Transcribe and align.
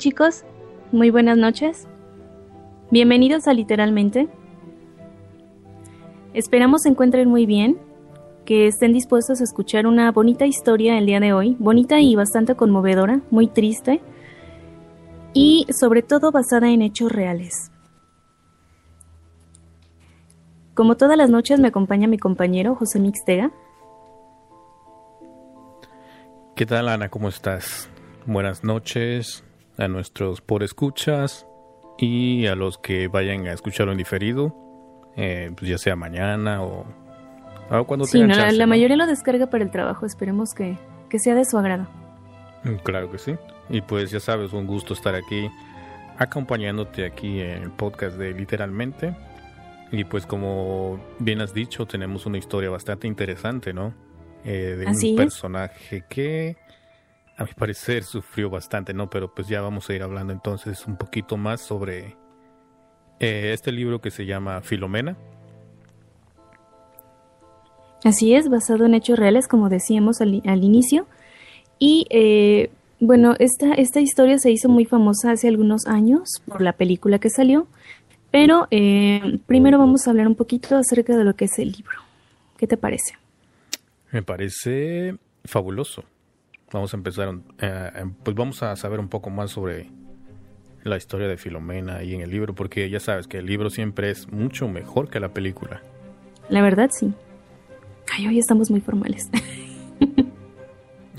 Chicos, 0.00 0.46
muy 0.92 1.10
buenas 1.10 1.36
noches. 1.36 1.86
Bienvenidos 2.90 3.46
a 3.46 3.52
Literalmente. 3.52 4.30
Esperamos 6.32 6.84
se 6.84 6.88
encuentren 6.88 7.28
muy 7.28 7.44
bien, 7.44 7.78
que 8.46 8.66
estén 8.66 8.94
dispuestos 8.94 9.42
a 9.42 9.44
escuchar 9.44 9.86
una 9.86 10.10
bonita 10.10 10.46
historia 10.46 10.96
el 10.96 11.04
día 11.04 11.20
de 11.20 11.34
hoy, 11.34 11.54
bonita 11.58 12.00
y 12.00 12.16
bastante 12.16 12.54
conmovedora, 12.54 13.20
muy 13.30 13.46
triste, 13.46 14.00
y 15.34 15.66
sobre 15.78 16.00
todo 16.00 16.32
basada 16.32 16.70
en 16.70 16.80
hechos 16.80 17.12
reales. 17.12 17.70
Como 20.72 20.96
todas 20.96 21.18
las 21.18 21.28
noches 21.28 21.60
me 21.60 21.68
acompaña 21.68 22.08
mi 22.08 22.16
compañero 22.16 22.74
José 22.74 23.00
Mixtega. 23.00 23.52
¿Qué 26.56 26.64
tal 26.64 26.88
Ana? 26.88 27.10
¿Cómo 27.10 27.28
estás? 27.28 27.90
Buenas 28.24 28.64
noches 28.64 29.44
a 29.80 29.88
nuestros 29.88 30.40
por 30.40 30.62
escuchas 30.62 31.46
y 31.98 32.46
a 32.46 32.54
los 32.54 32.78
que 32.78 33.08
vayan 33.08 33.46
a 33.46 33.52
escucharlo 33.52 33.92
en 33.92 33.98
diferido, 33.98 34.54
eh, 35.16 35.50
pues 35.56 35.68
ya 35.68 35.78
sea 35.78 35.96
mañana 35.96 36.62
o, 36.62 36.86
cuando 37.86 38.04
sí, 38.04 38.18
tengan 38.18 38.58
la, 38.58 38.66
mayoría 38.66 38.96
lo 38.96 39.06
descarga 39.06 39.48
para 39.48 39.64
el 39.64 39.70
trabajo, 39.70 40.04
esperemos 40.04 40.54
que, 40.54 40.76
que 41.08 41.18
sea 41.18 41.34
de 41.34 41.44
su 41.44 41.56
agrado. 41.56 41.86
Mm, 42.64 42.76
claro 42.82 43.10
que 43.10 43.18
sí. 43.18 43.34
Y 43.68 43.80
pues 43.80 44.10
ya 44.10 44.20
sabes, 44.20 44.52
un 44.52 44.66
gusto 44.66 44.92
estar 44.92 45.14
aquí 45.14 45.48
acompañándote 46.18 47.06
aquí 47.06 47.40
en 47.40 47.62
el 47.62 47.70
podcast 47.70 48.16
de 48.16 48.32
Literalmente. 48.32 49.14
Y 49.92 50.04
pues 50.04 50.26
como 50.26 51.00
bien 51.18 51.40
has 51.40 51.54
dicho, 51.54 51.86
tenemos 51.86 52.26
una 52.26 52.38
historia 52.38 52.70
bastante 52.70 53.06
interesante, 53.06 53.72
¿no? 53.72 53.94
Eh, 54.44 54.76
de 54.78 54.86
un 54.86 55.16
personaje 55.16 56.04
que 56.08 56.56
a 57.40 57.44
mi 57.44 57.54
parecer 57.54 58.04
sufrió 58.04 58.50
bastante, 58.50 58.92
¿no? 58.92 59.08
Pero 59.08 59.34
pues 59.34 59.48
ya 59.48 59.62
vamos 59.62 59.88
a 59.88 59.94
ir 59.94 60.02
hablando 60.02 60.30
entonces 60.30 60.86
un 60.86 60.96
poquito 60.96 61.38
más 61.38 61.62
sobre 61.62 62.16
eh, 63.18 63.52
este 63.54 63.72
libro 63.72 64.02
que 64.02 64.10
se 64.10 64.26
llama 64.26 64.60
Filomena. 64.60 65.16
Así 68.04 68.34
es, 68.34 68.50
basado 68.50 68.84
en 68.84 68.92
hechos 68.92 69.18
reales, 69.18 69.48
como 69.48 69.70
decíamos 69.70 70.20
al, 70.20 70.34
inicio. 70.62 71.06
Y 71.78 72.06
eh, 72.10 72.70
bueno, 72.98 73.34
esta, 73.38 73.72
esta 73.72 74.00
historia 74.00 74.38
se 74.38 74.50
hizo 74.50 74.68
muy 74.68 74.84
famosa 74.84 75.30
hace 75.30 75.48
algunos 75.48 75.86
años 75.86 76.42
por 76.46 76.60
la 76.60 76.74
película 76.74 77.18
que 77.18 77.30
salió. 77.30 77.66
Pero 78.30 78.68
eh, 78.70 79.38
primero 79.46 79.78
vamos 79.78 80.06
a 80.06 80.10
hablar 80.10 80.28
un 80.28 80.34
poquito 80.34 80.76
acerca 80.76 81.16
de 81.16 81.24
lo 81.24 81.34
que 81.36 81.46
es 81.46 81.58
el 81.58 81.72
libro. 81.72 82.00
¿Qué 82.58 82.66
te 82.66 82.76
parece? 82.76 83.14
Me 84.12 84.22
parece 84.22 85.16
fabuloso 85.46 86.04
vamos 86.72 86.94
a 86.94 86.96
empezar, 86.96 87.34
eh, 87.58 87.90
em, 87.96 88.12
pues 88.12 88.36
vamos 88.36 88.62
a 88.62 88.76
saber 88.76 89.00
un 89.00 89.08
poco 89.08 89.30
más 89.30 89.50
sobre 89.50 89.90
la 90.82 90.96
historia 90.96 91.28
de 91.28 91.36
Filomena 91.36 91.96
ahí 91.96 92.14
en 92.14 92.20
el 92.22 92.30
libro, 92.30 92.54
porque 92.54 92.88
ya 92.88 93.00
sabes 93.00 93.26
que 93.26 93.38
el 93.38 93.46
libro 93.46 93.70
siempre 93.70 94.10
es 94.10 94.30
mucho 94.32 94.68
mejor 94.68 95.10
que 95.10 95.20
la 95.20 95.28
película. 95.30 95.82
La 96.48 96.62
verdad, 96.62 96.90
sí. 96.92 97.12
Ay, 98.12 98.26
hoy 98.26 98.38
estamos 98.38 98.70
muy 98.70 98.80
formales. 98.80 99.30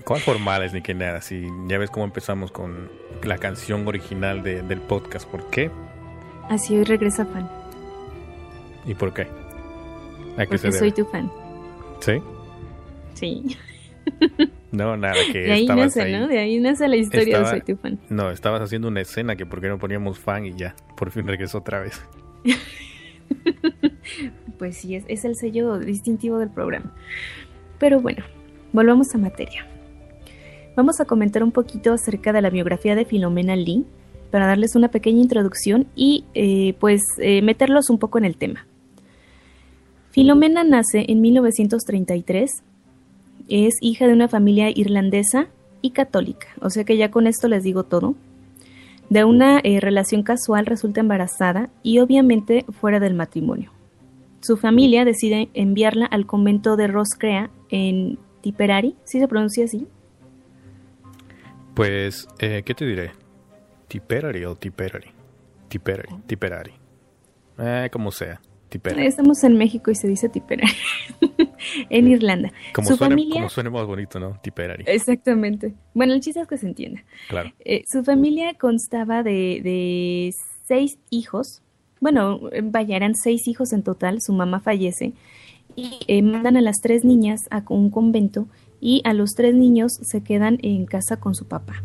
¿Cuál 0.06 0.20
formales 0.20 0.74
ni 0.74 0.82
que 0.82 0.94
nada? 0.94 1.22
Si 1.22 1.48
ya 1.68 1.78
ves 1.78 1.90
cómo 1.90 2.06
empezamos 2.06 2.52
con 2.52 2.90
la 3.24 3.38
canción 3.38 3.88
original 3.88 4.44
del 4.44 4.82
podcast, 4.82 5.30
¿por 5.30 5.50
qué? 5.50 5.70
Así 6.50 6.76
hoy 6.76 6.84
regresa 6.84 7.26
fan. 7.26 7.50
¿Y 8.86 8.96
por 8.96 9.14
qué? 9.14 9.28
Porque 10.36 10.58
soy 10.72 10.92
tu 10.92 11.06
fan. 11.06 11.32
¿Sí? 12.00 12.14
Sí. 13.14 13.58
No, 14.72 14.96
nada, 14.96 15.16
que 15.32 15.40
de 15.40 15.52
ahí 15.52 15.68
nace, 15.68 16.12
¿no? 16.12 16.28
De 16.28 16.40
ahí 16.40 16.60
nace 16.60 16.88
la 16.88 16.96
historia 16.96 17.40
de 17.40 17.46
Soy 17.46 17.62
tu 17.62 17.76
fan. 17.76 18.00
No, 18.10 18.32
estabas 18.32 18.62
haciendo 18.62 18.88
una 18.88 19.02
escena 19.02 19.36
que 19.36 19.46
por 19.46 19.60
qué 19.60 19.68
no 19.68 19.78
poníamos 19.78 20.20
fan 20.20 20.46
y 20.46 20.54
ya, 20.54 20.76
por 20.96 21.12
fin 21.12 21.28
regresó 21.28 21.58
otra 21.58 21.82
vez. 21.82 22.02
pues 24.58 24.78
sí, 24.78 24.96
es, 24.96 25.04
es 25.08 25.26
el 25.26 25.36
sello 25.36 25.78
distintivo 25.78 26.40
del 26.40 26.50
programa. 26.50 26.94
Pero 27.80 28.00
bueno, 28.00 28.24
volvamos 28.72 29.14
a 29.14 29.18
materia. 29.18 29.68
Vamos 30.76 31.02
a 31.02 31.06
comentar 31.06 31.44
un 31.44 31.52
poquito 31.52 31.94
acerca 31.94 32.32
de 32.32 32.42
la 32.42 32.50
biografía 32.50 32.96
de 32.96 33.04
Filomena 33.04 33.58
Lee 33.58 33.86
para 34.32 34.48
darles 34.48 34.76
una 34.76 34.90
pequeña 34.90 35.22
introducción 35.22 35.88
y 35.96 36.26
eh, 36.34 36.76
pues 36.80 37.02
eh, 37.18 37.42
meterlos 37.42 37.90
un 37.90 38.00
poco 38.00 38.18
en 38.18 38.26
el 38.26 38.38
tema. 38.38 38.66
Filomena 40.12 40.64
nace 40.64 41.06
en 41.08 41.22
1933 41.22 42.64
es 43.52 43.76
hija 43.82 44.08
de 44.08 44.14
una 44.14 44.28
familia 44.28 44.70
irlandesa 44.74 45.48
y 45.82 45.92
católica, 45.92 46.48
o 46.62 46.70
sea 46.70 46.84
que 46.84 46.98
ya 46.98 47.12
con 47.12 47.28
esto 47.28 47.48
les 47.48 47.64
digo 47.64 47.84
todo. 47.84 48.16
De 49.10 49.26
una 49.26 49.60
eh, 49.64 49.82
relación 49.82 50.24
casual 50.24 50.66
resulta 50.66 51.02
embarazada 51.02 51.70
y 51.84 52.00
obviamente 52.00 52.66
fuera 52.80 53.00
del 53.00 53.14
matrimonio. 53.14 53.72
Su 54.40 54.58
familia 54.58 55.04
decide 55.04 55.50
enviarla 55.54 56.06
al 56.06 56.26
convento 56.26 56.78
de 56.78 56.88
Roscrea 56.88 57.50
en 57.70 58.18
Tipperary, 58.42 58.96
¿sí 59.04 59.20
se 59.20 59.28
pronuncia 59.28 59.66
así? 59.66 59.88
Pues, 61.74 62.28
eh, 62.40 62.64
¿qué 62.66 62.74
te 62.74 62.86
diré? 62.86 63.12
Tipperary 63.88 64.46
o 64.46 64.56
Tipperary. 64.56 65.12
Tipperary, 65.68 66.16
Tipperary. 66.26 66.74
Eh, 67.58 67.90
como 67.92 68.12
sea. 68.12 68.42
Estamos 68.74 69.44
en 69.44 69.58
México 69.58 69.92
y 69.92 69.96
se 69.96 70.08
dice 70.08 70.30
Tipperary. 70.30 70.72
en 71.90 72.08
Irlanda. 72.08 72.52
Como 72.74 72.88
su 72.88 72.96
suena, 72.96 73.16
familia... 73.16 73.36
Como 73.36 73.50
suena 73.50 73.70
más 73.70 73.86
bonito, 73.86 74.20
¿no? 74.20 74.40
Tipperary. 74.42 74.86
Exactamente. 74.88 75.74
Bueno, 75.94 76.14
el 76.14 76.22
chiste 76.22 76.40
es 76.40 76.48
que 76.48 76.58
se 76.58 76.68
entienda. 76.68 77.04
Claro. 77.28 77.52
Eh, 77.66 77.84
su 77.92 78.04
familia 78.04 78.54
constaba 78.54 79.24
de, 79.24 80.34
seis 80.66 80.98
hijos. 81.10 81.62
Bueno, 82.00 82.40
vaya, 82.64 82.96
eran 82.96 83.16
seis 83.16 83.48
hijos 83.48 83.74
en 83.74 83.84
total. 83.84 84.22
Su 84.22 84.32
mamá 84.32 84.62
fallece. 84.62 85.14
Y 85.76 86.00
eh, 86.08 86.22
mandan 86.22 86.56
a 86.56 86.62
las 86.62 86.78
tres 86.82 87.04
niñas 87.04 87.42
a 87.50 87.64
un 87.70 87.90
convento 87.90 88.48
y 88.80 89.02
a 89.04 89.14
los 89.14 89.32
tres 89.36 89.54
niños 89.54 89.94
se 90.02 90.22
quedan 90.22 90.60
en 90.62 90.86
casa 90.86 91.18
con 91.18 91.36
su 91.36 91.46
papá. 91.46 91.84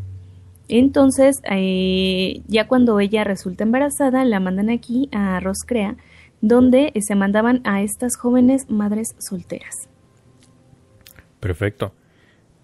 Entonces, 0.68 1.40
eh, 1.50 2.42
ya 2.48 2.66
cuando 2.66 2.98
ella 2.98 3.24
resulta 3.24 3.64
embarazada, 3.64 4.24
la 4.24 4.40
mandan 4.40 4.70
aquí 4.70 5.08
a 5.12 5.38
Roscrea 5.40 5.96
donde 6.40 6.92
se 7.00 7.14
mandaban 7.14 7.60
a 7.64 7.82
estas 7.82 8.16
jóvenes 8.16 8.70
madres 8.70 9.14
solteras. 9.18 9.88
Perfecto. 11.40 11.92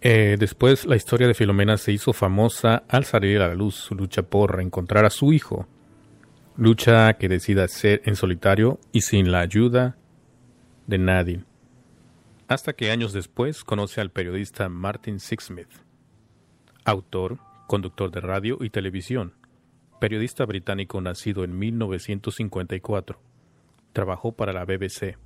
Eh, 0.00 0.36
después 0.38 0.84
la 0.84 0.96
historia 0.96 1.28
de 1.28 1.34
Filomena 1.34 1.76
se 1.76 1.92
hizo 1.92 2.12
famosa 2.12 2.82
al 2.88 3.04
salir 3.04 3.40
a 3.40 3.48
la 3.48 3.54
luz 3.54 3.76
su 3.76 3.94
lucha 3.94 4.22
por 4.22 4.56
reencontrar 4.56 5.04
a 5.04 5.10
su 5.10 5.32
hijo, 5.32 5.68
lucha 6.56 7.12
que 7.14 7.28
decide 7.28 7.62
hacer 7.62 8.02
en 8.04 8.16
solitario 8.16 8.80
y 8.90 9.02
sin 9.02 9.30
la 9.30 9.40
ayuda 9.40 9.96
de 10.88 10.98
nadie, 10.98 11.44
hasta 12.48 12.72
que 12.72 12.90
años 12.90 13.12
después 13.12 13.62
conoce 13.62 14.00
al 14.00 14.10
periodista 14.10 14.68
Martin 14.68 15.20
Sixsmith, 15.20 15.70
autor, 16.84 17.38
conductor 17.68 18.10
de 18.10 18.20
radio 18.20 18.58
y 18.60 18.70
televisión, 18.70 19.34
periodista 20.00 20.44
británico 20.44 21.00
nacido 21.00 21.44
en 21.44 21.56
1954 21.56 23.31
trabajó 23.92 24.32
para 24.32 24.52
la 24.52 24.64
BBC, 24.64 25.16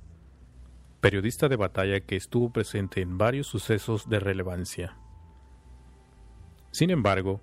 periodista 1.01 1.47
de 1.47 1.55
batalla 1.55 1.99
que 2.01 2.15
estuvo 2.15 2.51
presente 2.51 3.01
en 3.01 3.17
varios 3.17 3.47
sucesos 3.47 4.09
de 4.09 4.19
relevancia. 4.19 4.97
Sin 6.71 6.89
embargo, 6.89 7.41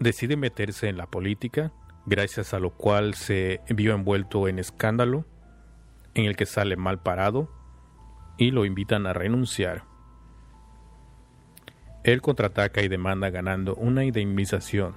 decide 0.00 0.36
meterse 0.36 0.88
en 0.88 0.96
la 0.96 1.06
política, 1.06 1.72
gracias 2.06 2.54
a 2.54 2.60
lo 2.60 2.70
cual 2.70 3.14
se 3.14 3.60
vio 3.68 3.94
envuelto 3.94 4.48
en 4.48 4.58
escándalo, 4.58 5.24
en 6.14 6.24
el 6.24 6.36
que 6.36 6.46
sale 6.46 6.76
mal 6.76 7.02
parado 7.02 7.48
y 8.36 8.50
lo 8.50 8.64
invitan 8.64 9.06
a 9.06 9.12
renunciar. 9.12 9.84
Él 12.04 12.22
contraataca 12.22 12.80
y 12.82 12.88
demanda 12.88 13.30
ganando 13.30 13.74
una 13.74 14.04
indemnización 14.04 14.94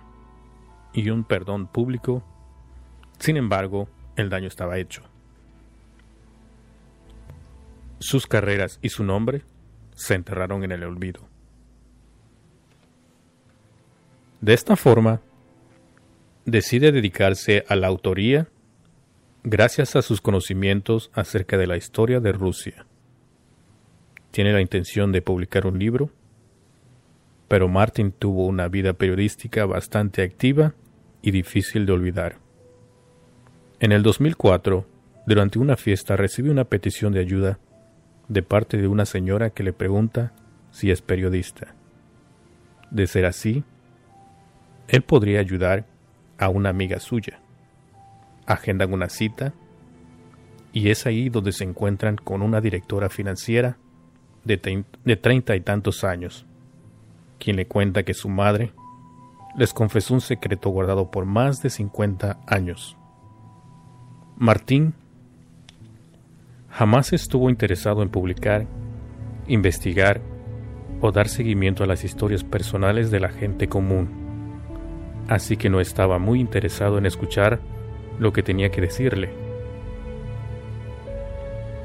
y 0.94 1.10
un 1.10 1.24
perdón 1.24 1.68
público. 1.68 2.24
Sin 3.20 3.38
embargo, 3.38 3.90
el 4.16 4.30
daño 4.30 4.48
estaba 4.48 4.78
hecho. 4.78 5.11
Sus 8.02 8.26
carreras 8.26 8.80
y 8.82 8.90
su 8.90 9.04
nombre 9.04 9.44
se 9.94 10.16
enterraron 10.16 10.64
en 10.64 10.72
el 10.72 10.84
olvido. 10.84 11.22
De 14.42 14.56
esta 14.56 14.76
forma, 14.76 15.22
decide 16.46 16.92
dedicarse 16.92 17.64
a 17.68 17.76
la 17.76 17.86
autoría 17.86 18.48
gracias 19.44 19.96
a 19.96 20.02
sus 20.02 20.20
conocimientos 20.20 21.12
acerca 21.14 21.60
de 21.60 21.68
la 21.68 21.78
historia 21.78 22.20
de 22.20 22.32
Rusia. 22.32 22.88
Tiene 24.32 24.52
la 24.52 24.62
intención 24.62 25.12
de 25.12 25.22
publicar 25.22 25.68
un 25.68 25.78
libro, 25.78 26.10
pero 27.48 27.68
Martin 27.68 28.12
tuvo 28.12 28.48
una 28.48 28.68
vida 28.68 28.94
periodística 28.94 29.68
bastante 29.68 30.24
activa 30.24 30.74
y 31.22 31.30
difícil 31.30 31.86
de 31.86 31.92
olvidar. 31.92 32.40
En 33.80 33.92
el 33.92 34.02
2004, 34.02 34.88
durante 35.28 35.60
una 35.60 35.78
fiesta, 35.78 36.16
recibe 36.16 36.50
una 36.50 36.64
petición 36.64 37.14
de 37.14 37.20
ayuda 37.20 37.60
de 38.32 38.44
parte 38.44 38.78
de 38.78 38.88
una 38.88 39.06
señora 39.06 39.50
que 39.50 39.62
le 39.62 39.74
pregunta 39.74 40.32
si 40.72 40.90
es 40.90 41.02
periodista. 41.02 41.76
De 42.90 43.06
ser 43.06 43.26
así, 43.26 43.66
él 44.88 45.02
podría 45.02 45.42
ayudar 45.42 45.86
a 46.38 46.48
una 46.48 46.70
amiga 46.70 47.02
suya. 47.02 47.42
Agendan 48.46 48.94
una 48.94 49.10
cita 49.10 49.54
y 50.72 50.92
es 50.92 51.06
ahí 51.06 51.28
donde 51.28 51.52
se 51.52 51.66
encuentran 51.66 52.16
con 52.16 52.42
una 52.42 52.62
directora 52.62 53.10
financiera 53.10 53.78
de, 54.46 54.58
treinta 55.18 55.58
y 55.58 55.60
tantos 55.60 56.06
años, 56.06 56.46
quien 57.38 57.58
le 57.58 57.68
cuenta 57.68 58.04
que 58.04 58.14
su 58.14 58.30
madre 58.30 58.72
les 59.58 59.74
confesó 59.74 60.14
un 60.14 60.22
secreto 60.22 60.70
guardado 60.70 61.12
por 61.12 61.26
más 61.26 61.62
de 61.62 61.70
50 61.70 62.40
años. 62.48 62.96
Martín 64.38 64.94
jamás 66.72 67.14
estuvo 67.14 67.50
interesado 67.50 68.02
en 68.02 68.10
publicar, 68.10 68.66
investigar 69.48 70.22
o 71.02 71.12
dar 71.12 71.28
seguimiento 71.28 71.84
a 71.84 71.88
las 71.88 72.04
historias 72.04 72.44
personales 72.44 73.12
de 73.12 73.20
la 73.20 73.30
gente 73.30 73.68
común, 73.68 74.10
así 75.28 75.58
que 75.58 75.70
no 75.70 75.80
estaba 75.80 76.20
muy 76.20 76.40
interesado 76.40 76.98
en 76.98 77.06
escuchar 77.06 77.60
lo 78.20 78.34
que 78.34 78.44
tenía 78.44 78.70
que 78.70 78.82
decirle. 78.82 79.34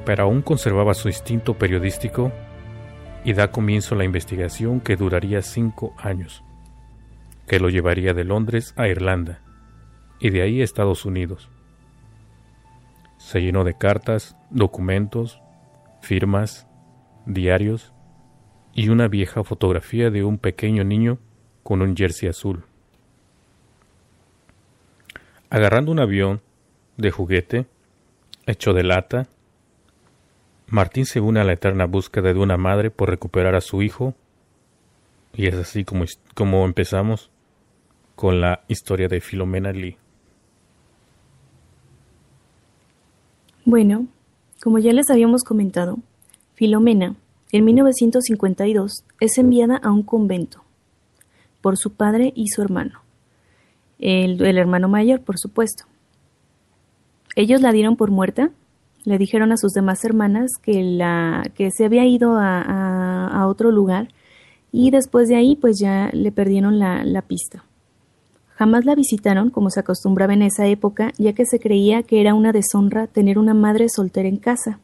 Pero 0.04 0.24
aún 0.24 0.42
conservaba 0.42 0.94
su 0.94 1.08
instinto 1.08 1.54
periodístico 1.54 2.30
y 3.24 3.32
da 3.32 3.50
comienzo 3.50 3.94
a 3.94 3.98
la 3.98 4.04
investigación 4.04 4.80
que 4.80 4.96
duraría 4.96 5.42
cinco 5.42 5.94
años 5.98 6.44
que 7.46 7.60
lo 7.60 7.70
llevaría 7.70 8.12
de 8.12 8.24
Londres 8.24 8.74
a 8.76 8.88
Irlanda 8.88 9.40
y 10.18 10.30
de 10.30 10.42
ahí 10.42 10.60
a 10.60 10.64
Estados 10.64 11.04
Unidos. 11.04 11.48
Se 13.18 13.40
llenó 13.40 13.64
de 13.64 13.74
cartas, 13.74 14.35
documentos, 14.50 15.40
firmas, 16.00 16.66
diarios 17.26 17.92
y 18.72 18.88
una 18.88 19.08
vieja 19.08 19.42
fotografía 19.42 20.10
de 20.10 20.24
un 20.24 20.38
pequeño 20.38 20.84
niño 20.84 21.18
con 21.62 21.82
un 21.82 21.96
jersey 21.96 22.28
azul. 22.28 22.64
Agarrando 25.50 25.92
un 25.92 26.00
avión 26.00 26.40
de 26.96 27.10
juguete, 27.10 27.66
hecho 28.46 28.72
de 28.72 28.84
lata, 28.84 29.28
Martín 30.68 31.06
se 31.06 31.20
une 31.20 31.40
a 31.40 31.44
la 31.44 31.52
eterna 31.52 31.86
búsqueda 31.86 32.32
de 32.32 32.38
una 32.40 32.56
madre 32.56 32.90
por 32.90 33.08
recuperar 33.08 33.54
a 33.54 33.60
su 33.60 33.82
hijo, 33.82 34.14
y 35.32 35.46
es 35.46 35.54
así 35.54 35.84
como, 35.84 36.04
como 36.34 36.64
empezamos 36.64 37.30
con 38.14 38.40
la 38.40 38.64
historia 38.68 39.08
de 39.08 39.20
Filomena 39.20 39.72
Lee. 39.72 39.96
Bueno, 43.64 44.06
como 44.66 44.80
ya 44.80 44.92
les 44.92 45.10
habíamos 45.10 45.44
comentado, 45.44 45.96
Filomena, 46.54 47.14
en 47.52 47.64
1952, 47.64 49.04
es 49.20 49.38
enviada 49.38 49.76
a 49.76 49.92
un 49.92 50.02
convento 50.02 50.64
por 51.60 51.76
su 51.76 51.92
padre 51.92 52.32
y 52.34 52.48
su 52.48 52.62
hermano, 52.62 52.98
el, 54.00 54.42
hermano 54.58 54.88
mayor, 54.88 55.20
por 55.20 55.38
supuesto. 55.38 55.84
Ellos 57.36 57.60
la 57.60 57.70
dieron 57.70 57.94
por 57.94 58.10
muerta, 58.10 58.50
le 59.04 59.18
dijeron 59.18 59.52
a 59.52 59.56
sus 59.56 59.70
demás 59.70 60.04
hermanas 60.04 60.50
que, 60.60 60.82
la, 60.82 61.44
que 61.54 61.70
se 61.70 61.84
había 61.84 62.04
ido 62.04 62.34
a, 62.36 63.46
otro 63.46 63.70
lugar 63.70 64.08
y 64.72 64.90
después 64.90 65.28
de 65.28 65.36
ahí 65.36 65.54
pues 65.54 65.78
ya 65.78 66.10
le 66.12 66.32
perdieron 66.32 66.80
la 66.80 67.22
pista. 67.22 67.62
Jamás 68.56 68.86
la 68.86 68.94
visitaron 68.94 69.50
como 69.50 69.68
se 69.68 69.80
acostumbraba 69.80 70.32
en 70.32 70.40
esa 70.40 70.66
época, 70.66 71.12
ya 71.18 71.34
que 71.34 71.44
se 71.44 71.60
creía 71.60 72.02
que 72.04 72.22
era 72.22 72.32
una 72.32 72.52
deshonra 72.52 73.06
tener 73.06 73.38
una 73.38 73.52
madre 73.52 73.90
soltera 73.90 74.30
en 74.30 74.38
casa. 74.38 74.80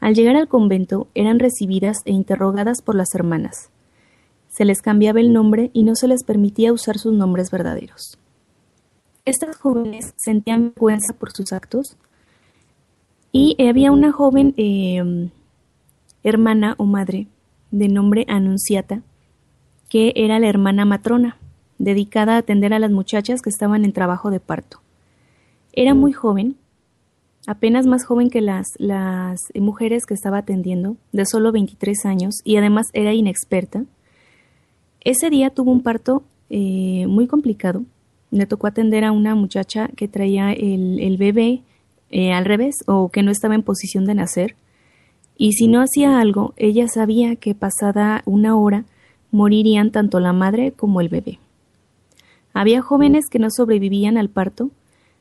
Al 0.00 0.14
llegar 0.14 0.34
al 0.34 0.48
convento 0.48 1.06
eran 1.14 1.38
recibidas 1.38 1.98
e 2.06 2.10
interrogadas 2.10 2.82
por 2.82 2.96
las 2.96 3.14
hermanas. 3.14 3.70
Se 4.48 4.64
les 4.64 4.82
cambiaba 4.82 5.20
el 5.20 5.32
nombre 5.32 5.70
y 5.72 5.84
no 5.84 5.94
se 5.94 6.08
les 6.08 6.24
permitía 6.24 6.72
usar 6.72 6.98
sus 6.98 7.12
nombres 7.12 7.52
verdaderos. 7.52 8.18
Estas 9.24 9.56
jóvenes 9.56 10.12
sentían 10.16 10.72
vergüenza 10.74 11.12
por 11.12 11.30
sus 11.30 11.52
actos 11.52 11.96
y 13.30 13.56
había 13.64 13.92
una 13.92 14.10
joven 14.10 14.54
eh, 14.56 15.30
hermana 16.24 16.74
o 16.78 16.84
madre 16.84 17.28
de 17.70 17.86
nombre 17.86 18.24
Anunciata 18.26 19.02
que 19.88 20.12
era 20.16 20.40
la 20.40 20.48
hermana 20.48 20.84
matrona 20.84 21.36
dedicada 21.80 22.34
a 22.34 22.38
atender 22.38 22.74
a 22.74 22.78
las 22.78 22.90
muchachas 22.90 23.40
que 23.40 23.48
estaban 23.48 23.84
en 23.84 23.92
trabajo 23.92 24.30
de 24.30 24.38
parto. 24.38 24.80
Era 25.72 25.94
muy 25.94 26.12
joven, 26.12 26.56
apenas 27.46 27.86
más 27.86 28.04
joven 28.04 28.28
que 28.28 28.42
las, 28.42 28.66
las 28.76 29.40
mujeres 29.54 30.04
que 30.04 30.12
estaba 30.14 30.38
atendiendo, 30.38 30.96
de 31.12 31.24
solo 31.24 31.52
23 31.52 32.04
años, 32.04 32.34
y 32.44 32.56
además 32.56 32.88
era 32.92 33.14
inexperta. 33.14 33.84
Ese 35.00 35.30
día 35.30 35.48
tuvo 35.50 35.72
un 35.72 35.82
parto 35.82 36.22
eh, 36.50 37.06
muy 37.08 37.26
complicado. 37.26 37.82
Le 38.30 38.44
tocó 38.44 38.66
atender 38.66 39.02
a 39.04 39.12
una 39.12 39.34
muchacha 39.34 39.88
que 39.96 40.06
traía 40.06 40.52
el, 40.52 41.16
bebé 41.18 41.62
eh, 42.10 42.32
al 42.32 42.44
revés 42.44 42.76
o 42.86 43.08
que 43.08 43.22
no 43.22 43.30
estaba 43.30 43.54
en 43.54 43.62
posición 43.62 44.04
de 44.04 44.14
nacer. 44.14 44.54
Y 45.38 45.54
si 45.54 45.66
no 45.66 45.80
hacía 45.80 46.20
algo, 46.20 46.52
ella 46.58 46.86
sabía 46.88 47.36
que 47.36 47.54
pasada 47.54 48.22
una 48.26 48.54
hora 48.54 48.84
morirían 49.30 49.90
tanto 49.90 50.20
la 50.20 50.34
madre 50.34 50.72
como 50.72 51.00
el 51.00 51.08
bebé. 51.08 51.38
Había 52.52 52.82
jóvenes 52.82 53.28
que 53.30 53.38
no 53.38 53.48
sobrevivían 53.50 54.18
al 54.18 54.28
parto, 54.28 54.70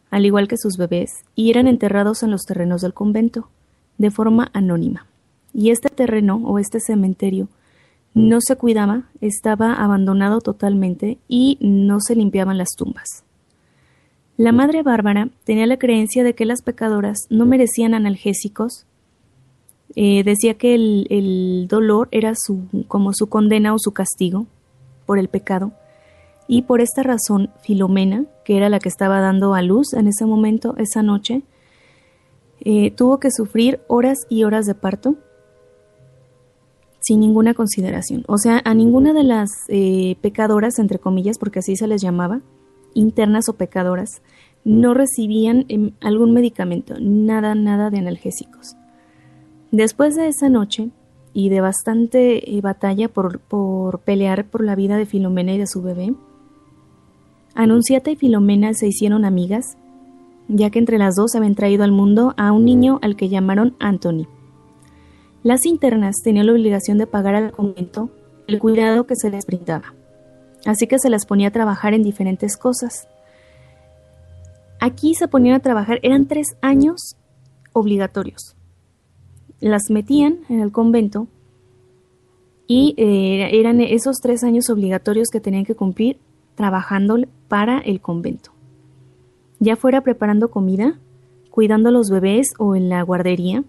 al 0.09 0.25
igual 0.25 0.47
que 0.47 0.57
sus 0.57 0.77
bebés, 0.77 1.11
y 1.35 1.49
eran 1.49 1.67
enterrados 1.67 2.23
en 2.23 2.31
los 2.31 2.43
terrenos 2.43 2.81
del 2.81 2.93
convento, 2.93 3.49
de 3.97 4.11
forma 4.11 4.49
anónima. 4.53 5.05
Y 5.53 5.69
este 5.69 5.89
terreno 5.89 6.41
o 6.43 6.59
este 6.59 6.79
cementerio 6.79 7.47
no 8.13 8.39
se 8.41 8.55
cuidaba, 8.55 9.03
estaba 9.21 9.73
abandonado 9.73 10.41
totalmente 10.41 11.19
y 11.27 11.57
no 11.61 11.99
se 11.99 12.15
limpiaban 12.15 12.57
las 12.57 12.69
tumbas. 12.75 13.23
La 14.37 14.51
madre 14.51 14.83
Bárbara 14.83 15.29
tenía 15.43 15.67
la 15.67 15.77
creencia 15.77 16.23
de 16.23 16.33
que 16.33 16.45
las 16.45 16.61
pecadoras 16.61 17.17
no 17.29 17.45
merecían 17.45 17.93
analgésicos. 17.93 18.85
Eh, 19.95 20.23
decía 20.23 20.53
que 20.53 20.75
el, 20.75 21.07
el 21.09 21.67
dolor 21.67 22.07
era 22.11 22.33
su, 22.35 22.61
como 22.87 23.11
su 23.13 23.27
condena 23.27 23.73
o 23.73 23.79
su 23.79 23.91
castigo 23.91 24.47
por 25.05 25.19
el 25.19 25.27
pecado, 25.27 25.73
y 26.51 26.63
por 26.63 26.81
esta 26.81 27.03
razón 27.03 27.51
Filomena, 27.61 28.25
que 28.43 28.57
era 28.57 28.69
la 28.69 28.79
que 28.79 28.89
estaba 28.89 29.21
dando 29.21 29.53
a 29.53 29.61
luz 29.61 29.93
en 29.93 30.07
ese 30.07 30.25
momento, 30.25 30.73
esa 30.77 31.03
noche, 31.03 31.43
eh, 32.61 32.89
tuvo 32.89 33.19
que 33.19 33.29
sufrir 33.29 33.81
horas 33.87 34.25
y 34.29 34.43
horas 34.45 34.65
de 34.65 34.73
parto 34.73 35.15
sin 37.01 37.19
ninguna 37.19 37.53
consideración. 37.53 38.23
O 38.27 38.39
sea, 38.39 38.63
a 38.65 38.73
ninguna 38.73 39.13
de 39.13 39.23
las 39.23 39.51
eh, 39.67 40.17
pecadoras, 40.21 40.79
entre 40.79 40.97
comillas, 40.97 41.37
porque 41.37 41.59
así 41.59 41.75
se 41.75 41.85
les 41.85 42.01
llamaba, 42.01 42.41
internas 42.95 43.47
o 43.47 43.53
pecadoras, 43.53 44.23
no 44.65 44.95
recibían 44.95 45.65
em, 45.69 45.91
algún 46.01 46.33
medicamento, 46.33 46.95
nada, 46.99 47.53
nada 47.53 47.91
de 47.91 47.99
analgésicos. 47.99 48.75
Después 49.71 50.15
de 50.15 50.27
esa 50.27 50.49
noche 50.49 50.89
y 51.31 51.49
de 51.49 51.61
bastante 51.61 52.57
eh, 52.57 52.59
batalla 52.61 53.07
por, 53.07 53.39
por 53.39 53.99
pelear 53.99 54.45
por 54.45 54.63
la 54.63 54.73
vida 54.73 54.97
de 54.97 55.05
Filomena 55.05 55.53
y 55.53 55.59
de 55.59 55.67
su 55.67 55.83
bebé, 55.83 56.15
Anunciata 57.55 58.11
y 58.11 58.15
Filomena 58.15 58.73
se 58.73 58.87
hicieron 58.87 59.25
amigas, 59.25 59.77
ya 60.47 60.69
que 60.69 60.79
entre 60.79 60.97
las 60.97 61.15
dos 61.15 61.35
habían 61.35 61.55
traído 61.55 61.83
al 61.83 61.91
mundo 61.91 62.33
a 62.37 62.51
un 62.51 62.65
niño 62.65 62.99
al 63.01 63.15
que 63.15 63.29
llamaron 63.29 63.75
Anthony. 63.79 64.27
Las 65.43 65.65
internas 65.65 66.17
tenían 66.23 66.47
la 66.47 66.53
obligación 66.53 66.97
de 66.97 67.07
pagar 67.07 67.35
al 67.35 67.51
convento 67.51 68.09
el 68.47 68.59
cuidado 68.59 69.05
que 69.05 69.15
se 69.15 69.29
les 69.29 69.45
brindaba, 69.45 69.93
así 70.65 70.87
que 70.87 70.99
se 70.99 71.09
las 71.09 71.25
ponía 71.25 71.49
a 71.49 71.51
trabajar 71.51 71.93
en 71.93 72.03
diferentes 72.03 72.57
cosas. 72.57 73.07
Aquí 74.79 75.13
se 75.13 75.27
ponían 75.27 75.55
a 75.55 75.59
trabajar, 75.59 75.99
eran 76.03 76.27
tres 76.27 76.55
años 76.61 77.15
obligatorios. 77.73 78.55
Las 79.59 79.89
metían 79.89 80.39
en 80.49 80.61
el 80.61 80.71
convento 80.71 81.27
y 82.65 82.95
eh, 82.97 83.59
eran 83.59 83.81
esos 83.81 84.17
tres 84.21 84.43
años 84.43 84.69
obligatorios 84.69 85.29
que 85.29 85.41
tenían 85.41 85.65
que 85.65 85.75
cumplir 85.75 86.19
trabajando 86.59 87.17
para 87.47 87.79
el 87.79 88.01
convento. 88.01 88.51
Ya 89.59 89.77
fuera 89.77 90.01
preparando 90.01 90.51
comida, 90.51 90.99
cuidando 91.51 91.87
a 91.87 91.93
los 91.93 92.09
bebés 92.09 92.49
o 92.59 92.75
en 92.75 92.89
la 92.89 93.01
guardería. 93.01 93.63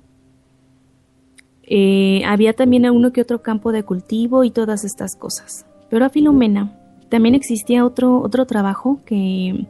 Eh, 1.63 2.25
había 2.27 2.53
también 2.53 2.91
uno 2.91 3.13
que 3.13 3.21
otro 3.21 3.43
campo 3.43 3.71
de 3.71 3.85
cultivo 3.85 4.43
y 4.43 4.51
todas 4.51 4.85
estas 4.85 5.15
cosas. 5.15 5.67
Pero 5.89 6.05
a 6.05 6.09
Filomena 6.09 6.77
también 7.11 7.37
existía 7.37 7.87
otro, 7.87 8.19
otro 8.19 8.45
trabajo 8.45 8.99
que 9.07 9.69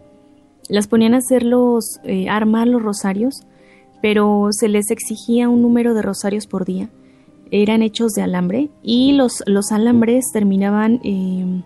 las 0.70 0.88
ponían 0.88 1.12
a 1.12 1.18
hacer 1.18 1.42
los, 1.42 2.00
eh, 2.04 2.30
armar 2.30 2.68
los 2.68 2.80
rosarios, 2.82 3.42
pero 4.00 4.48
se 4.52 4.68
les 4.70 4.90
exigía 4.90 5.50
un 5.50 5.60
número 5.60 5.92
de 5.92 6.00
rosarios 6.00 6.46
por 6.46 6.64
día. 6.64 6.88
Eran 7.50 7.82
hechos 7.82 8.12
de 8.12 8.22
alambre 8.22 8.70
y 8.82 9.12
los, 9.12 9.42
los 9.44 9.72
alambres 9.72 10.30
terminaban 10.32 11.00
eh, 11.04 11.62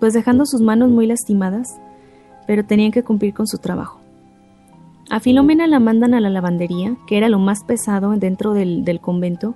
pues 0.00 0.12
dejando 0.14 0.46
sus 0.46 0.60
manos 0.60 0.90
muy 0.90 1.06
lastimadas, 1.06 1.68
pero 2.46 2.64
tenían 2.64 2.92
que 2.92 3.02
cumplir 3.02 3.34
con 3.34 3.46
su 3.46 3.58
trabajo. 3.58 4.00
A 5.08 5.20
Filomena 5.20 5.66
la 5.66 5.78
mandan 5.78 6.14
a 6.14 6.20
la 6.20 6.30
lavandería, 6.30 6.96
que 7.06 7.16
era 7.16 7.28
lo 7.28 7.38
más 7.38 7.62
pesado 7.64 8.10
dentro 8.16 8.54
del, 8.54 9.00
convento, 9.00 9.54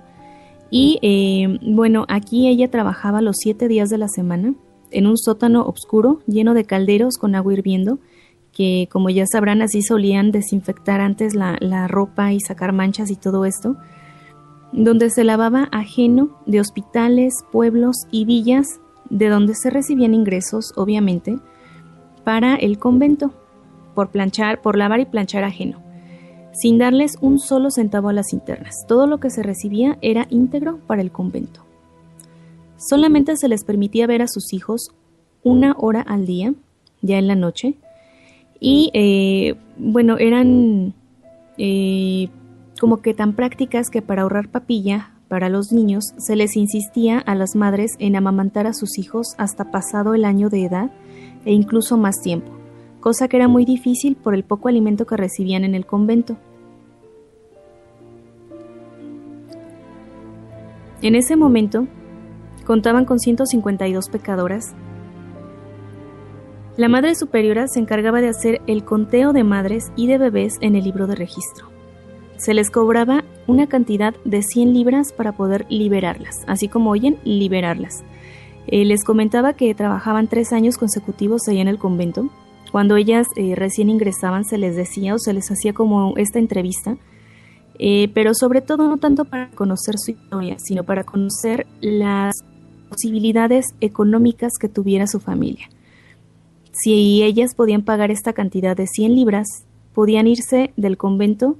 y 0.69 0.99
eh, 1.01 1.59
bueno, 1.61 2.05
aquí 2.07 2.47
ella 2.47 2.71
trabajaba 2.71 3.21
los 3.21 3.35
siete 3.37 3.67
días 3.67 3.89
de 3.89 3.97
la 3.97 4.07
semana, 4.07 4.53
en 4.91 5.07
un 5.07 5.17
sótano 5.17 5.63
oscuro 5.63 6.21
lleno 6.27 6.53
de 6.53 6.65
calderos 6.65 7.17
con 7.17 7.35
agua 7.35 7.53
hirviendo, 7.53 7.99
que 8.53 8.87
como 8.91 9.09
ya 9.09 9.25
sabrán 9.25 9.61
así 9.61 9.81
solían 9.81 10.31
desinfectar 10.31 11.01
antes 11.01 11.35
la, 11.35 11.57
la 11.59 11.87
ropa 11.87 12.33
y 12.33 12.39
sacar 12.39 12.73
manchas 12.73 13.09
y 13.11 13.15
todo 13.15 13.45
esto, 13.45 13.77
donde 14.73 15.09
se 15.09 15.23
lavaba 15.23 15.67
ajeno 15.71 16.37
de 16.45 16.59
hospitales, 16.59 17.33
pueblos 17.51 17.95
y 18.11 18.25
villas, 18.25 18.80
de 19.11 19.27
donde 19.29 19.53
se 19.53 19.69
recibían 19.69 20.13
ingresos, 20.13 20.73
obviamente, 20.75 21.37
para 22.23 22.55
el 22.55 22.79
convento, 22.79 23.33
por 23.93 24.09
planchar, 24.09 24.61
por 24.61 24.77
lavar 24.77 25.01
y 25.01 25.05
planchar 25.05 25.43
ajeno, 25.43 25.83
sin 26.53 26.77
darles 26.77 27.17
un 27.21 27.37
solo 27.37 27.69
centavo 27.69 28.09
a 28.09 28.13
las 28.13 28.33
internas. 28.33 28.85
Todo 28.87 29.05
lo 29.05 29.19
que 29.19 29.29
se 29.29 29.43
recibía 29.43 29.97
era 30.01 30.27
íntegro 30.29 30.79
para 30.87 31.01
el 31.01 31.11
convento. 31.11 31.65
Solamente 32.77 33.35
se 33.35 33.49
les 33.49 33.63
permitía 33.63 34.07
ver 34.07 34.21
a 34.21 34.27
sus 34.27 34.53
hijos 34.53 34.89
una 35.43 35.75
hora 35.77 36.01
al 36.01 36.25
día, 36.25 36.53
ya 37.01 37.17
en 37.17 37.27
la 37.27 37.35
noche, 37.35 37.75
y 38.59 38.91
eh, 38.93 39.55
bueno, 39.77 40.17
eran 40.19 40.93
eh, 41.57 42.29
como 42.79 43.01
que 43.01 43.13
tan 43.13 43.33
prácticas 43.33 43.89
que 43.89 44.01
para 44.01 44.21
ahorrar 44.21 44.49
papilla 44.49 45.10
para 45.31 45.47
los 45.49 45.71
niños 45.71 46.03
se 46.17 46.35
les 46.35 46.57
insistía 46.57 47.17
a 47.17 47.35
las 47.35 47.55
madres 47.55 47.93
en 47.99 48.17
amamantar 48.17 48.67
a 48.67 48.73
sus 48.73 48.99
hijos 48.99 49.33
hasta 49.37 49.71
pasado 49.71 50.13
el 50.13 50.25
año 50.25 50.49
de 50.49 50.65
edad 50.65 50.91
e 51.45 51.53
incluso 51.53 51.97
más 51.97 52.21
tiempo, 52.21 52.51
cosa 52.99 53.29
que 53.29 53.37
era 53.37 53.47
muy 53.47 53.63
difícil 53.63 54.17
por 54.17 54.35
el 54.35 54.43
poco 54.43 54.67
alimento 54.67 55.05
que 55.05 55.15
recibían 55.15 55.63
en 55.63 55.73
el 55.73 55.85
convento. 55.85 56.35
En 61.01 61.15
ese 61.15 61.37
momento, 61.37 61.87
Contaban 62.65 63.05
con 63.05 63.19
152 63.19 64.09
pecadoras. 64.09 64.73
La 66.77 66.87
Madre 66.89 67.15
Superiora 67.15 67.67
se 67.67 67.79
encargaba 67.79 68.21
de 68.21 68.29
hacer 68.29 68.61
el 68.67 68.85
conteo 68.85 69.33
de 69.33 69.43
madres 69.43 69.91
y 69.95 70.07
de 70.07 70.17
bebés 70.17 70.57
en 70.61 70.75
el 70.75 70.83
libro 70.83 71.07
de 71.07 71.15
registro. 71.15 71.70
Se 72.43 72.53
les 72.53 72.71
cobraba 72.71 73.23
una 73.45 73.67
cantidad 73.67 74.15
de 74.25 74.41
100 74.41 74.73
libras 74.73 75.13
para 75.13 75.33
poder 75.33 75.65
liberarlas, 75.69 76.43
así 76.47 76.67
como 76.67 76.89
oyen, 76.89 77.17
liberarlas. 77.23 78.03
Eh, 78.67 78.85
les 78.85 79.03
comentaba 79.03 79.53
que 79.53 79.75
trabajaban 79.75 80.27
tres 80.27 80.51
años 80.51 80.77
consecutivos 80.77 81.47
allá 81.47 81.61
en 81.61 81.67
el 81.67 81.77
convento. 81.77 82.29
Cuando 82.71 82.95
ellas 82.95 83.27
eh, 83.35 83.53
recién 83.55 83.89
ingresaban 83.89 84.45
se 84.45 84.57
les 84.57 84.75
decía 84.75 85.13
o 85.13 85.19
se 85.19 85.33
les 85.33 85.51
hacía 85.51 85.73
como 85.73 86.15
esta 86.17 86.39
entrevista 86.39 86.97
eh, 87.83 88.09
pero 88.13 88.35
sobre 88.35 88.61
todo 88.61 88.87
no 88.87 88.97
tanto 88.97 89.25
para 89.25 89.49
conocer 89.49 89.95
su 89.97 90.11
historia, 90.11 90.57
sino 90.59 90.83
para 90.83 91.03
conocer 91.03 91.65
las 91.81 92.43
posibilidades 92.89 93.73
económicas 93.81 94.53
que 94.59 94.69
tuviera 94.69 95.07
su 95.07 95.19
familia. 95.19 95.67
Si 96.71 97.23
ellas 97.23 97.55
podían 97.55 97.81
pagar 97.81 98.11
esta 98.11 98.33
cantidad 98.33 98.77
de 98.77 98.85
100 98.85 99.15
libras, 99.15 99.47
podían 99.95 100.27
irse 100.27 100.73
del 100.77 100.97
convento 100.97 101.57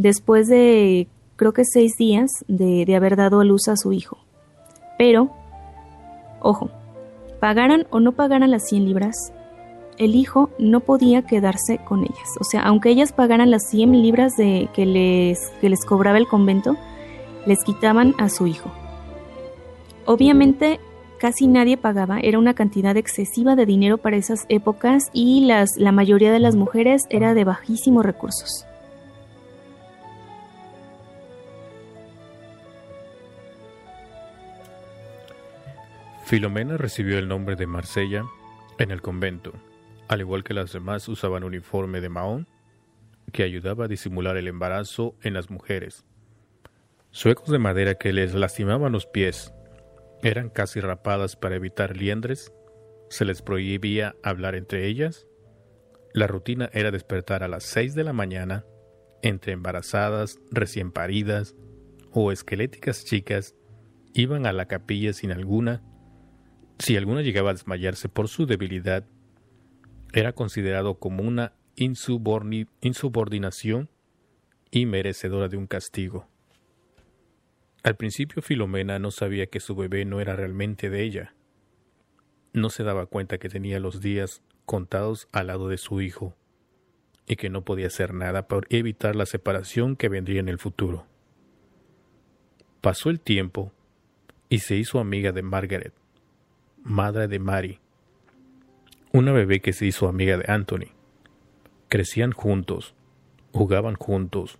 después 0.00 0.48
de 0.48 1.08
creo 1.36 1.52
que 1.52 1.64
seis 1.64 1.96
días 1.96 2.44
de, 2.48 2.94
haber 2.96 3.16
dado 3.16 3.40
a 3.40 3.44
luz 3.44 3.68
a 3.68 3.76
su 3.76 3.92
hijo. 3.92 4.18
Pero, 4.98 5.30
ojo, 6.40 6.70
pagaran 7.38 7.86
o 7.90 8.00
no 8.00 8.12
pagaran 8.12 8.50
las 8.50 8.66
100 8.68 8.86
libras, 8.86 9.32
el 9.98 10.14
hijo 10.14 10.50
no 10.58 10.80
podía 10.80 11.22
quedarse 11.22 11.78
con 11.78 12.00
ellas. 12.00 12.36
O 12.40 12.44
sea, 12.44 12.62
aunque 12.62 12.88
ellas 12.88 13.12
pagaran 13.12 13.50
las 13.50 13.68
100 13.68 14.02
libras 14.02 14.36
de, 14.36 14.68
que, 14.74 14.86
les, 14.86 15.48
que 15.60 15.68
les 15.68 15.84
cobraba 15.84 16.18
el 16.18 16.28
convento, 16.28 16.76
les 17.46 17.62
quitaban 17.62 18.14
a 18.18 18.28
su 18.30 18.46
hijo. 18.46 18.70
Obviamente 20.06 20.80
casi 21.18 21.46
nadie 21.46 21.76
pagaba, 21.76 22.18
era 22.20 22.38
una 22.38 22.54
cantidad 22.54 22.96
excesiva 22.96 23.54
de 23.54 23.66
dinero 23.66 23.98
para 23.98 24.16
esas 24.16 24.46
épocas 24.48 25.10
y 25.12 25.44
las, 25.44 25.76
la 25.76 25.92
mayoría 25.92 26.32
de 26.32 26.38
las 26.38 26.56
mujeres 26.56 27.04
era 27.10 27.34
de 27.34 27.44
bajísimos 27.44 28.06
recursos. 28.06 28.66
Filomena 36.30 36.76
recibió 36.76 37.18
el 37.18 37.26
nombre 37.26 37.56
de 37.56 37.66
Marsella 37.66 38.24
en 38.78 38.92
el 38.92 39.02
convento, 39.02 39.52
al 40.06 40.20
igual 40.20 40.44
que 40.44 40.54
las 40.54 40.72
demás 40.72 41.08
usaban 41.08 41.42
uniforme 41.42 42.00
de 42.00 42.08
mahón 42.08 42.46
que 43.32 43.42
ayudaba 43.42 43.86
a 43.86 43.88
disimular 43.88 44.36
el 44.36 44.46
embarazo 44.46 45.16
en 45.22 45.34
las 45.34 45.50
mujeres. 45.50 46.04
Suecos 47.10 47.48
de 47.48 47.58
madera 47.58 47.96
que 47.96 48.12
les 48.12 48.32
lastimaban 48.32 48.92
los 48.92 49.06
pies 49.06 49.52
eran 50.22 50.50
casi 50.50 50.78
rapadas 50.78 51.34
para 51.34 51.56
evitar 51.56 51.96
liendres, 51.96 52.52
se 53.08 53.24
les 53.24 53.42
prohibía 53.42 54.14
hablar 54.22 54.54
entre 54.54 54.86
ellas. 54.86 55.26
La 56.14 56.28
rutina 56.28 56.70
era 56.72 56.92
despertar 56.92 57.42
a 57.42 57.48
las 57.48 57.64
seis 57.64 57.96
de 57.96 58.04
la 58.04 58.12
mañana, 58.12 58.64
entre 59.22 59.52
embarazadas, 59.52 60.38
recién 60.52 60.92
paridas 60.92 61.56
o 62.12 62.30
esqueléticas 62.30 63.04
chicas, 63.04 63.56
iban 64.14 64.46
a 64.46 64.52
la 64.52 64.66
capilla 64.66 65.12
sin 65.12 65.32
alguna. 65.32 65.82
Si 66.80 66.96
alguna 66.96 67.20
llegaba 67.20 67.50
a 67.50 67.52
desmayarse 67.52 68.08
por 68.08 68.28
su 68.28 68.46
debilidad, 68.46 69.04
era 70.14 70.32
considerado 70.32 70.94
como 70.94 71.22
una 71.22 71.52
insubordinación 71.76 73.90
y 74.70 74.86
merecedora 74.86 75.48
de 75.48 75.58
un 75.58 75.66
castigo. 75.66 76.26
Al 77.82 77.96
principio 77.96 78.40
Filomena 78.40 78.98
no 78.98 79.10
sabía 79.10 79.46
que 79.46 79.60
su 79.60 79.76
bebé 79.76 80.06
no 80.06 80.22
era 80.22 80.36
realmente 80.36 80.88
de 80.88 81.02
ella. 81.02 81.34
No 82.54 82.70
se 82.70 82.82
daba 82.82 83.04
cuenta 83.04 83.36
que 83.36 83.50
tenía 83.50 83.78
los 83.78 84.00
días 84.00 84.42
contados 84.64 85.28
al 85.32 85.48
lado 85.48 85.68
de 85.68 85.76
su 85.76 86.00
hijo 86.00 86.34
y 87.26 87.36
que 87.36 87.50
no 87.50 87.62
podía 87.62 87.88
hacer 87.88 88.14
nada 88.14 88.48
para 88.48 88.66
evitar 88.70 89.16
la 89.16 89.26
separación 89.26 89.96
que 89.96 90.08
vendría 90.08 90.40
en 90.40 90.48
el 90.48 90.58
futuro. 90.58 91.04
Pasó 92.80 93.10
el 93.10 93.20
tiempo 93.20 93.70
y 94.48 94.60
se 94.60 94.76
hizo 94.76 94.98
amiga 94.98 95.32
de 95.32 95.42
Margaret, 95.42 95.92
madre 96.82 97.28
de 97.28 97.38
Mary, 97.38 97.80
una 99.12 99.32
bebé 99.32 99.60
que 99.60 99.72
se 99.72 99.86
hizo 99.86 100.08
amiga 100.08 100.36
de 100.36 100.50
Anthony. 100.50 100.92
Crecían 101.88 102.32
juntos, 102.32 102.94
jugaban 103.52 103.94
juntos 103.94 104.58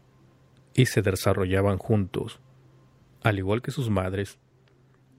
y 0.75 0.87
se 0.87 1.03
desarrollaban 1.03 1.79
juntos 1.79 2.41
al 3.23 3.39
igual 3.39 3.63
que 3.63 3.71
sus 3.71 3.91
madres, 3.91 4.39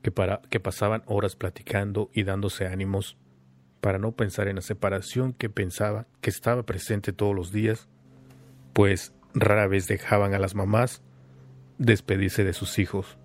que, 0.01 0.12
para, 0.12 0.41
que 0.50 0.60
pasaban 0.60 1.03
horas 1.05 1.36
platicando 1.36 2.10
y 2.13 2.24
dándose 2.24 2.67
ánimos 2.67 3.17
para 3.79 4.00
no 4.00 4.12
pensar 4.12 4.48
en 4.48 4.55
la 4.55 4.62
separación 4.62 5.34
que 5.34 5.50
pensaba 5.50 6.08
que 6.22 6.29
estaba 6.29 6.63
presente 6.63 7.13
todos 7.13 7.36
los 7.36 7.51
días, 7.51 7.88
pues 8.74 9.13
rara 9.34 9.67
vez 9.67 9.88
dejaban 9.88 10.34
a 10.34 10.39
las 10.39 10.55
mamás 10.55 11.01
despedirse 11.77 12.43
de 12.43 12.53
sus 12.53 12.79
hijos. 12.79 13.17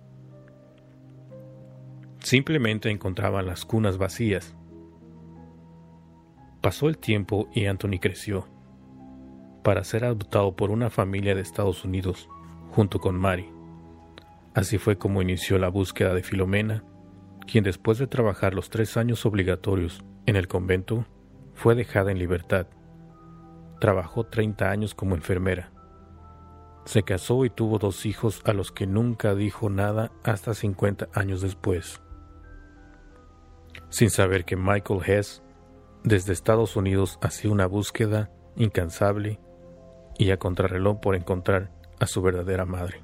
Simplemente 2.27 2.89
encontraban 2.89 3.45
las 3.45 3.63
cunas 3.63 3.97
vacías. 3.97 4.53
Pasó 6.59 6.89
el 6.89 6.97
tiempo 6.97 7.47
y 7.53 7.67
Anthony 7.67 7.99
creció 8.01 8.49
para 9.63 9.85
ser 9.85 10.03
adoptado 10.03 10.53
por 10.53 10.69
una 10.69 10.89
familia 10.89 11.35
de 11.35 11.39
Estados 11.39 11.85
Unidos 11.85 12.27
junto 12.71 12.99
con 12.99 13.15
Mary. 13.15 13.49
Así 14.53 14.77
fue 14.77 14.97
como 14.97 15.21
inició 15.21 15.57
la 15.57 15.69
búsqueda 15.69 16.13
de 16.13 16.21
Filomena, 16.21 16.83
quien 17.49 17.63
después 17.63 17.97
de 17.97 18.07
trabajar 18.07 18.53
los 18.53 18.69
tres 18.69 18.97
años 18.97 19.25
obligatorios 19.25 20.03
en 20.25 20.35
el 20.35 20.49
convento, 20.49 21.05
fue 21.53 21.75
dejada 21.75 22.11
en 22.11 22.19
libertad. 22.19 22.67
Trabajó 23.79 24.25
30 24.25 24.69
años 24.69 24.93
como 24.95 25.15
enfermera. 25.15 25.71
Se 26.83 27.03
casó 27.03 27.45
y 27.45 27.49
tuvo 27.49 27.79
dos 27.79 28.05
hijos 28.05 28.41
a 28.43 28.51
los 28.51 28.73
que 28.73 28.85
nunca 28.85 29.33
dijo 29.33 29.69
nada 29.69 30.11
hasta 30.25 30.53
50 30.53 31.07
años 31.13 31.39
después. 31.39 32.01
Sin 33.89 34.09
saber 34.09 34.45
que 34.45 34.55
Michael 34.55 35.01
Hess, 35.05 35.41
desde 36.03 36.33
Estados 36.33 36.75
Unidos, 36.75 37.17
hacía 37.21 37.51
una 37.51 37.67
búsqueda 37.67 38.29
incansable 38.55 39.39
y 40.17 40.31
a 40.31 40.37
contrarreloj 40.37 40.99
por 40.99 41.15
encontrar 41.15 41.71
a 41.99 42.07
su 42.07 42.21
verdadera 42.21 42.65
madre. 42.65 43.01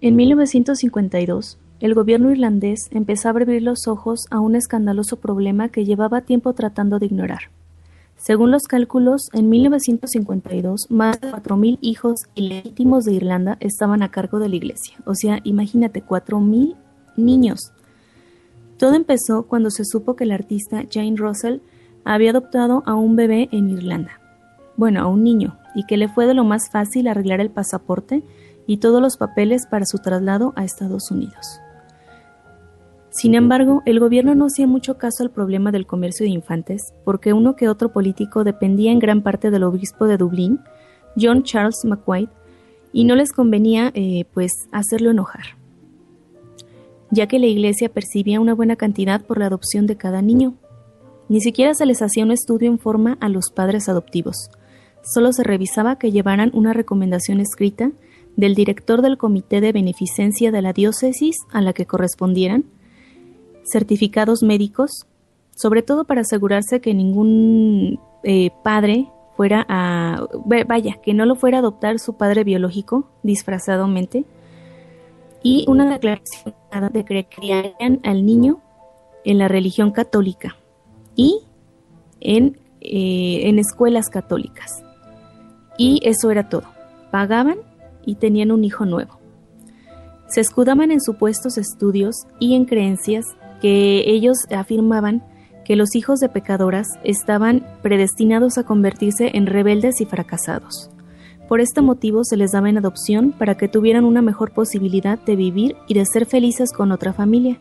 En 0.00 0.16
1952, 0.16 1.58
el 1.80 1.94
gobierno 1.94 2.30
irlandés 2.30 2.88
empezó 2.90 3.28
a 3.28 3.30
abrir 3.32 3.62
los 3.62 3.86
ojos 3.86 4.26
a 4.30 4.40
un 4.40 4.54
escandaloso 4.56 5.18
problema 5.20 5.68
que 5.68 5.84
llevaba 5.84 6.22
tiempo 6.22 6.54
tratando 6.54 6.98
de 6.98 7.06
ignorar. 7.06 7.50
Según 8.16 8.52
los 8.52 8.64
cálculos, 8.64 9.28
en 9.32 9.48
1952 9.48 10.86
más 10.90 11.20
de 11.20 11.32
4.000 11.32 11.78
hijos 11.80 12.20
ilegítimos 12.36 13.04
de 13.04 13.14
Irlanda 13.14 13.56
estaban 13.58 14.02
a 14.02 14.12
cargo 14.12 14.38
de 14.38 14.48
la 14.48 14.56
iglesia. 14.56 14.96
O 15.06 15.16
sea, 15.16 15.40
imagínate, 15.42 16.04
4.000 16.04 16.76
niños. 17.16 17.72
Todo 18.78 18.94
empezó 18.94 19.44
cuando 19.44 19.70
se 19.70 19.84
supo 19.84 20.16
que 20.16 20.24
el 20.24 20.32
artista 20.32 20.84
Jane 20.90 21.16
Russell 21.16 21.60
había 22.04 22.30
adoptado 22.30 22.82
a 22.86 22.94
un 22.94 23.16
bebé 23.16 23.48
en 23.52 23.70
Irlanda. 23.70 24.20
Bueno, 24.76 25.00
a 25.00 25.06
un 25.06 25.22
niño, 25.22 25.58
y 25.74 25.84
que 25.84 25.96
le 25.96 26.08
fue 26.08 26.26
de 26.26 26.34
lo 26.34 26.44
más 26.44 26.70
fácil 26.70 27.06
arreglar 27.06 27.40
el 27.40 27.50
pasaporte 27.50 28.22
y 28.66 28.78
todos 28.78 29.00
los 29.00 29.16
papeles 29.16 29.66
para 29.66 29.86
su 29.86 29.98
traslado 29.98 30.52
a 30.56 30.64
Estados 30.64 31.10
Unidos. 31.10 31.60
Sin 33.10 33.34
embargo, 33.34 33.82
el 33.84 34.00
gobierno 34.00 34.34
no 34.34 34.46
hacía 34.46 34.66
mucho 34.66 34.96
caso 34.96 35.22
al 35.22 35.30
problema 35.30 35.70
del 35.70 35.86
comercio 35.86 36.24
de 36.24 36.30
infantes, 36.30 36.94
porque 37.04 37.34
uno 37.34 37.56
que 37.56 37.68
otro 37.68 37.92
político 37.92 38.42
dependía 38.42 38.90
en 38.90 39.00
gran 39.00 39.22
parte 39.22 39.50
del 39.50 39.64
obispo 39.64 40.06
de 40.06 40.16
Dublín, 40.16 40.60
John 41.20 41.42
Charles 41.42 41.84
McWhite, 41.84 42.32
y 42.90 43.04
no 43.04 43.14
les 43.14 43.32
convenía, 43.32 43.90
eh, 43.94 44.24
pues, 44.32 44.52
hacerlo 44.72 45.10
enojar, 45.10 45.44
ya 47.12 47.28
que 47.28 47.38
la 47.38 47.46
iglesia 47.46 47.90
percibía 47.90 48.40
una 48.40 48.54
buena 48.54 48.74
cantidad 48.74 49.20
por 49.20 49.38
la 49.38 49.46
adopción 49.46 49.86
de 49.86 49.96
cada 49.96 50.22
niño. 50.22 50.54
Ni 51.28 51.40
siquiera 51.40 51.74
se 51.74 51.86
les 51.86 52.02
hacía 52.02 52.24
un 52.24 52.32
estudio 52.32 52.68
en 52.68 52.78
forma 52.78 53.16
a 53.20 53.28
los 53.28 53.50
padres 53.50 53.88
adoptivos, 53.88 54.50
solo 55.02 55.32
se 55.32 55.44
revisaba 55.44 55.98
que 55.98 56.10
llevaran 56.10 56.50
una 56.54 56.72
recomendación 56.72 57.38
escrita 57.40 57.92
del 58.36 58.54
director 58.54 59.02
del 59.02 59.18
Comité 59.18 59.60
de 59.60 59.72
Beneficencia 59.72 60.50
de 60.50 60.62
la 60.62 60.72
diócesis 60.72 61.36
a 61.52 61.60
la 61.60 61.72
que 61.72 61.86
correspondieran, 61.86 62.64
certificados 63.64 64.42
médicos, 64.42 65.06
sobre 65.54 65.82
todo 65.82 66.04
para 66.04 66.22
asegurarse 66.22 66.80
que 66.80 66.94
ningún 66.94 68.00
eh, 68.24 68.50
padre 68.64 69.08
fuera 69.36 69.66
a, 69.68 70.26
vaya, 70.66 70.98
que 71.02 71.14
no 71.14 71.26
lo 71.26 71.34
fuera 71.34 71.58
a 71.58 71.60
adoptar 71.60 71.98
su 71.98 72.16
padre 72.16 72.44
biológico 72.44 73.10
disfrazadamente, 73.22 74.24
y 75.42 75.64
una 75.68 75.86
declaración 75.90 76.54
de 76.92 77.04
que 77.04 77.26
criarían 77.28 78.00
al 78.04 78.24
niño 78.24 78.60
en 79.24 79.38
la 79.38 79.48
religión 79.48 79.90
católica 79.90 80.56
y 81.14 81.40
en, 82.20 82.58
eh, 82.80 83.48
en 83.48 83.58
escuelas 83.58 84.08
católicas. 84.08 84.82
Y 85.78 86.00
eso 86.04 86.30
era 86.30 86.48
todo. 86.48 86.64
Pagaban 87.10 87.58
y 88.04 88.16
tenían 88.16 88.50
un 88.50 88.64
hijo 88.64 88.84
nuevo. 88.84 89.18
Se 90.28 90.40
escudaban 90.40 90.90
en 90.90 91.00
supuestos 91.00 91.58
estudios 91.58 92.26
y 92.38 92.54
en 92.54 92.64
creencias 92.64 93.26
que 93.60 94.04
ellos 94.06 94.38
afirmaban 94.50 95.22
que 95.64 95.76
los 95.76 95.94
hijos 95.94 96.20
de 96.20 96.28
pecadoras 96.28 96.88
estaban 97.04 97.64
predestinados 97.82 98.58
a 98.58 98.64
convertirse 98.64 99.30
en 99.34 99.46
rebeldes 99.46 100.00
y 100.00 100.06
fracasados. 100.06 100.90
Por 101.52 101.60
este 101.60 101.82
motivo 101.82 102.24
se 102.24 102.38
les 102.38 102.52
daba 102.52 102.70
en 102.70 102.78
adopción 102.78 103.32
para 103.32 103.58
que 103.58 103.68
tuvieran 103.68 104.06
una 104.06 104.22
mejor 104.22 104.52
posibilidad 104.52 105.18
de 105.18 105.36
vivir 105.36 105.76
y 105.86 105.92
de 105.92 106.06
ser 106.06 106.24
felices 106.24 106.72
con 106.72 106.92
otra 106.92 107.12
familia. 107.12 107.60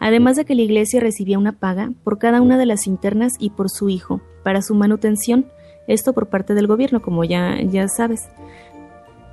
Además 0.00 0.36
de 0.36 0.46
que 0.46 0.54
la 0.54 0.62
iglesia 0.62 0.98
recibía 0.98 1.38
una 1.38 1.52
paga 1.52 1.92
por 2.04 2.18
cada 2.18 2.40
una 2.40 2.56
de 2.56 2.64
las 2.64 2.86
internas 2.86 3.34
y 3.38 3.50
por 3.50 3.68
su 3.68 3.90
hijo, 3.90 4.22
para 4.42 4.62
su 4.62 4.74
manutención, 4.74 5.44
esto 5.88 6.14
por 6.14 6.28
parte 6.28 6.54
del 6.54 6.66
gobierno, 6.66 7.02
como 7.02 7.22
ya, 7.22 7.60
ya 7.60 7.86
sabes. 7.86 8.30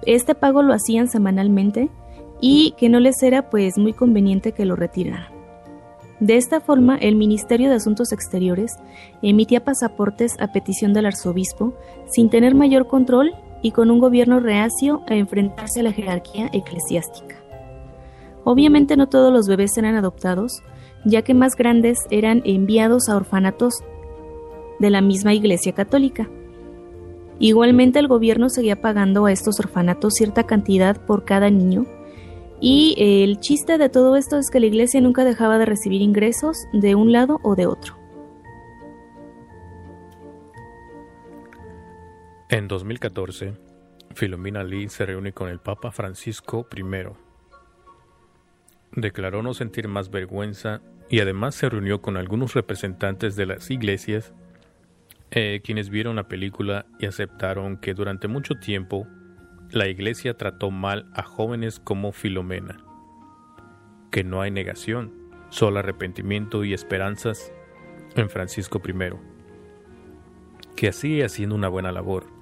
Este 0.06 0.36
pago 0.36 0.62
lo 0.62 0.74
hacían 0.74 1.08
semanalmente 1.08 1.90
y 2.42 2.72
que 2.78 2.90
no 2.90 3.00
les 3.00 3.24
era 3.24 3.50
pues 3.50 3.78
muy 3.78 3.94
conveniente 3.94 4.52
que 4.52 4.66
lo 4.66 4.76
retiraran. 4.76 5.32
De 6.20 6.36
esta 6.36 6.60
forma, 6.60 6.98
el 6.98 7.16
Ministerio 7.16 7.70
de 7.70 7.76
Asuntos 7.76 8.12
Exteriores 8.12 8.76
emitía 9.22 9.64
pasaportes 9.64 10.36
a 10.42 10.52
petición 10.52 10.92
del 10.92 11.06
arzobispo, 11.06 11.76
sin 12.10 12.30
tener 12.30 12.56
mayor 12.56 12.86
control 12.88 13.32
y 13.62 13.72
con 13.72 13.92
un 13.92 14.00
gobierno 14.00 14.40
reacio 14.40 15.02
a 15.08 15.16
enfrentarse 15.16 15.82
a 15.82 15.84
la 15.84 15.92
jerarquía 15.92 16.50
eclesiástica. 16.54 17.36
Obviamente 18.44 18.98
no 18.98 19.08
todos 19.08 19.32
los 19.32 19.48
bebés 19.48 19.78
eran 19.78 19.96
adoptados, 19.96 20.64
ya 21.06 21.22
que 21.22 21.34
más 21.34 21.56
grandes 21.56 22.00
eran 22.10 22.42
enviados 22.46 23.10
a 23.10 23.16
orfanatos 23.16 23.76
de 24.80 24.90
la 24.90 25.02
misma 25.02 25.34
Iglesia 25.34 25.74
Católica. 25.74 26.30
Igualmente 27.38 28.00
el 28.00 28.08
gobierno 28.08 28.50
seguía 28.50 28.82
pagando 28.82 29.26
a 29.26 29.32
estos 29.32 29.60
orfanatos 29.60 30.16
cierta 30.16 30.44
cantidad 30.44 30.98
por 31.06 31.26
cada 31.26 31.50
niño, 31.50 31.86
y 32.62 32.96
el 32.98 33.40
chiste 33.40 33.78
de 33.78 33.88
todo 33.88 34.18
esto 34.18 34.38
es 34.38 34.50
que 34.50 34.60
la 34.60 34.66
iglesia 34.66 35.00
nunca 35.00 35.24
dejaba 35.24 35.58
de 35.58 35.66
recibir 35.66 36.02
ingresos 36.02 36.58
de 36.74 36.96
un 36.96 37.14
lado 37.14 37.40
o 37.44 37.56
de 37.56 37.68
otro. 37.68 37.99
En 42.52 42.68
2014, 42.68 43.54
Filomena 44.16 44.64
Lee 44.64 44.90
se 44.90 45.06
reúne 45.06 45.34
con 45.34 45.50
el 45.50 45.60
Papa 45.60 45.92
Francisco 45.92 46.68
I. 46.76 46.84
Declaró 49.00 49.44
no 49.44 49.54
sentir 49.54 49.88
más 49.88 50.10
vergüenza 50.10 50.82
y 51.12 51.20
además 51.20 51.54
se 51.54 51.70
reunió 51.70 52.02
con 52.02 52.18
algunos 52.18 52.56
representantes 52.56 53.36
de 53.36 53.46
las 53.46 53.70
iglesias, 53.70 54.34
eh, 55.30 55.62
quienes 55.64 55.92
vieron 55.92 56.16
la 56.16 56.28
película 56.28 56.88
y 56.98 57.06
aceptaron 57.06 57.78
que 57.78 57.94
durante 57.94 58.28
mucho 58.28 58.56
tiempo 58.56 59.06
la 59.70 59.88
iglesia 59.88 60.36
trató 60.36 60.72
mal 60.72 61.06
a 61.14 61.22
jóvenes 61.22 61.80
como 61.80 62.12
Filomena, 62.14 62.84
que 64.10 64.24
no 64.24 64.42
hay 64.42 64.50
negación, 64.50 65.14
solo 65.50 65.78
arrepentimiento 65.78 66.64
y 66.64 66.74
esperanzas 66.74 67.54
en 68.16 68.28
Francisco 68.28 68.82
I, 68.84 68.94
que 70.76 70.92
sigue 70.94 71.24
haciendo 71.24 71.54
una 71.54 71.68
buena 71.68 71.92
labor. 71.92 72.39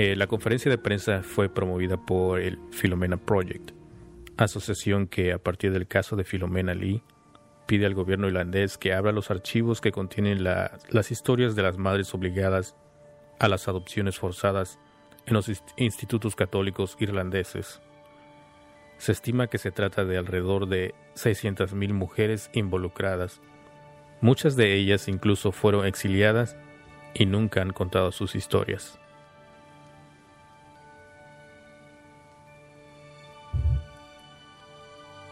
Eh, 0.00 0.14
la 0.14 0.28
conferencia 0.28 0.70
de 0.70 0.78
prensa 0.78 1.24
fue 1.24 1.48
promovida 1.48 1.96
por 1.96 2.38
el 2.38 2.60
Filomena 2.70 3.16
Project, 3.16 3.72
asociación 4.36 5.08
que 5.08 5.32
a 5.32 5.42
partir 5.42 5.72
del 5.72 5.88
caso 5.88 6.14
de 6.14 6.22
Filomena 6.22 6.72
Lee 6.72 7.02
pide 7.66 7.84
al 7.84 7.94
gobierno 7.94 8.28
irlandés 8.28 8.78
que 8.78 8.92
abra 8.92 9.10
los 9.10 9.32
archivos 9.32 9.80
que 9.80 9.90
contienen 9.90 10.44
las 10.44 11.10
historias 11.10 11.56
de 11.56 11.62
las 11.62 11.78
madres 11.78 12.14
obligadas 12.14 12.76
a 13.40 13.48
las 13.48 13.66
adopciones 13.66 14.20
forzadas 14.20 14.78
en 15.26 15.34
los 15.34 15.50
institutos 15.76 16.36
católicos 16.36 16.96
irlandeses. 17.00 17.80
Se 18.98 19.10
estima 19.10 19.48
que 19.48 19.58
se 19.58 19.72
trata 19.72 20.04
de 20.04 20.16
alrededor 20.16 20.68
de 20.68 20.94
600.000 21.16 21.92
mujeres 21.92 22.50
involucradas. 22.52 23.40
Muchas 24.20 24.54
de 24.54 24.74
ellas 24.74 25.08
incluso 25.08 25.50
fueron 25.50 25.86
exiliadas 25.86 26.56
y 27.14 27.26
nunca 27.26 27.62
han 27.62 27.72
contado 27.72 28.12
sus 28.12 28.36
historias. 28.36 29.00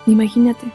Imagínate. 0.06 0.72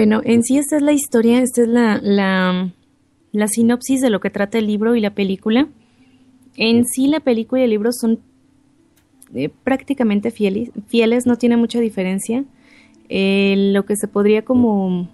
Bueno, 0.00 0.22
en 0.24 0.42
sí 0.42 0.56
esta 0.56 0.76
es 0.76 0.82
la 0.82 0.92
historia, 0.92 1.42
esta 1.42 1.60
es 1.60 1.68
la, 1.68 2.00
la, 2.00 3.48
sinopsis 3.48 4.00
de 4.00 4.08
lo 4.08 4.18
que 4.18 4.30
trata 4.30 4.56
el 4.56 4.66
libro 4.66 4.96
y 4.96 5.00
la 5.02 5.14
película. 5.14 5.68
En 6.56 6.86
sí 6.86 7.06
la 7.06 7.20
película 7.20 7.60
y 7.60 7.64
el 7.64 7.70
libro 7.70 7.92
son 7.92 8.18
eh, 9.34 9.50
prácticamente 9.62 10.30
fieles, 10.30 10.70
fieles, 10.86 11.26
no 11.26 11.36
tiene 11.36 11.58
mucha 11.58 11.80
diferencia. 11.80 12.46
Eh, 13.10 13.72
lo 13.74 13.84
que 13.84 13.94
se 13.94 14.08
podría 14.08 14.42
como 14.42 15.10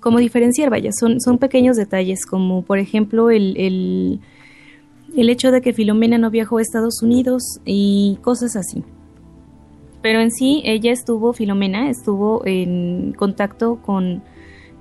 como 0.00 0.18
diferenciar, 0.18 0.68
vaya, 0.68 0.90
son, 0.92 1.18
son 1.22 1.38
pequeños 1.38 1.78
detalles, 1.78 2.26
como 2.26 2.60
por 2.60 2.78
ejemplo 2.78 3.30
el, 3.30 3.56
el, 3.56 4.20
el 5.16 5.30
hecho 5.30 5.50
de 5.50 5.62
que 5.62 5.72
Filomena 5.72 6.18
no 6.18 6.30
viajó 6.30 6.58
a 6.58 6.60
Estados 6.60 7.00
Unidos 7.02 7.42
y 7.64 8.18
cosas 8.20 8.54
así 8.54 8.84
pero 10.04 10.20
en 10.20 10.30
sí 10.30 10.60
ella 10.66 10.92
estuvo, 10.92 11.32
Filomena, 11.32 11.88
estuvo 11.88 12.42
en 12.44 13.14
contacto 13.14 13.76
con, 13.80 14.22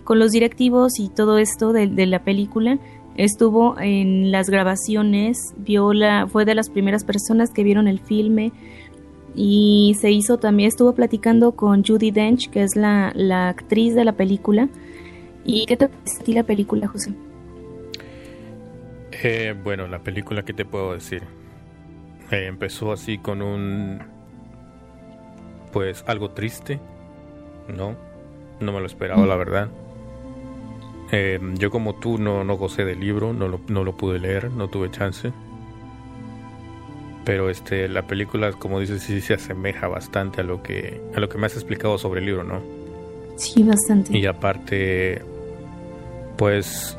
los 0.10 0.32
directivos 0.34 1.00
y 1.00 1.08
todo 1.08 1.38
esto 1.38 1.72
de, 1.72 1.88
la 2.06 2.26
película, 2.26 2.78
estuvo 3.16 3.80
en 3.80 4.34
las 4.34 4.50
grabaciones, 4.50 5.54
vio 5.56 5.94
la, 5.94 6.28
fue 6.28 6.44
de 6.44 6.56
las 6.56 6.70
primeras 6.70 7.06
personas 7.06 7.52
que 7.52 7.64
vieron 7.64 7.88
el 7.88 8.02
filme, 8.02 8.52
y 9.34 9.96
se 9.98 10.12
hizo 10.12 10.40
también, 10.40 10.68
estuvo 10.68 10.94
platicando 10.94 11.54
con 11.54 11.86
Judy 11.86 12.12
Dench, 12.12 12.50
que 12.50 12.62
es 12.62 12.76
la, 12.76 13.14
la 13.16 13.48
actriz 13.48 13.96
de 13.96 14.04
la 14.04 14.12
película. 14.12 14.68
¿Y 15.46 15.66
qué 15.68 15.78
te 15.78 15.88
pareció 15.88 16.36
la 16.36 16.44
película, 16.44 16.88
José? 16.88 17.14
Eh, 19.24 19.56
bueno, 19.64 19.88
la 19.88 20.00
película, 20.00 20.44
¿qué 20.44 20.52
te 20.52 20.66
puedo 20.66 20.96
decir? 20.96 21.24
Empezó 22.30 22.92
así 22.92 23.20
con 23.20 23.42
un... 23.42 24.13
Pues 25.74 26.04
algo 26.08 26.30
triste, 26.30 26.80
¿no? 27.68 27.96
No 28.60 28.72
me 28.72 28.80
lo 28.80 28.86
esperaba, 28.86 29.26
la 29.26 29.36
verdad. 29.36 29.70
Eh, 31.12 31.40
yo 31.56 31.70
como 31.70 31.96
tú 31.96 32.18
no, 32.18 32.44
no 32.44 32.56
gocé 32.56 32.86
del 32.86 33.00
libro, 33.00 33.34
no 33.34 33.48
lo, 33.48 33.60
no 33.68 33.84
lo 33.84 33.98
pude 33.98 34.20
leer, 34.20 34.52
no 34.52 34.70
tuve 34.70 34.90
chance. 34.92 35.34
Pero 37.26 37.50
este, 37.50 37.90
la 37.90 38.08
película, 38.08 38.52
como 38.54 38.80
dices, 38.80 39.04
sí 39.04 39.20
se 39.22 39.34
asemeja 39.34 39.88
bastante 39.88 40.42
a 40.42 40.44
lo 40.44 40.62
que, 40.62 41.02
a 41.16 41.20
lo 41.20 41.30
que 41.30 41.38
me 41.38 41.48
has 41.48 41.56
explicado 41.56 41.98
sobre 41.98 42.20
el 42.20 42.28
libro, 42.28 42.44
¿no? 42.44 42.62
Sí, 43.36 43.64
bastante. 43.64 44.16
Y 44.16 44.26
aparte, 44.26 45.22
pues 46.38 46.98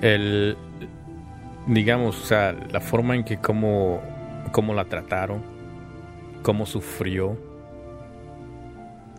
el 0.00 0.56
digamos, 1.66 2.20
o 2.20 2.26
sea, 2.26 2.52
la 2.70 2.80
forma 2.80 3.14
en 3.14 3.24
que 3.24 3.38
cómo, 3.38 4.00
cómo 4.52 4.74
la 4.74 4.84
trataron, 4.84 5.42
cómo 6.42 6.66
sufrió, 6.66 7.36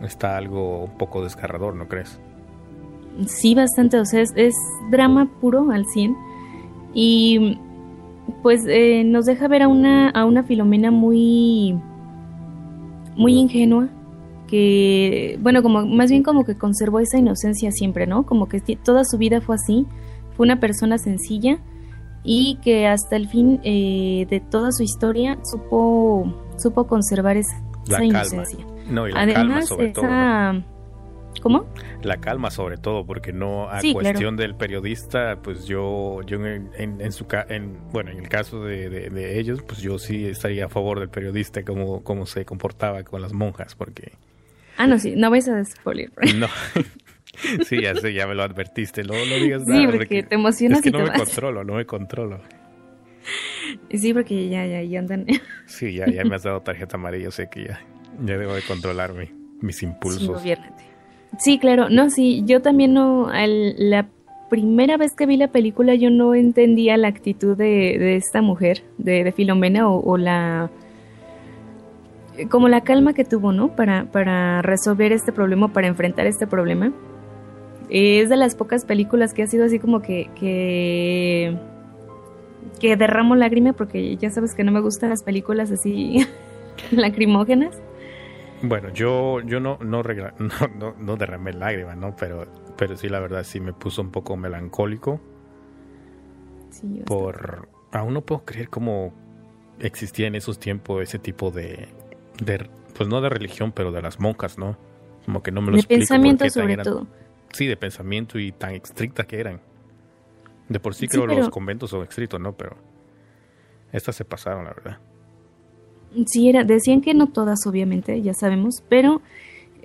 está 0.02 0.36
algo 0.36 0.84
un 0.84 0.98
poco 0.98 1.22
desgarrador, 1.22 1.74
¿no 1.74 1.88
crees? 1.88 2.20
Sí, 3.26 3.54
bastante, 3.54 3.98
o 3.98 4.04
sea, 4.04 4.22
es, 4.22 4.54
drama 4.90 5.30
puro 5.40 5.70
al 5.70 5.86
100 5.86 6.16
y 6.92 7.58
pues 8.42 8.64
eh, 8.66 9.04
nos 9.04 9.26
deja 9.26 9.48
ver 9.48 9.62
a 9.62 9.68
una, 9.68 10.10
a 10.10 10.24
una 10.24 10.42
Filomena 10.42 10.90
muy, 10.90 11.78
muy 13.16 13.34
ingenua, 13.34 13.88
que, 14.48 15.38
bueno, 15.40 15.62
como 15.62 15.86
más 15.86 16.10
bien 16.10 16.22
como 16.22 16.44
que 16.44 16.56
conservó 16.56 17.00
esa 17.00 17.18
inocencia 17.18 17.70
siempre, 17.70 18.06
¿no? 18.06 18.26
Como 18.26 18.48
que 18.48 18.60
toda 18.76 19.04
su 19.04 19.18
vida 19.18 19.40
fue 19.40 19.56
así, 19.56 19.86
fue 20.36 20.44
una 20.44 20.60
persona 20.60 20.98
sencilla 20.98 21.58
y 22.24 22.58
que 22.62 22.86
hasta 22.86 23.16
el 23.16 23.28
fin 23.28 23.60
eh, 23.62 24.26
de 24.28 24.40
toda 24.40 24.72
su 24.72 24.82
historia 24.82 25.38
supo, 25.44 26.32
supo 26.56 26.86
conservar 26.86 27.36
esa, 27.36 27.62
inocencia. 28.02 28.64
No, 28.88 29.08
y 29.08 29.12
la 29.12 29.20
Además, 29.20 29.36
calma 29.36 29.62
sobre 29.62 29.88
todo. 29.88 30.74
¿Cómo? 31.42 31.66
La 32.02 32.18
calma 32.18 32.50
sobre 32.50 32.76
todo, 32.76 33.04
porque 33.04 33.32
no 33.32 33.68
a 33.68 33.80
cuestión 33.92 34.36
del 34.36 34.54
periodista, 34.54 35.40
pues 35.42 35.66
yo, 35.66 36.22
yo 36.22 36.44
en, 36.46 36.70
en, 36.78 37.12
su 37.12 37.26
en, 37.48 37.76
bueno, 37.90 38.12
en 38.12 38.18
el 38.18 38.28
caso 38.28 38.64
de, 38.64 38.88
de, 38.88 39.38
ellos, 39.40 39.60
pues 39.62 39.80
yo 39.80 39.98
sí 39.98 40.26
estaría 40.26 40.66
a 40.66 40.68
favor 40.68 41.00
del 41.00 41.10
periodista 41.10 41.62
como, 41.64 42.02
como 42.02 42.24
se 42.24 42.44
comportaba 42.44 43.02
con 43.02 43.20
las 43.20 43.32
monjas, 43.32 43.74
porque 43.74 44.12
Ah, 44.76 44.86
no, 44.86 44.98
sí, 44.98 45.14
no 45.16 45.30
vais 45.30 45.48
a 45.48 45.56
despolir. 45.56 46.12
No. 46.36 46.48
sí, 47.64 47.82
ya 47.82 47.94
sé, 47.94 48.12
ya 48.12 48.26
me 48.26 48.34
lo 48.34 48.42
advertiste. 48.42 49.02
No, 49.02 49.14
no 49.14 49.34
digas 49.36 49.66
nada. 49.66 49.80
Sí, 49.80 49.86
porque, 49.86 50.22
te 50.22 50.34
emocionas 50.34 50.78
es 50.78 50.84
que 50.84 50.90
no 50.90 51.04
me 51.04 51.12
controlo, 51.12 51.64
no 51.64 51.74
me 51.74 51.86
controlo. 51.86 52.40
Sí, 53.90 54.14
porque 54.14 54.48
ya, 54.48 54.66
ya, 54.66 54.82
ya 54.82 54.98
andan. 54.98 55.26
Sí, 55.66 55.94
ya, 55.94 56.06
ya 56.06 56.24
me 56.24 56.36
has 56.36 56.42
dado 56.42 56.60
tarjeta 56.60 56.96
amarilla, 56.96 57.30
sé 57.30 57.48
que 57.48 57.64
ya, 57.64 57.80
ya 58.24 58.38
debo 58.38 58.54
de 58.54 58.62
controlarme 58.62 59.32
mis 59.60 59.82
impulsos. 59.82 60.42
Sí, 60.42 60.54
Sí, 61.38 61.58
claro, 61.58 61.88
no, 61.88 62.10
sí, 62.10 62.44
yo 62.46 62.62
también 62.62 62.94
no, 62.94 63.28
la 63.32 64.06
primera 64.50 64.96
vez 64.96 65.14
que 65.16 65.26
vi 65.26 65.36
la 65.36 65.48
película 65.48 65.96
yo 65.96 66.08
no 66.08 66.32
entendía 66.36 66.96
la 66.96 67.08
actitud 67.08 67.56
de, 67.56 67.96
de 67.98 68.14
esta 68.14 68.40
mujer, 68.40 68.84
de, 68.98 69.24
de 69.24 69.32
Filomena 69.32 69.88
o 69.88 70.16
la 70.16 70.70
como 72.50 72.68
la 72.68 72.82
calma 72.82 73.14
que 73.14 73.24
tuvo, 73.24 73.52
¿no? 73.52 73.74
Para, 73.76 74.06
para 74.06 74.62
resolver 74.62 75.12
este 75.12 75.32
problema, 75.32 75.72
para 75.72 75.86
enfrentar 75.86 76.26
este 76.26 76.46
problema. 76.46 76.92
Es 77.90 78.28
de 78.28 78.36
las 78.36 78.54
pocas 78.54 78.84
películas 78.84 79.34
que 79.34 79.42
ha 79.42 79.46
sido 79.46 79.64
así 79.64 79.78
como 79.78 80.00
que, 80.00 80.30
que, 80.38 81.56
que 82.84 82.96
derramo 82.98 83.34
lágrima, 83.34 83.72
porque 83.72 84.14
ya 84.18 84.28
sabes 84.28 84.54
que 84.54 84.62
no 84.62 84.70
me 84.70 84.80
gustan 84.80 85.08
las 85.08 85.22
películas 85.22 85.70
así 85.70 86.18
lacrimógenas. 86.90 87.80
Bueno, 88.60 88.90
yo, 88.92 89.40
yo 89.40 89.58
no, 89.58 89.78
no, 89.84 90.02
no, 90.02 90.94
no, 90.98 91.16
derramé 91.16 91.54
lágrima, 91.54 91.94
¿no? 91.94 92.14
Pero, 92.14 92.46
pero 92.76 92.94
sí, 92.98 93.08
la 93.08 93.20
verdad, 93.20 93.42
sí 93.42 93.58
me 93.58 93.72
puso 93.72 94.02
un 94.02 94.10
poco 94.10 94.36
melancólico. 94.36 95.18
Sí, 96.68 97.02
por... 97.06 97.70
Aún 97.90 98.12
no 98.12 98.20
puedo 98.20 98.44
creer 98.44 98.68
cómo 98.68 99.14
existía 99.78 100.26
en 100.26 100.34
esos 100.34 100.58
tiempos 100.58 101.02
ese 101.02 101.18
tipo 101.18 101.50
de, 101.50 101.88
de, 102.44 102.68
pues 102.94 103.08
no 103.08 103.22
de 103.22 103.30
religión, 103.30 103.72
pero 103.72 103.92
de 103.92 104.02
las 104.02 104.20
monjas, 104.20 104.58
¿no? 104.58 104.76
Como 105.24 105.42
que 105.42 105.52
no 105.52 105.62
me 105.62 105.70
lo 105.70 105.78
De 105.78 105.84
pensamiento 105.84 106.50
sobre 106.50 106.76
todo. 106.76 107.06
Sí, 107.50 107.66
de 107.66 107.78
pensamiento 107.78 108.38
y 108.38 108.52
tan 108.52 108.74
estrictas 108.74 109.24
que 109.24 109.40
eran. 109.40 109.60
De 110.68 110.80
por 110.80 110.94
sí, 110.94 111.08
creo 111.08 111.26
los 111.26 111.50
conventos 111.50 111.90
son 111.90 112.02
estrictos, 112.02 112.40
¿no? 112.40 112.52
Pero 112.52 112.76
estas 113.92 114.16
se 114.16 114.24
pasaron, 114.24 114.64
la 114.64 114.72
verdad. 114.72 114.98
Sí, 116.26 116.48
era, 116.48 116.64
decían 116.64 117.00
que 117.00 117.12
no 117.12 117.28
todas, 117.28 117.66
obviamente, 117.66 118.22
ya 118.22 118.34
sabemos, 118.34 118.82
pero 118.88 119.20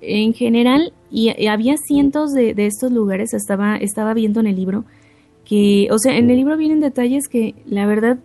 en 0.01 0.33
general, 0.33 0.93
y, 1.11 1.47
había 1.47 1.75
cientos 1.77 2.31
de, 2.31 2.53
de, 2.53 2.67
estos 2.67 2.91
lugares, 2.91 3.33
estaba, 3.33 3.75
estaba 3.77 4.13
viendo 4.13 4.39
en 4.39 4.47
el 4.47 4.55
libro, 4.55 4.85
que, 5.43 5.87
o 5.91 5.97
sea, 5.97 6.15
en 6.15 6.29
el 6.29 6.37
libro 6.37 6.55
vienen 6.57 6.79
detalles 6.79 7.27
que 7.27 7.55
la 7.65 7.85
verdad 7.87 8.19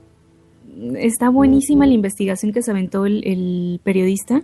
está 0.97 1.29
buenísima 1.29 1.87
la 1.87 1.95
investigación 1.95 2.53
que 2.53 2.63
se 2.63 2.71
aventó 2.71 3.07
el, 3.07 3.81
periodista 3.83 4.43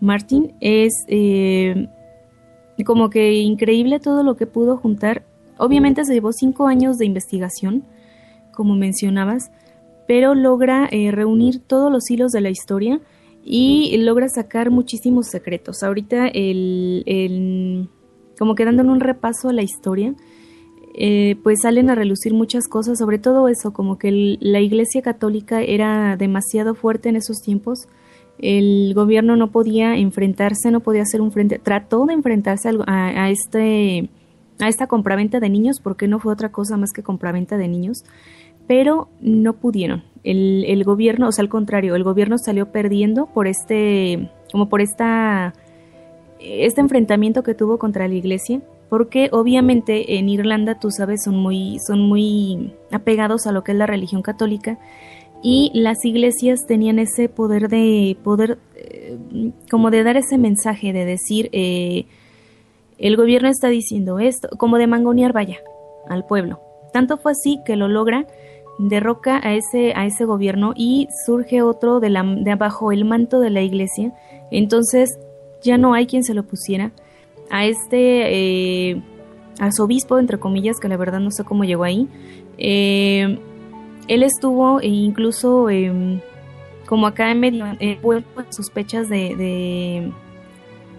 Martin. 0.00 0.54
Es 0.60 0.92
eh, 1.08 1.86
como 2.84 3.10
que 3.10 3.34
increíble 3.34 4.00
todo 4.00 4.22
lo 4.22 4.36
que 4.36 4.46
pudo 4.46 4.76
juntar. 4.76 5.24
Obviamente 5.58 6.04
se 6.04 6.14
llevó 6.14 6.32
cinco 6.32 6.66
años 6.66 6.98
de 6.98 7.06
investigación, 7.06 7.84
como 8.52 8.74
mencionabas, 8.74 9.50
pero 10.06 10.34
logra 10.34 10.88
eh, 10.90 11.10
reunir 11.10 11.60
todos 11.60 11.90
los 11.90 12.10
hilos 12.10 12.32
de 12.32 12.40
la 12.40 12.50
historia 12.50 13.00
y 13.44 13.96
logra 13.98 14.28
sacar 14.28 14.70
muchísimos 14.70 15.28
secretos. 15.28 15.82
Ahorita 15.82 16.28
el, 16.28 17.02
el 17.06 17.88
como 18.38 18.54
que 18.54 18.64
dándole 18.64 18.90
un 18.90 19.00
repaso 19.00 19.48
a 19.48 19.52
la 19.52 19.62
historia, 19.62 20.14
eh, 20.96 21.36
pues 21.42 21.62
salen 21.62 21.90
a 21.90 21.96
relucir 21.96 22.32
muchas 22.34 22.68
cosas, 22.68 22.98
sobre 22.98 23.18
todo 23.18 23.48
eso, 23.48 23.72
como 23.72 23.98
que 23.98 24.36
la 24.40 24.60
Iglesia 24.60 25.02
Católica 25.02 25.60
era 25.60 26.16
demasiado 26.16 26.76
fuerte 26.76 27.08
en 27.08 27.16
esos 27.16 27.40
tiempos. 27.40 27.88
El 28.38 28.92
gobierno 28.94 29.34
no 29.36 29.50
podía 29.50 29.96
enfrentarse, 29.96 30.70
no 30.70 30.80
podía 30.80 31.02
hacer 31.02 31.20
un 31.20 31.32
frente, 31.32 31.58
trató 31.58 32.06
de 32.06 32.14
enfrentarse 32.14 32.70
a, 32.86 33.30
este 33.30 34.08
a 34.60 34.68
esta 34.68 34.86
compraventa 34.86 35.40
de 35.40 35.48
niños, 35.48 35.80
porque 35.80 36.08
no 36.08 36.18
fue 36.18 36.32
otra 36.32 36.50
cosa 36.50 36.76
más 36.76 36.92
que 36.92 37.02
compraventa 37.02 37.56
de 37.56 37.68
niños, 37.68 38.04
pero 38.66 39.08
no 39.20 39.54
pudieron. 39.54 40.04
El, 40.22 40.64
el 40.66 40.84
gobierno, 40.84 41.28
o 41.28 41.32
sea, 41.32 41.42
al 41.42 41.48
contrario, 41.48 41.96
el 41.96 42.04
gobierno 42.04 42.38
salió 42.38 42.72
perdiendo 42.72 43.26
por 43.26 43.46
este, 43.46 44.30
como 44.52 44.68
por 44.68 44.80
esta, 44.80 45.54
este 46.40 46.80
enfrentamiento 46.80 47.42
que 47.42 47.54
tuvo 47.54 47.78
contra 47.78 48.08
la 48.08 48.14
iglesia 48.14 48.62
porque 48.88 49.28
obviamente 49.32 50.18
en 50.18 50.28
Irlanda, 50.28 50.78
tú 50.78 50.90
sabes, 50.90 51.24
son 51.24 51.36
muy, 51.36 51.78
son 51.84 52.00
muy 52.00 52.74
apegados 52.92 53.46
a 53.46 53.52
lo 53.52 53.64
que 53.64 53.72
es 53.72 53.78
la 53.78 53.86
religión 53.86 54.22
católica 54.22 54.78
y 55.42 55.70
las 55.74 56.04
iglesias 56.04 56.60
tenían 56.66 56.98
ese 56.98 57.28
poder 57.28 57.68
de 57.68 58.16
poder, 58.22 58.58
eh, 58.76 59.18
como 59.70 59.90
de 59.90 60.04
dar 60.04 60.16
ese 60.16 60.38
mensaje, 60.38 60.92
de 60.92 61.04
decir, 61.04 61.50
eh, 61.52 62.06
el 62.98 63.16
gobierno 63.16 63.48
está 63.48 63.68
diciendo 63.68 64.18
esto, 64.18 64.48
como 64.56 64.78
de 64.78 64.86
mangonear, 64.86 65.32
vaya, 65.32 65.58
al 66.08 66.24
pueblo. 66.24 66.60
Tanto 66.92 67.16
fue 67.16 67.32
así 67.32 67.60
que 67.64 67.76
lo 67.76 67.88
logra, 67.88 68.26
derroca 68.78 69.40
a 69.42 69.54
ese, 69.54 69.92
a 69.94 70.06
ese 70.06 70.24
gobierno 70.24 70.72
y 70.76 71.08
surge 71.24 71.62
otro 71.62 72.00
de, 72.00 72.10
la, 72.10 72.22
de 72.22 72.50
abajo, 72.50 72.92
el 72.92 73.04
manto 73.04 73.40
de 73.40 73.50
la 73.50 73.62
iglesia. 73.62 74.12
Entonces 74.50 75.18
ya 75.62 75.78
no 75.78 75.94
hay 75.94 76.06
quien 76.06 76.24
se 76.24 76.34
lo 76.34 76.44
pusiera 76.44 76.92
a 77.50 77.66
este 77.66 78.90
eh, 78.90 79.02
arzobispo, 79.58 80.18
entre 80.18 80.38
comillas, 80.38 80.78
que 80.80 80.88
la 80.88 80.96
verdad 80.96 81.20
no 81.20 81.30
sé 81.30 81.44
cómo 81.44 81.64
llegó 81.64 81.84
ahí. 81.84 82.08
Eh, 82.58 83.38
él 84.08 84.22
estuvo 84.22 84.80
e 84.80 84.88
incluso 84.88 85.70
em, 85.70 86.20
como 86.86 87.06
acá 87.06 87.30
en 87.30 87.40
medio 87.40 87.64
eh, 87.80 87.98
sospechas 88.50 89.08
de, 89.08 90.12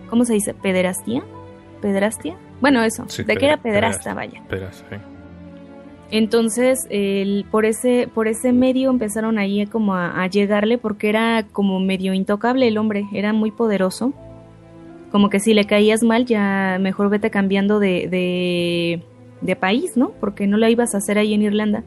¿cómo 0.09 0.25
se 0.25 0.33
dice? 0.33 0.53
¿Pederastía? 0.53 1.23
¿Pederastia? 1.85 2.35
Bueno, 2.61 2.81
eso, 2.83 3.05
de 3.05 3.37
que 3.37 3.45
era 3.45 3.57
pederasta, 3.57 4.15
vaya. 4.15 4.41
Entonces, 6.09 6.87
el, 6.89 7.45
por 7.51 7.63
ese 7.63 8.09
por 8.11 8.27
ese 8.27 8.53
medio 8.53 8.89
empezaron 8.89 9.37
ahí 9.37 9.67
como 9.67 9.93
a, 9.93 10.25
llegarle 10.25 10.79
porque 10.79 11.09
era 11.09 11.45
como 11.51 11.79
medio 11.79 12.15
intocable 12.15 12.67
el 12.67 12.79
hombre, 12.79 13.05
era 13.13 13.33
muy 13.33 13.51
poderoso 13.51 14.13
como 15.11 15.29
que 15.29 15.39
si 15.39 15.53
le 15.53 15.65
caías 15.65 16.01
mal, 16.01 16.25
ya 16.25 16.79
mejor 16.81 17.09
vete 17.09 17.29
cambiando 17.29 17.77
de, 17.79 19.03
de, 19.41 19.55
país, 19.55 19.95
¿no? 19.95 20.09
Porque 20.19 20.47
no 20.47 20.57
la 20.57 20.71
ibas 20.71 20.95
a 20.95 20.97
hacer 20.97 21.19
ahí 21.19 21.35
en 21.35 21.43
Irlanda. 21.43 21.83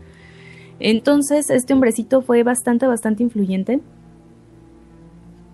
Entonces, 0.78 1.50
este 1.50 1.74
hombrecito 1.74 2.22
fue 2.22 2.44
bastante, 2.44 2.87
bastante 2.87 3.24
influyente. 3.24 3.80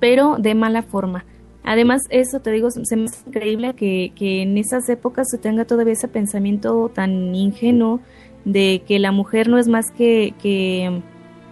pero 0.01 0.37
de 0.39 0.55
mala 0.55 0.83
forma. 0.83 1.25
Además, 1.65 2.03
eso 2.11 2.41
te 2.41 2.53
digo, 2.53 2.71
se 2.71 2.97
me 2.97 3.05
hace 3.05 3.27
increíble 3.27 3.75
que, 3.75 4.13
que 4.15 4.43
en 4.43 4.59
esas 4.59 4.89
épocas 4.89 5.29
se 5.31 5.39
tenga 5.39 5.65
todavía 5.65 5.95
ese 5.95 6.09
pensamiento 6.09 6.91
tan 6.95 7.35
ingenuo 7.35 8.01
de 8.45 8.83
que 8.87 8.99
la 8.99 9.13
mujer 9.13 9.49
no 9.49 9.59
es 9.59 9.67
más 9.67 9.91
que, 9.91 10.35
que 10.43 11.03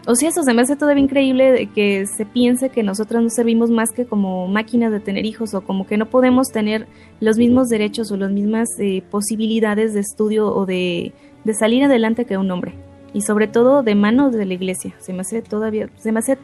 o 0.07 0.16
sea, 0.16 0.29
eso 0.29 0.42
se 0.42 0.53
me 0.53 0.62
hace 0.62 0.75
todavía 0.77 1.05
increíble 1.05 1.53
de 1.53 1.66
que 1.68 2.07
se 2.07 2.27
piense 2.27 2.70
que 2.70 2.83
nosotras 2.83 3.22
no 3.22 3.31
servimos 3.31 3.70
más 3.70 3.92
que 3.92 4.05
como 4.05 4.48
máquinas 4.48 4.90
de 4.90 4.98
tener 4.98 5.25
hijos 5.27 5.55
o 5.55 5.61
como 5.61 5.87
que 5.87 5.96
no 5.96 6.07
podemos 6.07 6.48
tener 6.48 6.88
los 7.20 7.38
mismos 7.38 7.68
derechos 7.68 8.11
o 8.11 8.16
las 8.16 8.33
mismas 8.33 8.68
eh, 8.81 9.03
posibilidades 9.11 9.94
de 9.94 10.01
estudio 10.01 10.53
o 10.53 10.66
de, 10.66 11.12
de, 11.44 11.55
salir 11.55 11.85
adelante 11.85 12.25
que 12.25 12.37
un 12.37 12.51
hombre. 12.51 12.75
Y 13.14 13.20
sobre 13.20 13.46
todo 13.46 13.85
de 13.85 13.94
manos 13.94 14.33
de 14.33 14.44
la 14.44 14.55
iglesia. 14.55 14.92
Se 14.98 15.12
me 15.12 15.20
hace 15.20 15.40
todavía, 15.40 15.88
se 15.96 16.11
me 16.11 16.18
hace 16.18 16.37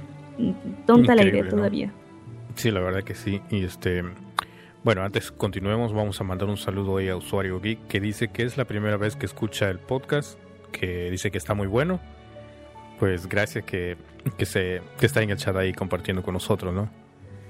tonta 0.86 1.16
la 1.16 1.24
idea 1.24 1.48
todavía. 1.48 1.92
Sí, 2.58 2.72
la 2.72 2.80
verdad 2.80 3.04
que 3.04 3.14
sí. 3.14 3.40
Y 3.50 3.62
este, 3.62 4.02
bueno, 4.82 5.04
antes 5.04 5.30
continuemos, 5.30 5.92
vamos 5.92 6.20
a 6.20 6.24
mandar 6.24 6.48
un 6.48 6.56
saludo 6.56 6.90
hoy 6.90 7.08
a 7.08 7.14
Usuario 7.14 7.60
Geek 7.60 7.86
que 7.86 8.00
dice 8.00 8.28
que 8.28 8.42
es 8.42 8.56
la 8.56 8.64
primera 8.64 8.96
vez 8.96 9.14
que 9.14 9.26
escucha 9.26 9.70
el 9.70 9.78
podcast, 9.78 10.36
que 10.72 11.08
dice 11.08 11.30
que 11.30 11.38
está 11.38 11.54
muy 11.54 11.68
bueno. 11.68 12.00
Pues 12.98 13.28
gracias 13.28 13.64
que, 13.64 13.96
que, 14.36 14.44
se, 14.44 14.82
que 14.98 15.06
está 15.06 15.22
en 15.22 15.30
el 15.30 15.36
chat 15.36 15.54
ahí 15.54 15.72
compartiendo 15.72 16.24
con 16.24 16.34
nosotros, 16.34 16.74
¿no? 16.74 16.90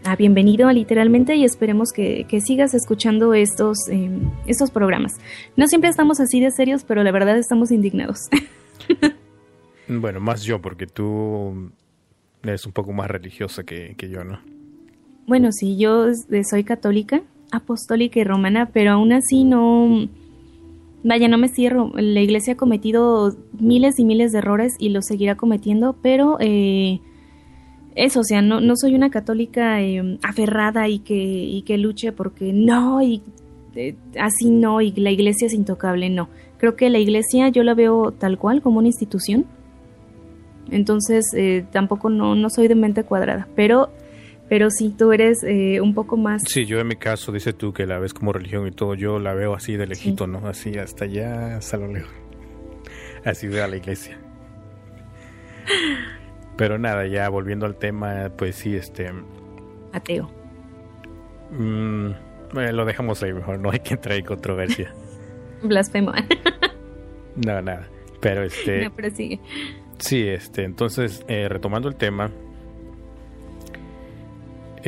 Ah, 0.05 0.15
bienvenido 0.15 0.71
literalmente 0.71 1.37
y 1.37 1.45
esperemos 1.45 1.91
que, 1.91 2.27
que 2.29 2.43
sigas 2.43 2.75
escuchando 2.75 3.33
estos, 3.33 3.79
eh, 3.91 4.11
estos 4.47 4.71
programas. 4.71 5.15
No 5.57 5.69
siempre 5.69 5.89
estamos 5.89 6.21
así 6.21 6.39
de 6.39 6.51
serios, 6.51 6.85
pero 6.85 7.03
la 7.03 7.13
verdad 7.13 7.39
estamos 7.39 7.71
indignados. 7.71 8.29
bueno, 9.89 10.21
más 10.21 10.43
yo, 10.43 10.61
porque 10.61 10.87
tú 10.87 11.73
eres 12.43 12.67
un 12.67 12.73
poco 12.73 12.93
más 12.93 13.11
religiosa 13.11 13.65
que, 13.65 13.95
que 13.97 14.11
yo, 14.11 14.23
¿no? 14.23 14.58
Bueno, 15.29 15.53
sí, 15.53 15.77
yo 15.77 16.07
soy 16.49 16.65
católica, 16.65 17.21
apostólica 17.53 18.19
y 18.19 18.25
romana, 18.25 18.71
pero 18.73 18.93
aún 18.93 19.13
así 19.13 19.45
no... 19.45 20.09
Vaya, 21.05 21.29
no 21.29 21.37
me 21.37 21.49
cierro. 21.49 21.93
La 21.95 22.23
iglesia 22.23 22.55
ha 22.55 22.57
cometido 22.57 23.37
miles 23.53 23.99
y 23.99 24.07
miles 24.07 24.33
de 24.33 24.39
errores 24.39 24.75
y 24.79 24.89
lo 24.89 25.03
seguirá 25.03 25.37
cometiendo, 25.37 25.95
pero 26.03 26.39
eh, 26.41 27.01
eso, 27.95 28.21
o 28.21 28.25
sea, 28.25 28.41
no, 28.41 28.63
no 28.63 28.75
soy 28.75 28.95
una 28.95 29.11
católica 29.11 29.83
eh, 29.83 30.19
aferrada 30.23 30.89
y 30.89 31.01
que, 31.01 31.15
y 31.15 31.61
que 31.61 31.77
luche 31.77 32.11
porque 32.13 32.55
no, 32.55 33.03
y 33.03 33.23
eh, 33.77 33.97
así 34.19 34.49
no, 34.51 34.81
y 34.81 34.93
la 34.93 35.11
iglesia 35.11 35.47
es 35.47 35.53
intocable, 35.53 36.09
no. 36.09 36.31
Creo 36.57 36.75
que 36.75 36.89
la 36.89 36.99
iglesia 36.99 37.51
yo 37.51 37.65
la 37.65 37.75
veo 37.75 38.13
tal 38.13 38.39
cual, 38.39 38.63
como 38.63 38.79
una 38.79 38.89
institución. 38.89 39.45
Entonces, 40.71 41.25
tampoco 41.71 42.09
no, 42.09 42.35
no 42.35 42.51
soy 42.51 42.69
de 42.69 42.75
mente 42.75 43.05
cuadrada, 43.05 43.47
pero 43.55 43.91
pero 44.49 44.71
si 44.71 44.91
tú 44.91 45.13
eres 45.13 45.43
eh, 45.45 45.81
un 45.81 45.95
poco 45.95 46.17
más... 46.17 46.43
Sí, 46.47 46.65
yo 46.65 46.81
en 46.81 46.89
mi 46.89 46.97
caso, 46.97 47.33
dice 47.33 47.53
tú 47.53 47.73
que 47.73 47.87
la 47.87 47.99
ves 47.99 48.15
como 48.15 48.33
religión 48.33 48.67
y 48.67 48.71
todo, 48.71 48.95
yo 48.95 49.19
la 49.19 49.35
veo 49.35 49.55
así 49.55 49.77
de 49.77 49.87
lejito, 49.87 50.27
¿no? 50.27 50.47
Así 50.49 50.79
hasta 50.79 51.05
allá, 51.05 51.57
hasta 51.57 51.77
lo 51.77 51.89
lejos. 51.89 52.13
Así 53.25 53.47
veo 53.47 53.65
a 53.65 53.69
la 53.69 53.77
iglesia. 53.77 54.19
Pero 56.57 56.79
nada, 56.79 57.07
ya 57.07 57.29
volviendo 57.29 57.67
al 57.67 57.77
tema, 57.77 58.31
pues 58.37 58.57
sí, 58.57 58.75
este... 58.75 59.13
Ateo. 59.93 60.31
Mm, 61.51 62.11
bueno, 62.53 62.73
lo 62.73 62.85
dejamos 62.85 63.23
ahí 63.23 63.33
mejor, 63.33 63.59
no 63.59 63.71
hay 63.71 63.81
que 63.81 63.95
entrar 63.95 64.17
en 64.17 64.25
controversia. 64.25 64.95
Blasfemo. 65.63 66.13
no, 67.37 67.61
nada. 67.61 67.87
Pero 68.21 68.45
este... 68.45 68.85
No, 68.85 68.95
pero 68.95 69.11
sigue. 69.11 69.41
Sí, 69.99 70.27
este, 70.27 70.65
entonces, 70.65 71.25
eh, 71.29 71.49
retomando 71.49 71.89
el 71.89 71.97
tema, 71.97 72.31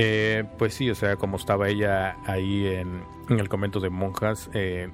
eh, 0.03 0.45
pues 0.57 0.73
sí, 0.73 0.89
o 0.89 0.95
sea, 0.95 1.17
como 1.17 1.37
estaba 1.37 1.69
ella 1.69 2.17
ahí 2.25 2.67
en, 2.67 3.03
el 3.29 3.51
convento 3.51 3.81
de 3.81 3.91
monjas, 3.91 4.49
eh, 4.55 4.89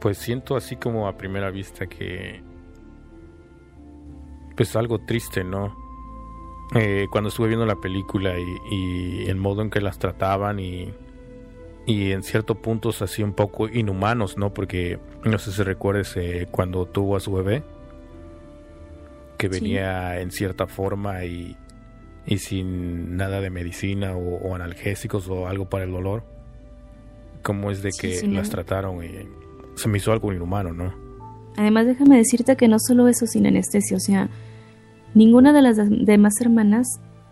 pues 0.00 0.18
siento 0.18 0.54
así 0.54 0.76
como 0.76 1.08
a 1.08 1.16
primera 1.16 1.50
vista 1.50 1.86
que, 1.86 2.42
pues 4.54 4.76
algo 4.76 4.98
triste, 4.98 5.44
¿no? 5.44 5.74
Eh, 6.74 7.06
cuando 7.10 7.28
estuve 7.28 7.48
viendo 7.48 7.64
la 7.64 7.76
película 7.76 8.34
y, 8.38 9.24
el 9.30 9.36
modo 9.36 9.62
en 9.62 9.70
que 9.70 9.80
las 9.80 9.98
trataban 9.98 10.60
y, 10.60 10.92
y 11.86 12.12
en 12.12 12.22
ciertos 12.22 12.58
puntos 12.58 13.00
así 13.00 13.22
un 13.22 13.32
poco 13.32 13.66
inhumanos, 13.66 14.36
¿no? 14.36 14.52
Porque 14.52 15.00
no 15.24 15.38
sé 15.38 15.52
si 15.52 15.62
recuerdes 15.62 16.18
cuando 16.50 16.84
tuvo 16.84 17.16
a 17.16 17.20
su 17.20 17.32
bebé, 17.32 17.62
que 19.38 19.48
venía 19.48 20.20
en 20.20 20.30
cierta 20.32 20.66
forma 20.66 21.24
y, 21.24 21.56
y 22.26 22.38
sin 22.38 23.16
nada 23.16 23.40
de 23.40 23.50
medicina 23.50 24.16
o, 24.16 24.54
analgésicos 24.54 25.28
o 25.28 25.48
algo 25.48 25.68
para 25.68 25.84
el 25.84 25.92
dolor. 25.92 26.24
¿Cómo 27.42 27.70
es 27.70 27.82
de 27.82 27.90
que 27.90 28.26
las 28.28 28.50
trataron 28.50 29.02
y 29.04 29.08
se 29.74 29.88
me 29.88 29.98
hizo 29.98 30.12
algo 30.12 30.32
inhumano, 30.32 30.72
no? 30.72 30.94
Además, 31.56 31.86
déjame 31.86 32.16
decirte 32.16 32.56
que 32.56 32.68
no 32.68 32.78
solo 32.78 33.08
eso 33.08 33.26
sin 33.26 33.46
anestesia, 33.46 33.96
o 33.96 34.00
sea, 34.00 34.28
ninguna 35.14 35.52
de 35.52 35.62
las 35.62 35.76
demás 35.76 36.40
hermanas 36.40 36.86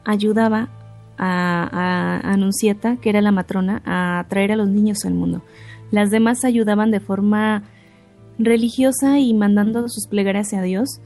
ayudaba 0.04 0.68
a, 1.16 2.20
a 2.22 2.96
que 2.96 3.10
era 3.10 3.20
la 3.20 3.30
matrona, 3.30 3.82
a 3.84 4.26
traer 4.28 4.52
a 4.52 4.56
los 4.56 4.68
niños 4.68 5.04
al 5.04 5.14
mundo. 5.14 5.42
Las 5.90 6.10
demás 6.10 6.44
ayudaban 6.44 6.90
de 6.90 7.00
forma 7.00 7.62
religiosa 8.38 9.18
y 9.18 9.34
mandando 9.34 9.88
sus 9.88 10.06
plegarias 10.06 10.52
a 10.54 10.62
Dios. 10.62 11.00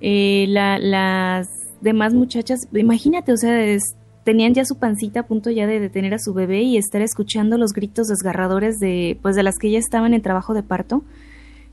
Eh, 0.00 0.46
las 0.48 1.48
demás 1.80 2.14
muchachas, 2.14 2.68
imagínate, 2.72 3.32
o 3.32 3.36
sea, 3.36 3.78
tenían 4.24 4.54
ya 4.54 4.64
su 4.64 4.76
pancita 4.76 5.20
a 5.20 5.26
punto 5.26 5.50
ya 5.50 5.66
de 5.66 5.80
detener 5.80 6.14
a 6.14 6.18
su 6.18 6.34
bebé 6.34 6.62
y 6.62 6.76
estar 6.76 7.00
escuchando 7.00 7.56
los 7.56 7.72
gritos 7.72 8.08
desgarradores 8.08 8.78
de, 8.78 9.18
pues, 9.22 9.36
de 9.36 9.42
las 9.42 9.58
que 9.58 9.70
ya 9.70 9.78
estaban 9.78 10.12
en 10.14 10.22
trabajo 10.22 10.54
de 10.54 10.62
parto. 10.62 11.02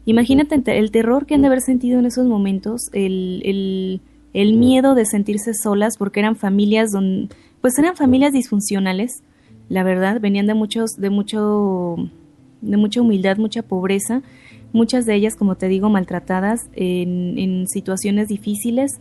Imagínate 0.06 0.62
el 0.78 0.92
terror 0.92 1.26
que 1.26 1.36
han 1.36 1.42
de 1.42 1.48
haber 1.48 1.62
sentido 1.62 2.00
en 2.00 2.06
esos 2.06 2.28
momentos, 2.28 2.90
el, 2.94 3.42
el, 3.44 4.02
el 4.34 4.54
miedo 4.58 4.96
de 4.96 5.06
sentirse 5.06 5.54
solas, 5.54 5.98
porque 5.98 6.20
eran 6.20 6.36
familias 6.36 6.92
donde, 6.92 7.28
pues 7.60 7.78
eran 7.80 7.96
familias 7.96 8.32
disfuncionales, 8.32 9.24
la 9.68 9.84
verdad, 9.84 10.22
venían 10.22 10.46
de 10.46 10.54
muchos, 10.54 10.92
de 10.98 11.10
mucho, 11.10 11.96
de 12.62 12.78
mucha 12.78 13.02
humildad, 13.02 13.38
mucha 13.38 13.64
pobreza, 13.64 14.22
muchas 14.74 15.06
de 15.06 15.16
ellas, 15.16 15.36
como 15.36 15.56
te 15.56 15.68
digo, 15.68 15.90
maltratadas 15.90 16.70
en, 16.74 17.38
en 17.40 17.68
situaciones 17.68 18.28
difíciles 18.28 19.00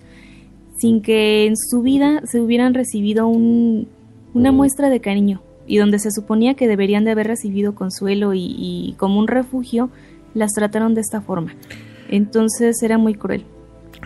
sin 0.76 1.02
que 1.02 1.46
en 1.46 1.56
su 1.56 1.82
vida 1.82 2.22
se 2.24 2.40
hubieran 2.40 2.74
recibido 2.74 3.26
un, 3.28 3.88
una 4.34 4.52
muestra 4.52 4.90
de 4.90 5.00
cariño 5.00 5.42
y 5.66 5.78
donde 5.78 5.98
se 5.98 6.10
suponía 6.10 6.54
que 6.54 6.68
deberían 6.68 7.04
de 7.04 7.12
haber 7.12 7.26
recibido 7.26 7.74
consuelo 7.74 8.32
y, 8.34 8.94
como 8.98 9.18
un 9.18 9.28
refugio, 9.28 9.90
las 10.34 10.52
trataron 10.52 10.94
de 10.94 11.00
esta 11.00 11.20
forma. 11.20 11.54
Entonces 12.10 12.82
era 12.82 12.98
muy 12.98 13.14
cruel. 13.14 13.46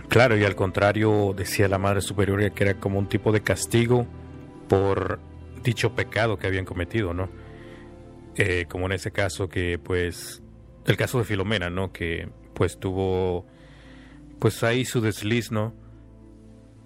Claro, 0.09 0.37
y 0.37 0.45
al 0.45 0.55
contrario, 0.55 1.35
decía 1.37 1.69
la 1.69 1.79
Madre 1.79 2.01
Superiora 2.01 2.51
que 2.51 2.65
era 2.65 2.75
como 2.75 2.99
un 2.99 3.09
tipo 3.09 3.33
de 3.33 3.41
castigo 3.41 4.07
por 4.69 5.19
dicho 5.65 5.95
pecado 5.95 6.39
que 6.39 6.47
habían 6.47 6.65
cometido, 6.65 7.13
¿no? 7.13 7.29
Eh, 8.37 8.67
como 8.69 8.87
en 8.87 8.93
ese 8.93 9.11
caso 9.11 9.49
que, 9.49 9.79
pues, 9.79 10.43
el 10.87 10.97
caso 10.97 11.19
de 11.19 11.25
Filomena, 11.25 11.71
¿no? 11.71 11.93
Que, 11.93 12.29
pues, 12.55 12.79
tuvo, 12.79 13.45
pues, 14.39 14.63
ahí 14.63 14.85
su 14.85 15.01
desliz, 15.01 15.51
¿no? 15.51 15.75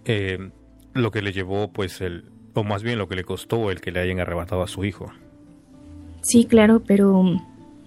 Eh, 0.04 0.50
lo 0.94 1.10
que 1.10 1.22
le 1.22 1.32
llevó, 1.32 1.72
pues, 1.72 2.00
el, 2.00 2.24
o 2.54 2.64
más 2.64 2.82
bien 2.82 2.98
lo 2.98 3.08
que 3.08 3.16
le 3.16 3.24
costó 3.24 3.70
el 3.70 3.80
que 3.80 3.92
le 3.92 4.00
hayan 4.00 4.20
arrebatado 4.20 4.62
a 4.62 4.68
su 4.68 4.84
hijo. 4.84 5.10
Sí, 6.22 6.44
claro, 6.44 6.82
pero, 6.86 7.24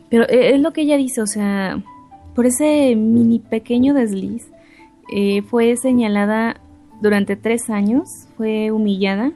pero 0.09 0.27
e, 0.27 0.55
es 0.55 0.59
lo 0.59 0.73
que 0.73 0.81
ella 0.81 0.97
dice, 0.97 1.21
o 1.21 1.27
sea, 1.27 1.81
por 2.33 2.45
ese 2.45 2.95
mini 2.95 3.39
pequeño 3.39 3.93
desliz, 3.93 4.47
eh, 5.13 5.41
fue 5.43 5.75
señalada 5.77 6.59
durante 7.01 7.35
tres 7.35 7.69
años, 7.69 8.07
fue 8.37 8.71
humillada. 8.71 9.31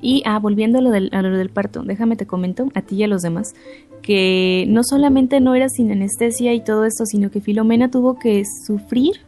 Y, 0.00 0.22
ah, 0.26 0.38
volviendo 0.38 0.78
a 0.78 0.82
lo, 0.82 0.90
del, 0.90 1.08
a 1.12 1.22
lo 1.22 1.34
del 1.38 1.48
parto, 1.48 1.82
déjame 1.82 2.16
te 2.16 2.26
comento, 2.26 2.68
a 2.74 2.82
ti 2.82 2.96
y 2.96 3.04
a 3.04 3.08
los 3.08 3.22
demás, 3.22 3.54
que 4.02 4.66
no 4.68 4.82
solamente 4.84 5.40
no 5.40 5.54
era 5.54 5.70
sin 5.70 5.90
anestesia 5.90 6.52
y 6.52 6.62
todo 6.62 6.84
esto, 6.84 7.06
sino 7.06 7.30
que 7.30 7.40
Filomena 7.40 7.90
tuvo 7.90 8.18
que 8.18 8.42
sufrir 8.66 9.20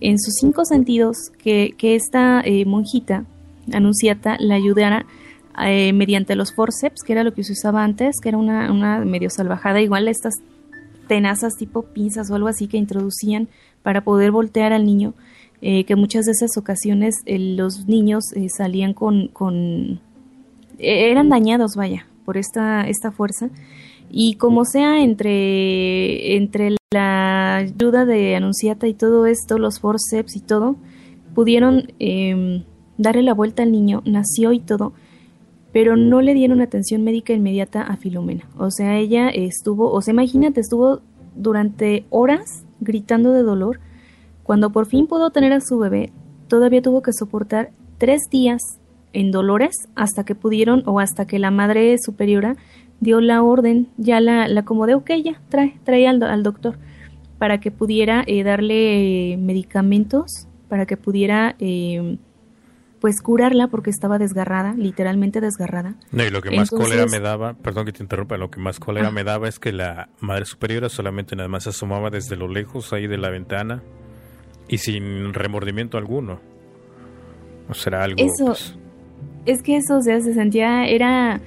en 0.00 0.18
sus 0.18 0.34
cinco 0.40 0.64
sentidos 0.64 1.30
que, 1.38 1.74
esta 1.80 2.40
eh, 2.44 2.64
monjita 2.64 3.24
anunciata 3.72 4.36
la 4.38 4.54
ayudara 4.54 5.06
eh, 5.64 5.92
mediante 5.92 6.36
los 6.36 6.54
forceps, 6.54 7.02
que 7.02 7.12
era 7.12 7.24
lo 7.24 7.32
que 7.34 7.44
se 7.44 7.52
usaba 7.52 7.82
antes, 7.82 8.16
que 8.20 8.28
era 8.28 8.38
una, 8.38 8.70
una 8.72 8.98
medio 9.00 9.30
salvajada, 9.30 9.80
igual 9.80 10.08
estas 10.08 10.34
tenazas 11.08 11.54
tipo 11.56 11.82
pinzas 11.82 12.30
o 12.30 12.34
algo 12.34 12.48
así 12.48 12.66
que 12.66 12.76
introducían 12.76 13.48
para 13.82 14.02
poder 14.02 14.32
voltear 14.32 14.72
al 14.72 14.84
niño, 14.84 15.14
eh, 15.62 15.84
que 15.84 15.96
muchas 15.96 16.26
de 16.26 16.32
esas 16.32 16.56
ocasiones 16.56 17.14
los 17.26 17.86
niños 17.86 18.24
salían 18.54 18.92
con, 18.92 19.28
con 19.28 20.00
eran 20.78 21.28
dañados, 21.28 21.76
vaya, 21.76 22.06
por 22.24 22.36
esta, 22.36 22.86
esta 22.88 23.10
fuerza. 23.12 23.50
Y 24.10 24.34
como 24.34 24.64
sea, 24.64 25.02
entre, 25.02 26.36
entre 26.36 26.76
la 26.92 27.56
ayuda 27.56 28.04
de 28.04 28.36
Anunciata 28.36 28.86
y 28.86 28.94
todo 28.94 29.26
esto, 29.26 29.58
los 29.58 29.80
forceps 29.80 30.36
y 30.36 30.40
todo, 30.40 30.76
pudieron 31.34 31.92
eh, 31.98 32.64
darle 32.96 33.22
la 33.22 33.34
vuelta 33.34 33.64
al 33.64 33.72
niño, 33.72 34.02
nació 34.04 34.52
y 34.52 34.60
todo, 34.60 34.92
pero 35.72 35.96
no 35.96 36.20
le 36.22 36.32
dieron 36.32 36.60
atención 36.60 37.02
médica 37.02 37.32
inmediata 37.32 37.82
a 37.82 37.96
Filomena. 37.96 38.48
O 38.56 38.70
sea, 38.70 38.98
ella 38.98 39.30
estuvo, 39.30 39.90
o 39.90 40.00
sea, 40.00 40.12
imagínate, 40.12 40.60
estuvo 40.60 41.00
durante 41.34 42.06
horas 42.10 42.64
gritando 42.78 43.32
de 43.32 43.42
dolor. 43.42 43.80
Cuando 44.44 44.70
por 44.70 44.86
fin 44.86 45.08
pudo 45.08 45.30
tener 45.30 45.52
a 45.52 45.60
su 45.60 45.78
bebé, 45.78 46.12
todavía 46.46 46.82
tuvo 46.82 47.02
que 47.02 47.12
soportar 47.12 47.72
tres 47.98 48.22
días 48.30 48.62
en 49.12 49.32
dolores 49.32 49.74
hasta 49.96 50.24
que 50.24 50.36
pudieron 50.36 50.84
o 50.86 51.00
hasta 51.00 51.26
que 51.26 51.40
la 51.40 51.50
madre 51.50 51.96
superiora 51.98 52.56
dio 53.00 53.20
la 53.20 53.42
orden, 53.42 53.88
ya 53.96 54.20
la, 54.20 54.48
la 54.48 54.60
acomodé, 54.60 54.94
ok, 54.94 55.10
ya, 55.24 55.40
trae, 55.48 55.78
trae 55.84 56.06
al, 56.08 56.22
al 56.22 56.42
doctor 56.42 56.78
para 57.38 57.60
que 57.60 57.70
pudiera 57.70 58.24
eh, 58.26 58.42
darle 58.42 59.32
eh, 59.32 59.36
medicamentos, 59.36 60.48
para 60.68 60.86
que 60.86 60.96
pudiera 60.96 61.54
eh, 61.58 62.18
pues 63.00 63.20
curarla 63.20 63.68
porque 63.68 63.90
estaba 63.90 64.18
desgarrada, 64.18 64.74
literalmente 64.74 65.40
desgarrada. 65.40 65.96
No, 66.12 66.24
y 66.24 66.30
lo 66.30 66.40
que 66.40 66.56
más 66.56 66.70
cólera 66.70 67.06
me 67.06 67.20
daba, 67.20 67.54
perdón 67.54 67.84
que 67.84 67.92
te 67.92 68.02
interrumpa, 68.02 68.36
lo 68.36 68.50
que 68.50 68.58
más 68.58 68.80
cólera 68.80 69.10
me 69.10 69.22
daba 69.22 69.48
es 69.48 69.58
que 69.58 69.72
la 69.72 70.08
madre 70.20 70.46
superiora 70.46 70.88
solamente 70.88 71.36
nada 71.36 71.48
más 71.48 71.64
se 71.64 71.70
asomaba 71.70 72.10
desde 72.10 72.36
lo 72.36 72.48
lejos 72.48 72.92
ahí 72.92 73.06
de 73.06 73.18
la 73.18 73.30
ventana 73.30 73.82
y 74.68 74.78
sin 74.78 75.34
remordimiento 75.34 75.98
alguno. 75.98 76.40
O 77.68 77.74
será 77.74 78.04
algo... 78.04 78.16
Eso, 78.18 78.46
pues, 78.46 78.78
es 79.44 79.62
que 79.62 79.76
eso, 79.76 79.98
o 79.98 80.02
sea, 80.02 80.20
se 80.20 80.32
sentía, 80.32 80.86
era 80.86 81.40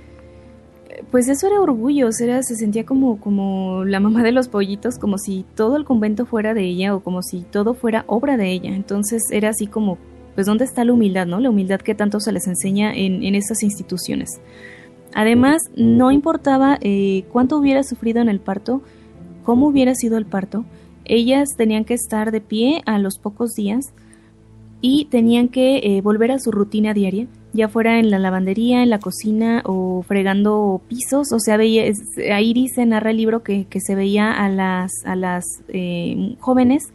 pues 1.11 1.27
eso 1.27 1.47
era 1.47 1.61
orgullo, 1.61 2.11
se 2.11 2.41
sentía 2.41 2.85
como, 2.85 3.19
como 3.19 3.83
la 3.85 3.99
mamá 3.99 4.23
de 4.23 4.31
los 4.31 4.47
pollitos, 4.47 4.97
como 4.97 5.17
si 5.17 5.45
todo 5.55 5.75
el 5.75 5.85
convento 5.85 6.25
fuera 6.25 6.53
de 6.53 6.63
ella 6.63 6.95
o 6.95 7.01
como 7.01 7.21
si 7.21 7.41
todo 7.41 7.73
fuera 7.73 8.03
obra 8.07 8.37
de 8.37 8.51
ella. 8.51 8.75
Entonces 8.75 9.23
era 9.31 9.49
así 9.49 9.67
como, 9.67 9.97
pues 10.35 10.47
¿dónde 10.47 10.65
está 10.65 10.83
la 10.85 10.93
humildad, 10.93 11.25
no? 11.25 11.39
La 11.39 11.49
humildad 11.49 11.79
que 11.79 11.95
tanto 11.95 12.19
se 12.19 12.31
les 12.31 12.47
enseña 12.47 12.93
en, 12.93 13.23
en 13.23 13.35
esas 13.35 13.63
instituciones. 13.63 14.29
Además, 15.13 15.63
no 15.75 16.11
importaba 16.11 16.77
eh, 16.81 17.23
cuánto 17.31 17.57
hubiera 17.57 17.83
sufrido 17.83 18.21
en 18.21 18.29
el 18.29 18.39
parto, 18.39 18.81
cómo 19.43 19.67
hubiera 19.67 19.95
sido 19.95 20.17
el 20.17 20.25
parto, 20.25 20.65
ellas 21.05 21.49
tenían 21.57 21.85
que 21.85 21.95
estar 21.95 22.31
de 22.31 22.41
pie 22.41 22.81
a 22.85 22.99
los 22.99 23.17
pocos 23.17 23.55
días 23.55 23.93
y 24.81 25.05
tenían 25.05 25.47
que 25.47 25.77
eh, 25.77 26.01
volver 26.01 26.31
a 26.31 26.39
su 26.39 26.51
rutina 26.51 26.93
diaria 26.93 27.27
ya 27.53 27.67
fuera 27.67 27.99
en 27.99 28.11
la 28.11 28.19
lavandería, 28.19 28.83
en 28.83 28.89
la 28.89 28.99
cocina 28.99 29.61
o 29.65 30.03
fregando 30.03 30.81
pisos. 30.87 31.31
O 31.31 31.39
sea, 31.39 31.57
veía, 31.57 31.83
ahí 32.33 32.53
dice, 32.53 32.85
narra 32.85 33.11
el 33.11 33.17
libro 33.17 33.43
que, 33.43 33.67
se 33.79 33.95
veía 33.95 34.31
a 34.31 34.49
las, 34.49 34.91
a 35.05 35.15
las 35.15 35.45
eh, 35.69 36.35
jóvenes 36.39 36.91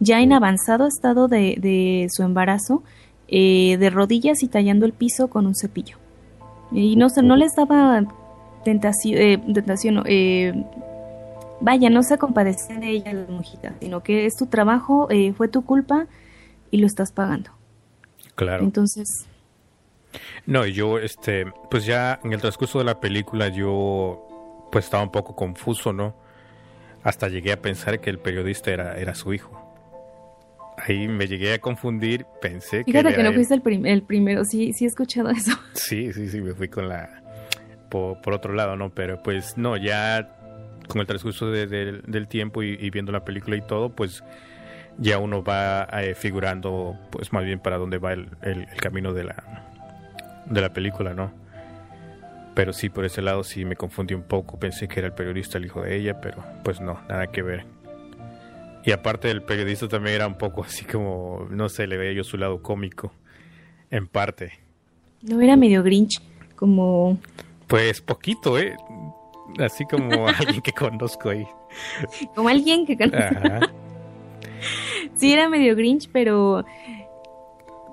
ya 0.00 0.20
en 0.20 0.32
avanzado 0.32 0.86
estado 0.86 1.26
de, 1.26 1.56
de 1.58 2.06
su 2.10 2.22
embarazo, 2.22 2.84
eh, 3.26 3.76
de 3.78 3.90
rodillas 3.90 4.44
y 4.44 4.48
tallando 4.48 4.86
el 4.86 4.92
piso 4.92 5.28
con 5.28 5.46
un 5.46 5.56
cepillo. 5.56 5.96
Y 6.70 6.94
no, 6.94 7.08
no 7.22 7.36
les 7.36 7.56
daba 7.56 8.06
tentación, 8.64 9.14
eh, 9.18 9.38
tentación 9.52 10.04
vaya, 11.60 11.90
no 11.90 12.04
se 12.04 12.16
compadecía 12.18 12.78
de 12.78 12.90
ella 12.90 13.12
la 13.12 13.26
monjita, 13.28 13.74
sino 13.80 14.04
que 14.04 14.26
es 14.26 14.36
tu 14.36 14.46
trabajo, 14.46 15.08
fue 15.36 15.48
tu 15.48 15.64
culpa 15.64 16.06
y 16.70 16.78
lo 16.78 16.86
estás 16.86 17.10
pagando. 17.10 17.50
Claro. 18.36 18.62
Entonces, 18.62 19.26
no, 20.46 20.66
yo, 20.66 20.98
este, 20.98 21.46
pues 21.70 21.84
ya 21.84 22.20
en 22.24 22.32
el 22.32 22.40
transcurso 22.40 22.78
de 22.78 22.84
la 22.84 23.00
película 23.00 23.48
yo, 23.48 24.68
pues 24.72 24.86
estaba 24.86 25.02
un 25.02 25.12
poco 25.12 25.36
confuso, 25.36 25.92
¿no? 25.92 26.14
Hasta 27.02 27.28
llegué 27.28 27.52
a 27.52 27.60
pensar 27.60 28.00
que 28.00 28.10
el 28.10 28.18
periodista 28.18 28.70
era, 28.70 28.98
era 28.98 29.14
su 29.14 29.32
hijo. 29.32 29.64
Ahí 30.78 31.08
me 31.08 31.26
llegué 31.26 31.54
a 31.54 31.58
confundir, 31.58 32.24
pensé 32.40 32.84
que... 32.84 32.92
Fíjate 32.92 33.14
que 33.14 33.22
no 33.22 33.32
fuiste 33.32 33.54
el, 33.54 33.86
el, 33.86 34.02
primero, 34.02 34.44
sí, 34.44 34.72
sí 34.72 34.84
he 34.84 34.88
escuchado 34.88 35.30
eso. 35.30 35.52
Sí, 35.74 36.12
sí, 36.12 36.28
sí, 36.28 36.40
me 36.40 36.54
fui 36.54 36.68
con 36.68 36.88
la... 36.88 37.22
Por, 37.90 38.34
otro 38.34 38.52
lado, 38.52 38.76
¿no? 38.76 38.90
Pero 38.90 39.22
pues 39.22 39.56
no, 39.56 39.76
ya 39.78 40.36
con 40.88 41.00
el 41.00 41.06
transcurso 41.06 41.50
del 41.50 42.28
tiempo 42.28 42.62
y, 42.62 42.90
viendo 42.90 43.12
la 43.12 43.24
película 43.24 43.56
y 43.56 43.62
todo, 43.62 43.90
pues 43.90 44.22
ya 44.98 45.18
uno 45.18 45.42
va 45.42 45.88
eh, 45.92 46.14
figurando, 46.14 46.98
pues 47.10 47.32
más 47.32 47.44
bien 47.44 47.60
para 47.60 47.78
dónde 47.78 47.96
va 47.96 48.12
el, 48.12 48.28
el 48.42 48.66
camino 48.76 49.14
de 49.14 49.24
la, 49.24 49.67
de 50.50 50.60
la 50.60 50.72
película, 50.72 51.14
¿no? 51.14 51.30
Pero 52.54 52.72
sí, 52.72 52.88
por 52.88 53.04
ese 53.04 53.22
lado 53.22 53.44
sí 53.44 53.64
me 53.64 53.76
confundí 53.76 54.14
un 54.14 54.24
poco. 54.24 54.58
Pensé 54.58 54.88
que 54.88 55.00
era 55.00 55.06
el 55.06 55.14
periodista 55.14 55.58
el 55.58 55.66
hijo 55.66 55.82
de 55.82 55.96
ella, 55.96 56.20
pero 56.20 56.42
pues 56.64 56.80
no, 56.80 57.00
nada 57.08 57.28
que 57.28 57.42
ver. 57.42 57.64
Y 58.84 58.92
aparte 58.92 59.30
el 59.30 59.42
periodista 59.42 59.86
también 59.86 60.16
era 60.16 60.26
un 60.26 60.38
poco 60.38 60.64
así 60.64 60.84
como, 60.84 61.46
no 61.50 61.68
sé, 61.68 61.86
le 61.86 61.96
veía 61.96 62.12
yo 62.12 62.24
su 62.24 62.36
lado 62.36 62.62
cómico, 62.62 63.12
en 63.90 64.08
parte. 64.08 64.52
No 65.22 65.40
era 65.40 65.56
medio 65.56 65.82
grinch, 65.82 66.20
como... 66.56 67.18
Pues 67.66 68.00
poquito, 68.00 68.58
¿eh? 68.58 68.76
Así 69.58 69.84
como 69.84 70.26
alguien 70.38 70.62
que 70.62 70.72
conozco 70.72 71.30
ahí. 71.30 71.46
Como 72.34 72.48
alguien 72.48 72.86
que 72.86 72.96
conozco. 72.96 73.68
sí, 75.16 75.32
era 75.32 75.48
medio 75.48 75.76
grinch, 75.76 76.08
pero... 76.12 76.64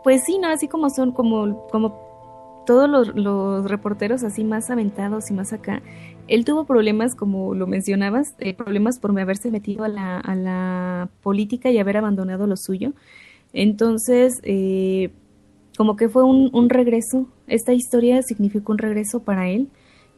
Pues 0.03 0.23
sí, 0.23 0.37
¿no? 0.37 0.49
Así 0.49 0.67
como 0.67 0.89
son, 0.89 1.11
como, 1.11 1.67
como 1.67 2.04
todos 2.65 2.89
los, 2.89 3.69
reporteros 3.69 4.23
así 4.23 4.43
más 4.43 4.69
aventados 4.69 5.29
y 5.31 5.33
más 5.33 5.53
acá, 5.53 5.81
él 6.27 6.43
tuvo 6.43 6.65
problemas, 6.65 7.15
como 7.15 7.53
lo 7.55 7.67
mencionabas, 7.67 8.35
eh, 8.39 8.53
problemas 8.53 8.99
por 8.99 9.17
haberse 9.19 9.51
metido 9.51 9.83
a 9.83 9.87
la, 9.87 10.19
a 10.19 10.35
la, 10.35 11.09
política 11.21 11.69
y 11.71 11.77
haber 11.77 11.97
abandonado 11.97 12.47
lo 12.47 12.57
suyo. 12.57 12.93
Entonces, 13.53 14.33
eh, 14.43 15.11
como 15.77 15.95
que 15.95 16.09
fue 16.09 16.23
un, 16.23 16.69
regreso, 16.69 17.27
esta 17.47 17.73
historia 17.73 18.21
significó 18.21 18.71
un 18.71 18.77
regreso 18.77 19.21
para 19.21 19.49
él, 19.49 19.69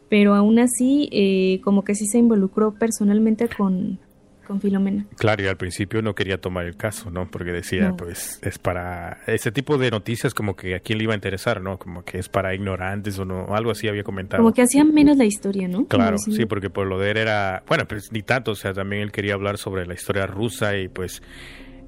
pero 0.10 0.36
aún 0.36 0.60
así, 0.60 1.10
eh, 1.12 1.60
como 1.64 1.84
que 1.84 1.96
sí 1.96 2.06
se 2.06 2.20
involucró 2.20 2.74
personalmente 2.74 3.50
con, 3.50 4.00
con 4.48 4.62
Filomena. 4.62 5.06
Claro, 5.18 5.44
y 5.44 5.48
al 5.48 5.58
principio 5.58 6.02
no 6.02 6.16
quería 6.16 6.40
tomar 6.40 6.66
el 6.66 6.78
caso, 6.78 7.12
¿no? 7.12 7.30
Porque 7.30 7.52
decía, 7.52 7.94
pues 7.98 8.40
es 8.42 8.58
para 8.58 9.20
ese 9.28 9.52
tipo 9.52 9.78
de 9.78 9.92
noticias 9.92 10.34
como 10.34 10.56
que 10.56 10.76
a 10.76 10.80
quién 10.80 10.98
le 10.98 11.04
iba 11.04 11.14
a 11.14 11.16
interesar, 11.16 11.62
¿no? 11.62 11.78
Como 11.78 12.04
que 12.04 12.18
es 12.18 12.30
para 12.30 12.56
ignorantes 12.56 13.20
o 13.20 13.26
no, 13.26 13.54
algo 13.54 13.72
así 13.72 13.88
había 13.88 14.04
comentado. 14.04 14.42
Como 14.42 14.54
que 14.54 14.62
hacían 14.62 14.94
menos 14.94 15.18
la 15.18 15.26
historia, 15.26 15.68
¿no? 15.68 15.86
Claro, 15.86 16.18
sí, 16.18 16.46
porque 16.46 16.70
por 16.70 16.88
lo 16.88 16.98
de 16.98 17.12
él 17.12 17.18
era, 17.18 17.64
bueno, 17.68 17.86
pues 17.88 18.12
ni 18.12 18.22
tanto, 18.22 18.52
o 18.52 18.56
sea, 18.56 18.74
también 18.74 19.02
él 19.02 19.12
quería 19.12 19.34
hablar 19.34 19.58
sobre 19.58 19.86
la 19.86 19.94
historia 19.94 20.26
rusa 20.26 20.78
y 20.78 20.88
pues 20.88 21.22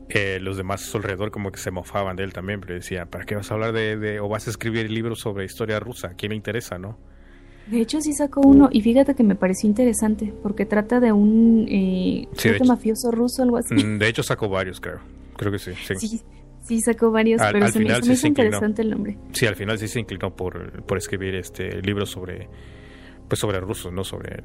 eh, 0.10 0.40
los 0.42 0.58
demás 0.58 0.94
alrededor 0.94 1.32
como 1.32 1.52
que 1.52 1.60
se 1.60 1.72
mofaban 1.72 2.18
de 2.18 2.24
él 2.24 2.34
también, 2.34 2.60
pero 2.60 2.74
decía, 2.74 3.06
¿para 3.06 3.26
qué 3.26 3.36
vas 3.36 3.50
a 3.52 3.54
hablar 3.54 3.72
de, 3.72 3.96
de 3.96 4.20
o 4.20 4.28
vas 4.28 4.48
a 4.48 4.50
escribir 4.50 4.92
libros 4.92 5.20
sobre 5.22 5.46
historia 5.46 5.80
rusa? 5.80 6.10
¿A 6.10 6.14
quién 6.16 6.32
le 6.32 6.36
interesa, 6.36 6.78
no? 6.78 7.00
De 7.70 7.82
hecho, 7.82 8.02
sí 8.02 8.14
sacó 8.14 8.42
uno, 8.42 8.70
y 8.72 8.82
fíjate 8.82 9.14
que 9.14 9.24
me 9.24 9.36
pareció 9.36 9.70
interesante, 9.70 10.34
porque 10.42 10.66
trata 10.66 11.00
de 11.00 11.12
un 11.12 11.68
eh, 11.70 12.28
mafioso 12.66 13.12
ruso, 13.12 13.44
algo 13.44 13.58
así. 13.58 13.76
Mm, 13.76 14.00
de 14.00 14.08
hecho, 14.08 14.24
sacó 14.24 14.50
varios, 14.50 14.82
creo. 14.82 15.00
Creo 15.38 15.52
que 15.52 15.60
sí. 15.60 15.72
Sí, 15.98 16.22
sí, 16.64 16.82
sacó 16.82 17.12
varios, 17.12 17.40
pero 17.52 17.68
se, 17.68 17.80
me, 17.80 17.96
hizo 17.96 18.28
interesante 18.28 18.82
el 18.82 18.90
nombre. 18.90 19.18
Sí, 19.34 19.46
al 19.46 19.56
final 19.56 19.78
sí 19.78 19.88
se 19.88 20.00
inclinó 20.00 20.36
por, 20.36 20.84
por 20.84 20.98
escribir 20.98 21.36
este 21.36 21.82
libro 21.84 22.08
sobre, 22.08 22.50
pues 23.28 23.40
sobre 23.40 23.60
rusos, 23.60 23.94
no 23.94 24.04
sobre, 24.04 24.42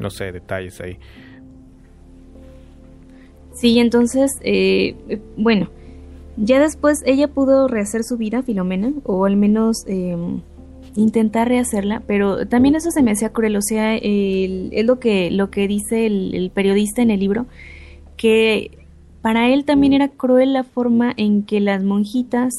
no 0.00 0.10
sé, 0.10 0.32
detalles 0.32 0.80
ahí. 0.80 0.98
Sí, 3.54 3.78
entonces, 3.78 4.32
eh, 4.40 5.20
bueno, 5.36 5.70
ya 6.36 6.58
después 6.58 7.02
ella 7.06 7.28
pudo 7.28 7.68
rehacer 7.68 8.02
su 8.02 8.16
vida, 8.16 8.42
Filomena, 8.42 8.92
o 9.04 9.26
al 9.26 9.36
menos... 9.36 9.84
Eh, 9.86 10.16
intentar 10.96 11.48
rehacerla, 11.48 12.02
pero 12.06 12.46
también 12.46 12.74
eso 12.74 12.90
se 12.90 13.02
me 13.02 13.12
hacía 13.12 13.30
cruel, 13.30 13.56
o 13.56 13.62
sea, 13.62 13.96
es 13.96 14.84
lo 14.84 14.98
que, 14.98 15.30
lo 15.30 15.50
que 15.50 15.68
dice 15.68 16.06
el, 16.06 16.50
periodista 16.54 17.02
en 17.02 17.10
el 17.10 17.20
libro, 17.20 17.46
que 18.16 18.78
para 19.22 19.48
él 19.48 19.64
también 19.64 19.92
era 19.92 20.08
cruel 20.08 20.52
la 20.52 20.64
forma 20.64 21.12
en 21.16 21.42
que 21.44 21.60
las 21.60 21.82
monjitas 21.82 22.52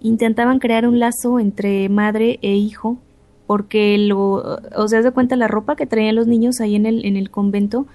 intentaban 0.00 0.58
crear 0.58 0.86
un 0.86 0.98
lazo 0.98 1.40
entre 1.40 1.88
madre 1.88 2.38
e 2.42 2.54
hijo, 2.54 2.98
porque 3.46 3.96
lo, 3.98 4.60
o 4.76 4.88
sea, 4.88 5.02
de 5.02 5.10
cuenta 5.10 5.36
la 5.36 5.48
ropa 5.48 5.76
que 5.76 5.86
traían 5.86 6.16
los 6.16 6.26
niños 6.26 6.60
ahí 6.60 6.74
en 6.74 6.86
el, 6.86 7.04
en 7.04 7.16
el 7.16 7.30
convento 7.30 7.86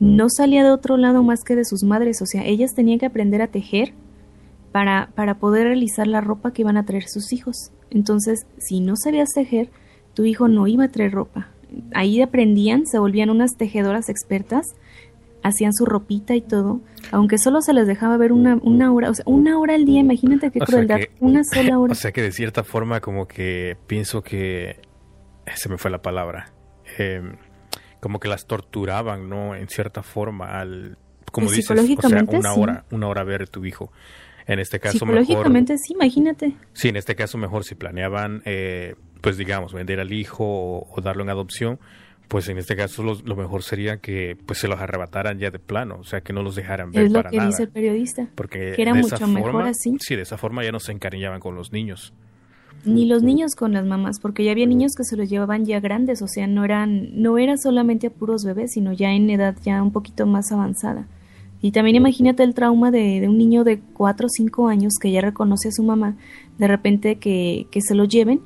no 0.00 0.28
salía 0.28 0.64
de 0.64 0.70
otro 0.70 0.96
lado 0.96 1.22
más 1.22 1.44
que 1.44 1.54
de 1.54 1.64
sus 1.64 1.84
madres, 1.84 2.20
o 2.22 2.26
sea, 2.26 2.44
ellas 2.44 2.74
tenían 2.74 2.98
que 2.98 3.06
aprender 3.06 3.40
a 3.40 3.46
tejer 3.46 3.92
para, 4.72 5.10
para 5.14 5.34
poder 5.34 5.66
realizar 5.68 6.06
la 6.06 6.20
ropa 6.20 6.52
que 6.52 6.62
iban 6.62 6.76
a 6.76 6.84
traer 6.84 7.08
sus 7.08 7.32
hijos. 7.32 7.70
Entonces, 7.90 8.46
si 8.58 8.80
no 8.80 8.94
sabías 8.96 9.30
tejer, 9.34 9.70
tu 10.14 10.24
hijo 10.24 10.48
no 10.48 10.66
iba 10.66 10.84
a 10.84 10.88
traer 10.88 11.12
ropa. 11.12 11.48
Ahí 11.94 12.20
aprendían, 12.20 12.86
se 12.86 12.98
volvían 12.98 13.30
unas 13.30 13.56
tejedoras 13.56 14.08
expertas, 14.08 14.74
hacían 15.42 15.72
su 15.72 15.84
ropita 15.84 16.34
y 16.34 16.40
todo, 16.40 16.80
aunque 17.10 17.38
solo 17.38 17.60
se 17.62 17.72
les 17.72 17.86
dejaba 17.86 18.16
ver 18.16 18.32
una, 18.32 18.56
una 18.62 18.92
hora, 18.92 19.10
o 19.10 19.14
sea, 19.14 19.24
una 19.26 19.58
hora 19.58 19.74
al 19.74 19.84
día, 19.84 20.00
imagínate 20.00 20.50
qué 20.50 20.60
crueldad, 20.60 21.00
una 21.20 21.42
sola 21.44 21.78
hora. 21.78 21.92
O 21.92 21.94
sea 21.94 22.12
que 22.12 22.22
de 22.22 22.32
cierta 22.32 22.62
forma 22.64 23.00
como 23.00 23.26
que 23.26 23.76
pienso 23.86 24.22
que, 24.22 24.80
se 25.54 25.68
me 25.68 25.78
fue 25.78 25.90
la 25.90 26.00
palabra, 26.00 26.52
em, 26.98 27.36
como 28.00 28.20
que 28.20 28.28
las 28.28 28.46
torturaban, 28.46 29.28
¿no? 29.28 29.54
En 29.54 29.68
cierta 29.68 30.02
forma, 30.02 30.58
al, 30.60 30.98
como 31.30 31.46
pues 31.46 31.56
dices, 31.56 31.70
o 31.70 32.08
sea, 32.08 32.24
una 32.28 32.54
hora, 32.54 32.84
una 32.90 33.08
hora 33.08 33.24
ver 33.24 33.42
a 33.42 33.46
tu 33.46 33.64
hijo. 33.64 33.90
En 34.46 34.58
este 34.58 34.80
caso 34.80 34.98
Psicológicamente 34.98 35.76
sí, 35.78 35.94
imagínate. 35.94 36.54
Sí, 36.72 36.88
en 36.88 36.96
este 36.96 37.14
caso 37.14 37.38
mejor 37.38 37.64
si 37.64 37.74
planeaban, 37.74 38.42
eh, 38.44 38.94
pues 39.20 39.36
digamos, 39.36 39.72
vender 39.72 40.00
al 40.00 40.12
hijo 40.12 40.44
o, 40.44 41.00
darlo 41.00 41.22
en 41.22 41.30
adopción, 41.30 41.78
pues 42.28 42.48
en 42.48 42.58
este 42.58 42.76
caso 42.76 43.02
lo, 43.02 43.36
mejor 43.36 43.62
sería 43.62 43.98
que 43.98 44.36
pues 44.46 44.58
se 44.58 44.68
los 44.68 44.80
arrebataran 44.80 45.38
ya 45.38 45.50
de 45.50 45.58
plano, 45.58 45.98
o 46.00 46.04
sea, 46.04 46.22
que 46.22 46.32
no 46.32 46.42
los 46.42 46.54
dejaran 46.56 46.90
ver 46.90 47.04
es 47.06 47.12
lo 47.12 47.22
que 47.22 47.40
dice 47.40 47.64
el 47.64 47.68
periodista. 47.68 48.26
Porque 48.34 48.72
que 48.74 48.82
era 48.82 48.94
mucho 48.94 49.26
mejor 49.26 49.66
así. 49.66 49.96
Sí, 50.00 50.16
de 50.16 50.22
esa 50.22 50.38
forma 50.38 50.64
ya 50.64 50.72
no 50.72 50.80
se 50.80 50.92
encariñaban 50.92 51.40
con 51.40 51.54
los 51.54 51.72
niños. 51.72 52.12
Ni 52.84 53.06
los 53.06 53.22
niños 53.22 53.54
con 53.54 53.72
las 53.72 53.84
mamás, 53.84 54.18
porque 54.20 54.42
ya 54.42 54.50
había 54.50 54.66
niños 54.66 54.92
que 54.96 55.04
se 55.04 55.16
los 55.16 55.28
llevaban 55.28 55.64
ya 55.64 55.78
grandes, 55.78 56.20
o 56.20 56.26
sea, 56.26 56.48
no 56.48 56.64
eran 56.64 57.22
no 57.22 57.38
era 57.38 57.56
solamente 57.56 58.08
a 58.08 58.10
puros 58.10 58.42
bebés, 58.44 58.72
sino 58.72 58.92
ya 58.92 59.12
en 59.12 59.30
edad 59.30 59.54
ya 59.62 59.80
un 59.82 59.92
poquito 59.92 60.26
más 60.26 60.50
avanzada. 60.50 61.06
Y 61.62 61.70
también 61.70 61.96
imagínate 61.96 62.42
el 62.42 62.54
trauma 62.54 62.90
de, 62.90 63.20
de 63.20 63.28
un 63.28 63.38
niño 63.38 63.62
de 63.62 63.80
4 63.80 64.26
o 64.26 64.28
5 64.28 64.68
años 64.68 64.94
que 65.00 65.12
ya 65.12 65.20
reconoce 65.20 65.68
a 65.68 65.72
su 65.72 65.84
mamá, 65.84 66.16
de 66.58 66.66
repente 66.66 67.16
que, 67.16 67.68
que 67.70 67.80
se 67.80 67.94
lo 67.94 68.04
lleven 68.04 68.40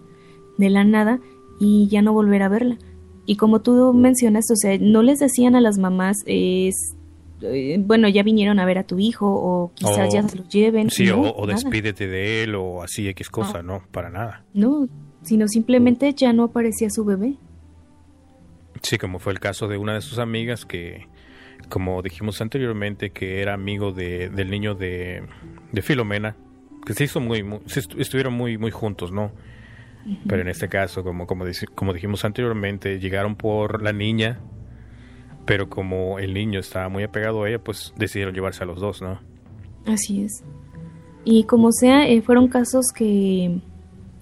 de 0.59 0.69
la 0.69 0.85
nada 0.85 1.19
y 1.59 1.89
ya 1.89 2.03
no 2.03 2.13
volver 2.13 2.43
a 2.43 2.51
verla. 2.51 2.77
Y 3.25 3.37
como 3.37 3.61
tú 3.61 3.93
mencionas, 3.93 4.45
o 4.51 4.57
sea, 4.57 4.77
no 4.79 5.03
les 5.03 5.19
decían 5.19 5.57
a 5.57 5.61
las 5.61 5.79
mamás, 5.79 6.19
es, 6.27 6.95
eh, 7.41 7.77
bueno, 7.81 8.09
ya 8.09 8.23
vinieron 8.23 8.59
a 8.59 8.65
ver 8.65 8.79
a 8.79 8.85
tu 8.85 8.99
hijo 8.99 9.27
o 9.27 9.73
quizás 9.75 10.13
ya 10.13 10.23
se 10.29 10.37
lo 10.37 10.49
lleven. 10.49 10.91
Sí, 10.91 11.09
o, 11.11 11.47
despídete 11.47 12.07
de 12.07 12.45
él 12.45 12.55
o 12.55 12.83
así 12.83 13.09
X 13.09 13.31
cosa, 13.31 13.63
no. 13.63 13.83
para 13.91 14.11
nada. 14.11 14.45
No, 14.55 14.89
sino 15.23 15.49
simplemente 15.49 16.13
ya 16.15 16.33
no 16.33 16.45
aparecía 16.45 16.91
su 16.91 17.05
bebé. 17.05 17.37
Sí, 18.83 18.99
como 18.99 19.19
fue 19.19 19.33
el 19.33 19.41
caso 19.41 19.69
de 19.69 19.79
una 19.79 19.95
de 19.95 20.03
sus 20.03 20.19
amigas 20.19 20.65
que, 20.65 21.09
como 21.69 22.03
dijimos 22.03 22.41
anteriormente, 22.41 23.11
que 23.11 23.41
era 23.43 23.55
amigo 23.55 23.93
de, 23.93 24.31
del 24.31 24.51
niño 24.51 24.75
de, 24.75 25.23
de 25.73 25.83
Filomena, 25.83 26.37
que 26.85 26.95
se 26.95 27.05
hizo 27.05 27.21
muy, 27.21 27.43
muy 27.43 27.61
estuvieron 27.99 28.35
muy, 28.35 28.59
muy 28.59 28.71
juntos, 28.71 29.13
¿no? 29.13 29.33
Pero 30.29 30.43
en 30.43 30.49
este 30.49 30.69
caso, 30.69 31.03
como, 31.03 31.27
como, 31.27 31.45
como 31.75 31.93
dijimos 31.93 32.25
anteriormente, 32.25 33.01
llegaron 33.01 33.35
por 33.35 33.83
la 33.83 33.93
niña, 33.93 34.39
pero 35.47 35.69
como 35.69 36.21
el 36.21 36.33
niño 36.33 36.61
estaba 36.61 36.89
muy 36.89 37.03
apegado 37.03 37.43
a 37.43 37.49
ella, 37.49 37.59
pues 37.59 37.93
decidieron 37.97 38.33
llevarse 38.33 38.63
a 38.63 38.67
los 38.67 38.81
dos, 38.81 39.03
¿no? 39.03 39.19
Así 39.85 40.23
es. 40.23 40.45
Y 41.25 41.43
como 41.45 41.73
sea, 41.73 42.07
eh, 42.07 42.23
fueron 42.23 42.47
casos 42.47 42.93
que 42.95 43.59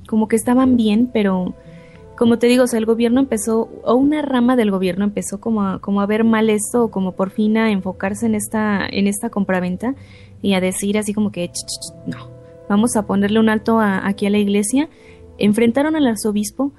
como 0.07 0.27
que 0.27 0.37
estaban 0.37 0.77
bien, 0.77 1.11
pero 1.13 1.55
como 2.17 2.39
te 2.39 2.47
digo, 2.47 2.65
o 2.65 2.67
sea, 2.67 2.79
el 2.79 2.87
gobierno 2.87 3.21
empezó, 3.21 3.69
o 3.83 3.95
una 3.95 4.23
rama 4.23 4.57
del 4.57 4.71
gobierno 4.71 5.05
empezó 5.05 5.41
como 5.41 5.63
a, 5.63 5.81
como 5.81 6.01
a 6.01 6.07
ver 6.07 6.25
mal 6.25 6.49
esto, 6.51 6.85
o 6.85 6.91
como 6.91 7.13
por 7.13 7.31
fin 7.31 7.57
a 7.57 7.71
enfocarse 7.71 8.27
en 8.27 8.35
esta, 8.35 8.87
en 8.89 9.07
esta 9.07 9.31
compraventa 9.31 9.95
y 10.43 10.55
a 10.55 10.61
decir 10.61 10.99
así 10.99 11.13
como 11.13 11.33
que, 11.33 11.51
no, 12.07 12.29
vamos 12.69 12.97
a 12.97 13.07
ponerle 13.07 13.41
un 13.41 13.49
alto 13.49 13.81
aquí 13.81 14.27
a 14.27 14.31
la 14.31 14.39
iglesia 14.39 14.89
enfrentaron 15.39 15.97
al 15.97 16.07
arzobispo 16.07 16.73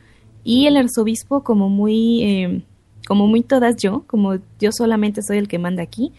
y 0.44 0.68
el 0.68 0.78
arzobispo 0.78 1.44
como 1.44 1.70
muy 1.70 2.24
eh, 2.24 2.62
como 3.08 3.28
muy 3.28 3.42
todas 3.42 3.76
yo 3.78 4.04
como 4.08 4.36
yo 4.60 4.72
solamente 4.72 5.22
soy 5.22 5.38
el 5.38 5.48
que 5.48 5.60
manda 5.60 5.84
aquí 5.84 6.12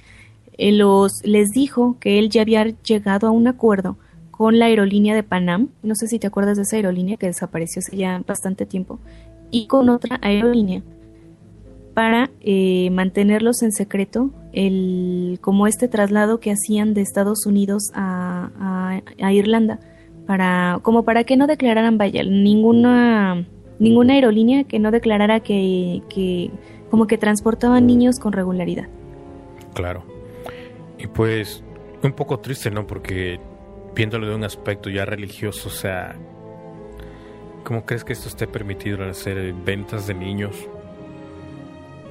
eh, 0.59 0.73
los 0.73 1.13
les 1.25 1.51
dijo 1.51 1.97
que 2.01 2.19
él 2.19 2.31
ya 2.31 2.43
había 2.43 2.65
llegado 2.83 3.27
a 3.27 3.31
un 3.31 3.49
acuerdo 3.49 3.97
con 4.37 4.59
la 4.59 4.67
aerolínea 4.67 5.15
de 5.15 5.23
Panam 5.23 5.69
no 5.83 5.95
sé 5.95 6.07
si 6.07 6.19
te 6.19 6.27
acuerdas 6.27 6.57
de 6.57 6.63
esa 6.63 6.77
aerolínea 6.77 7.17
que 7.17 7.27
desapareció 7.27 7.81
hace 7.81 7.97
ya 7.97 8.23
bastante 8.27 8.67
tiempo 8.67 8.99
y 9.51 9.67
con 9.67 9.89
otra 9.89 10.19
aerolínea 10.23 10.83
para 11.95 12.31
eh, 12.41 12.91
mantenerlos 12.91 13.63
en 13.63 13.73
secreto 13.73 14.31
el 14.53 15.39
como 15.41 15.67
este 15.67 15.89
traslado 15.89 16.41
que 16.41 16.51
hacían 16.53 16.95
de 16.95 17.01
Estados 17.01 17.47
Unidos 17.47 17.91
a, 17.95 19.01
a 19.21 19.33
Irlanda 19.33 19.81
para 20.27 20.81
como 20.83 21.05
para 21.05 21.25
que 21.25 21.37
no 21.37 21.47
declararan 21.47 21.99
vaya 21.99 22.23
ninguna 22.25 23.47
ninguna 23.79 24.15
aerolínea 24.15 24.65
que 24.65 24.79
no 24.79 24.91
declarara 24.91 25.41
que, 25.41 26.03
que 26.09 26.51
como 26.91 27.07
que 27.07 27.19
transportaban 27.19 27.87
niños 27.87 28.19
con 28.19 28.33
regularidad. 28.33 28.89
Claro. 29.75 30.05
Y 30.99 31.07
pues 31.07 31.63
un 32.03 32.13
poco 32.13 32.39
triste, 32.39 32.71
¿no? 32.71 32.87
Porque 32.87 33.41
viéndolo 33.97 34.29
de 34.29 34.35
un 34.35 34.45
aspecto 34.45 34.91
ya 34.91 35.07
religioso, 35.07 35.69
o 35.69 35.73
sea, 35.73 36.15
¿cómo 37.65 37.85
crees 37.87 38.05
que 38.05 38.13
esto 38.13 38.29
esté 38.29 38.47
permitido 38.47 39.03
al 39.03 39.11
hacer 39.11 39.55
ventas 39.55 40.07
de 40.07 40.15
niños? 40.15 40.55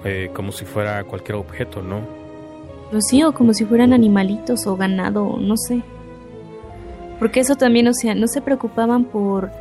Eh, 0.04 0.32
como 0.34 0.52
si 0.52 0.66
fuera 0.66 1.04
cualquier 1.04 1.36
objeto, 1.36 1.82
¿no? 1.82 2.02
Pues 2.92 3.06
sí, 3.08 3.24
o 3.24 3.34
como 3.34 3.54
si 3.54 3.66
fueran 3.66 3.94
animalitos 3.94 4.68
o 4.68 4.76
ganado, 4.76 5.38
no 5.40 5.56
sé. 5.58 5.82
Porque 7.20 7.40
eso 7.40 7.56
también, 7.56 7.88
o 7.88 7.94
sea, 7.94 8.14
no 8.16 8.28
se 8.28 8.42
preocupaban 8.42 9.06
por, 9.06 9.52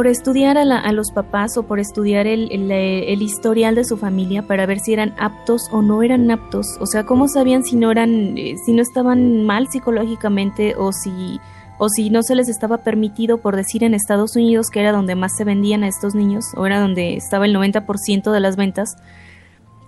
por 0.00 0.06
estudiar 0.06 0.56
a, 0.56 0.92
los 0.92 1.12
papás 1.12 1.58
o 1.58 1.64
por 1.64 1.78
estudiar 1.78 2.26
el, 2.26 2.50
el, 2.72 3.20
historial 3.20 3.74
de 3.74 3.84
su 3.84 3.98
familia 3.98 4.40
para 4.40 4.64
ver 4.64 4.80
si 4.80 4.94
eran 4.94 5.14
aptos 5.18 5.68
o 5.72 5.82
no 5.82 6.02
eran 6.02 6.30
aptos. 6.30 6.78
O 6.80 6.86
sea, 6.86 7.04
cómo 7.04 7.28
sabían 7.28 7.64
si 7.64 7.76
no 7.76 7.90
eran, 7.90 8.38
eh, 8.38 8.54
si 8.64 8.72
no 8.72 8.80
estaban 8.80 9.44
mal 9.44 9.68
psicológicamente 9.68 10.74
o 10.74 10.90
si, 10.92 11.38
o 11.76 11.90
si 11.90 12.08
no 12.08 12.22
se 12.22 12.34
les 12.34 12.48
estaba 12.48 12.78
permitido 12.78 13.42
por 13.42 13.56
decir 13.56 13.84
en 13.84 13.92
Estados 13.92 14.36
Unidos 14.36 14.70
que 14.70 14.80
era 14.80 14.92
donde 14.92 15.16
más 15.16 15.36
se 15.36 15.44
vendían 15.44 15.84
a 15.84 15.88
estos 15.88 16.14
niños 16.14 16.46
o 16.56 16.64
era 16.64 16.80
donde 16.80 17.16
estaba 17.16 17.44
el 17.44 17.54
90% 17.54 18.32
de 18.32 18.40
las 18.40 18.56
ventas 18.56 18.96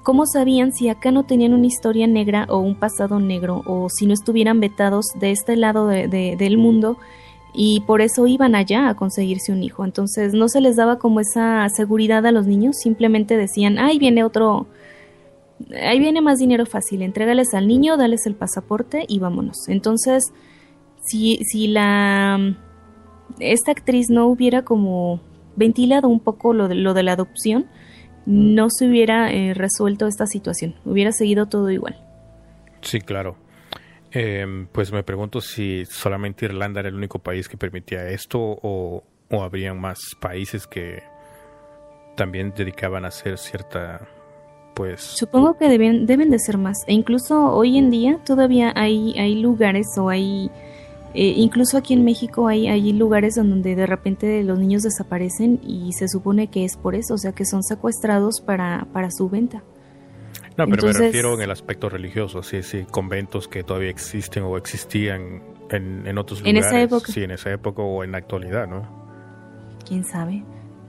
¿Cómo 0.03 0.27
sabían 0.27 0.73
si 0.73 0.89
acá 0.89 1.13
no 1.13 1.23
tenían 1.23 1.55
una 1.55 1.67
historia 1.67 2.09
negra 2.09 2.47
o 2.49 2.59
un 2.59 2.75
pasado 2.75 3.21
negro 3.21 3.63
o 3.67 3.89
si 3.89 4.07
no 4.07 4.13
estuvieran 4.13 4.59
vetados 4.59 5.07
de 5.15 5.31
este 5.31 5.55
lado 5.57 5.87
del 5.87 6.59
mundo 6.59 6.99
y 7.55 7.81
por 7.87 8.01
eso 8.01 8.27
iban 8.27 8.55
allá 8.55 8.89
a 8.89 8.97
conseguirse 8.97 9.53
un 9.53 9.63
hijo? 9.63 9.85
Entonces 9.85 10.35
no 10.35 10.49
se 10.49 10.61
les 10.61 10.77
daba 10.77 10.99
como 10.99 11.21
esa 11.21 11.69
seguridad 11.69 12.25
a 12.27 12.33
los 12.33 12.47
niños, 12.47 12.77
simplemente 12.77 13.37
decían, 13.37 13.79
ahí 13.79 13.99
viene 13.99 14.25
otro, 14.25 14.67
ahí 15.83 15.99
viene 15.99 16.21
más 16.21 16.39
dinero 16.39 16.67
fácil, 16.67 17.03
entrégales 17.03 17.55
al 17.55 17.67
niño, 17.67 17.97
dales 17.97 18.27
el 18.27 18.35
pasaporte 18.35 19.05
y 19.09 19.19
vámonos. 19.19 19.69
Entonces, 19.69 20.33
si, 21.03 21.39
si 21.45 21.69
la 21.69 22.57
esta 23.39 23.73
actriz 23.73 24.11
no 24.11 24.27
hubiera 24.27 24.63
como 24.63 25.21
ventilado 25.57 26.09
un 26.09 26.21
poco 26.21 26.53
lo 26.53 26.69
de, 26.69 26.75
lo 26.75 26.95
de 26.95 27.03
la 27.03 27.13
adopción, 27.13 27.67
no 28.27 28.69
se 28.71 28.87
hubiera 28.89 29.33
eh, 29.33 29.55
resuelto 29.55 30.07
esta 30.07 30.27
situación, 30.27 30.77
hubiera 30.85 31.13
seguido 31.13 31.47
todo 31.47 31.71
igual. 31.71 31.99
Sí, 32.83 33.01
claro. 33.01 33.37
Em, 34.15 34.67
pues 34.67 34.93
me 34.93 35.03
pregunto 35.03 35.41
si 35.41 35.85
solamente 35.87 36.45
Irlanda 36.45 36.81
era 36.81 36.91
el 36.91 36.95
único 36.95 37.19
país 37.19 37.49
que 37.49 37.57
permitía 37.57 38.09
esto 38.11 38.39
o, 38.41 39.05
o 39.31 39.43
habrían 39.43 39.81
más 39.81 39.99
países 40.21 40.67
que 40.67 41.03
también 42.15 42.53
dedicaban 42.55 43.07
a 43.07 43.09
hacer 43.09 43.39
cierta 43.39 44.07
pues 44.75 45.01
supongo 45.01 45.57
que 45.57 45.69
deben 45.69 46.05
deben 46.05 46.31
de 46.31 46.39
ser 46.39 46.59
más 46.59 46.77
e 46.87 46.93
incluso 46.93 47.55
hoy 47.55 47.79
en 47.79 47.91
día 47.91 48.19
todavía 48.25 48.73
hay 48.77 49.19
hay 49.19 49.41
lugares 49.41 49.87
o 49.99 50.11
hay 50.11 50.51
eh, 51.15 51.35
incluso 51.37 51.77
aquí 51.77 51.93
en 51.93 52.05
México 52.05 52.49
hay, 52.49 52.69
hay 52.69 52.93
lugares 52.93 53.35
donde 53.35 53.77
de 53.77 53.87
repente 53.87 54.43
los 54.45 54.59
niños 54.59 54.83
desaparecen 54.83 55.61
y 55.63 55.93
se 55.93 56.09
supone 56.09 56.49
que 56.49 56.65
es 56.65 56.77
por 56.77 56.95
eso, 56.95 57.15
o 57.15 57.19
sea 57.19 57.33
que 57.33 57.45
son 57.45 57.63
secuestrados 57.63 58.41
para, 58.41 58.87
para 58.93 59.11
su 59.11 59.29
venta. 59.29 59.63
No, 60.57 60.67
pero 60.67 60.87
me 60.87 60.93
refiero 60.93 61.35
en 61.35 61.41
el 61.41 61.51
aspecto 61.51 61.89
religioso, 61.89 62.43
sí, 62.43 62.63
sí, 62.63 62.85
conventos 62.91 63.49
que 63.49 63.65
todavía 63.65 63.91
existen 63.91 64.43
o 64.43 64.57
existían 64.57 65.43
en, 65.71 66.07
en 66.07 66.19
otros 66.19 66.41
lugares. 66.41 66.65
En 66.65 66.69
esa 66.69 66.83
época. 66.83 67.13
Sí, 67.13 67.23
en 67.23 67.31
esa 67.31 67.51
época 67.51 67.83
o 67.83 68.05
en 68.05 68.13
la 68.13 68.19
actualidad, 68.19 68.67
¿no? 68.69 68.83
¿Quién 69.87 70.05
sabe? 70.05 70.43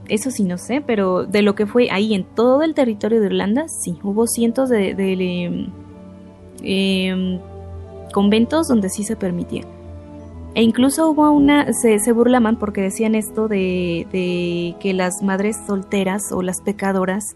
Eso 0.10 0.32
sí 0.32 0.44
no 0.44 0.58
sé, 0.58 0.84
pero 0.86 1.26
de 1.26 1.42
lo 1.42 1.56
que 1.56 1.66
fue 1.66 1.90
ahí 1.90 2.14
en 2.14 2.26
todo 2.26 2.62
el 2.64 2.74
territorio 2.74 3.22
de 3.22 3.28
Irlanda, 3.28 3.66
sí, 3.68 3.98
hubo 4.04 4.28
cientos 4.28 4.70
de, 4.70 4.96
de 4.96 5.70
em, 6.62 7.40
conventos 8.12 8.68
donde 8.68 8.90
sí 8.90 9.04
se 9.04 9.16
permitía. 9.16 9.64
E 10.56 10.62
incluso 10.62 11.10
hubo 11.10 11.32
una, 11.32 11.72
se, 11.74 12.00
se 12.00 12.12
burlaban 12.12 12.60
porque 12.60 12.82
decían 12.82 13.16
esto 13.16 13.48
de, 13.48 14.06
de, 14.12 14.76
que 14.80 14.94
las 14.94 15.24
madres 15.24 15.58
solteras 15.66 16.32
o 16.32 16.42
las 16.44 16.62
pecadoras 16.62 17.36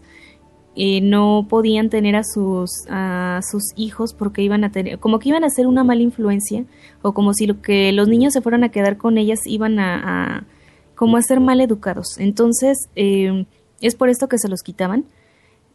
eh, 0.80 1.00
no 1.00 1.46
podían 1.48 1.90
tener 1.90 2.14
a 2.14 2.22
sus, 2.22 2.70
a 2.88 3.40
sus 3.42 3.72
hijos 3.74 4.14
porque 4.14 4.42
iban 4.42 4.62
a 4.62 4.70
tener, 4.70 5.00
como 5.00 5.18
que 5.18 5.30
iban 5.30 5.42
a 5.42 5.50
ser 5.50 5.66
una 5.66 5.82
mala 5.82 6.02
influencia 6.02 6.66
o 7.02 7.12
como 7.14 7.34
si 7.34 7.48
lo 7.48 7.60
que 7.60 7.90
los 7.90 8.06
niños 8.06 8.32
se 8.32 8.42
fueran 8.42 8.62
a 8.62 8.68
quedar 8.68 8.96
con 8.96 9.18
ellas 9.18 9.40
iban 9.44 9.80
a, 9.80 10.46
como 10.94 11.16
a 11.16 11.22
ser 11.22 11.40
mal 11.40 11.60
educados. 11.60 12.16
Entonces, 12.18 12.88
eh, 12.94 13.44
es 13.80 13.96
por 13.96 14.08
esto 14.08 14.28
que 14.28 14.38
se 14.38 14.48
los 14.48 14.62
quitaban. 14.62 15.04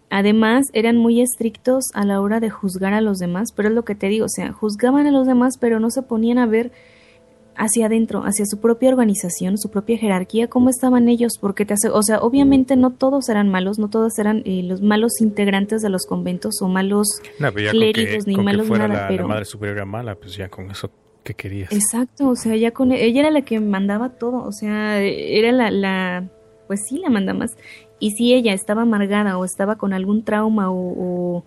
Además, 0.09 0.67
eran 0.71 0.95
muy 0.95 1.19
estrictos 1.19 1.83
a 1.93 2.05
la 2.05 2.21
hora 2.21 2.39
de 2.39 2.49
juzgar 2.49 2.93
a 2.93 3.01
los 3.01 3.17
demás, 3.17 3.49
pero 3.53 3.67
es 3.67 3.75
lo 3.75 3.83
que 3.83 3.95
te 3.95 4.07
digo, 4.07 4.27
o 4.27 4.29
sea, 4.29 4.53
juzgaban 4.53 5.05
a 5.05 5.11
los 5.11 5.27
demás, 5.27 5.57
pero 5.59 5.81
no 5.81 5.89
se 5.89 6.03
ponían 6.03 6.37
a 6.37 6.45
ver 6.45 6.71
hacia 7.55 7.87
adentro, 7.87 8.21
hacia 8.21 8.45
su 8.45 8.59
propia 8.59 8.89
organización, 8.89 9.57
su 9.57 9.69
propia 9.69 9.97
jerarquía, 9.97 10.47
cómo 10.47 10.69
estaban 10.69 11.07
ellos, 11.07 11.33
porque 11.39 11.65
te 11.65 11.73
hace, 11.73 11.89
o 11.89 12.01
sea, 12.01 12.19
obviamente 12.19 12.75
no 12.75 12.91
todos 12.91 13.29
eran 13.29 13.49
malos, 13.49 13.79
no 13.79 13.89
todos 13.89 14.17
eran 14.19 14.43
eh, 14.45 14.63
los 14.63 14.81
malos 14.81 15.21
integrantes 15.21 15.81
de 15.81 15.89
los 15.89 16.05
conventos 16.05 16.61
o 16.61 16.67
malos 16.67 17.07
clérigos 17.71 18.27
ni 18.27 18.35
malos 18.37 18.69
nada, 18.69 18.87
la, 18.87 19.07
pero 19.07 19.23
la 19.23 19.29
madre 19.29 19.45
superior 19.45 19.77
era 19.77 19.85
mala, 19.85 20.15
pues 20.15 20.35
ya 20.35 20.49
con 20.49 20.71
eso 20.71 20.89
que 21.23 21.33
querías. 21.33 21.71
Exacto, 21.71 22.29
o 22.29 22.35
sea, 22.35 22.55
ya 22.55 22.71
con 22.71 22.91
ella 22.91 23.21
era 23.21 23.31
la 23.31 23.41
que 23.43 23.59
mandaba 23.59 24.09
todo, 24.09 24.43
o 24.43 24.51
sea, 24.51 24.99
era 25.01 25.51
la, 25.51 25.71
la 25.71 26.29
pues 26.67 26.81
sí, 26.87 26.97
la 26.97 27.09
manda 27.09 27.33
más. 27.33 27.51
Y 27.99 28.11
si 28.11 28.33
ella 28.33 28.53
estaba 28.53 28.81
amargada 28.81 29.37
o 29.37 29.45
estaba 29.45 29.77
con 29.77 29.93
algún 29.93 30.23
trauma 30.23 30.71
o, 30.71 30.75
o, 30.75 31.45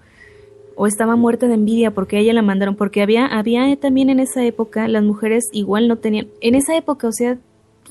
estaba 0.85 1.17
muerta 1.17 1.49
de 1.49 1.55
envidia 1.55 1.93
porque 1.93 2.19
a 2.19 2.21
ella 2.21 2.35
la 2.35 2.43
mandaron, 2.43 2.77
porque 2.77 3.01
había, 3.01 3.25
había 3.27 3.75
también 3.77 4.11
en 4.11 4.21
esa 4.21 4.45
época, 4.45 4.89
las 4.89 5.03
mujeres 5.03 5.45
igual 5.53 5.89
no 5.89 5.97
tenían, 5.97 6.29
en 6.43 6.55
esa 6.55 6.77
época, 6.77 7.09
o 7.09 7.13
sea, 7.13 7.39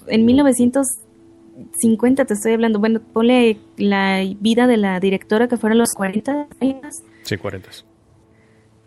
en 0.07 0.25
1950 0.25 2.25
te 2.25 2.33
estoy 2.33 2.53
hablando, 2.53 2.79
bueno, 2.79 2.99
ponle 2.99 3.57
la 3.77 4.21
vida 4.39 4.67
de 4.67 4.77
la 4.77 4.99
directora 4.99 5.47
que 5.47 5.57
fueron 5.57 5.79
los 5.79 5.93
40 5.93 6.47
años. 6.61 6.95
Sí, 7.23 7.38
40. 7.38 7.69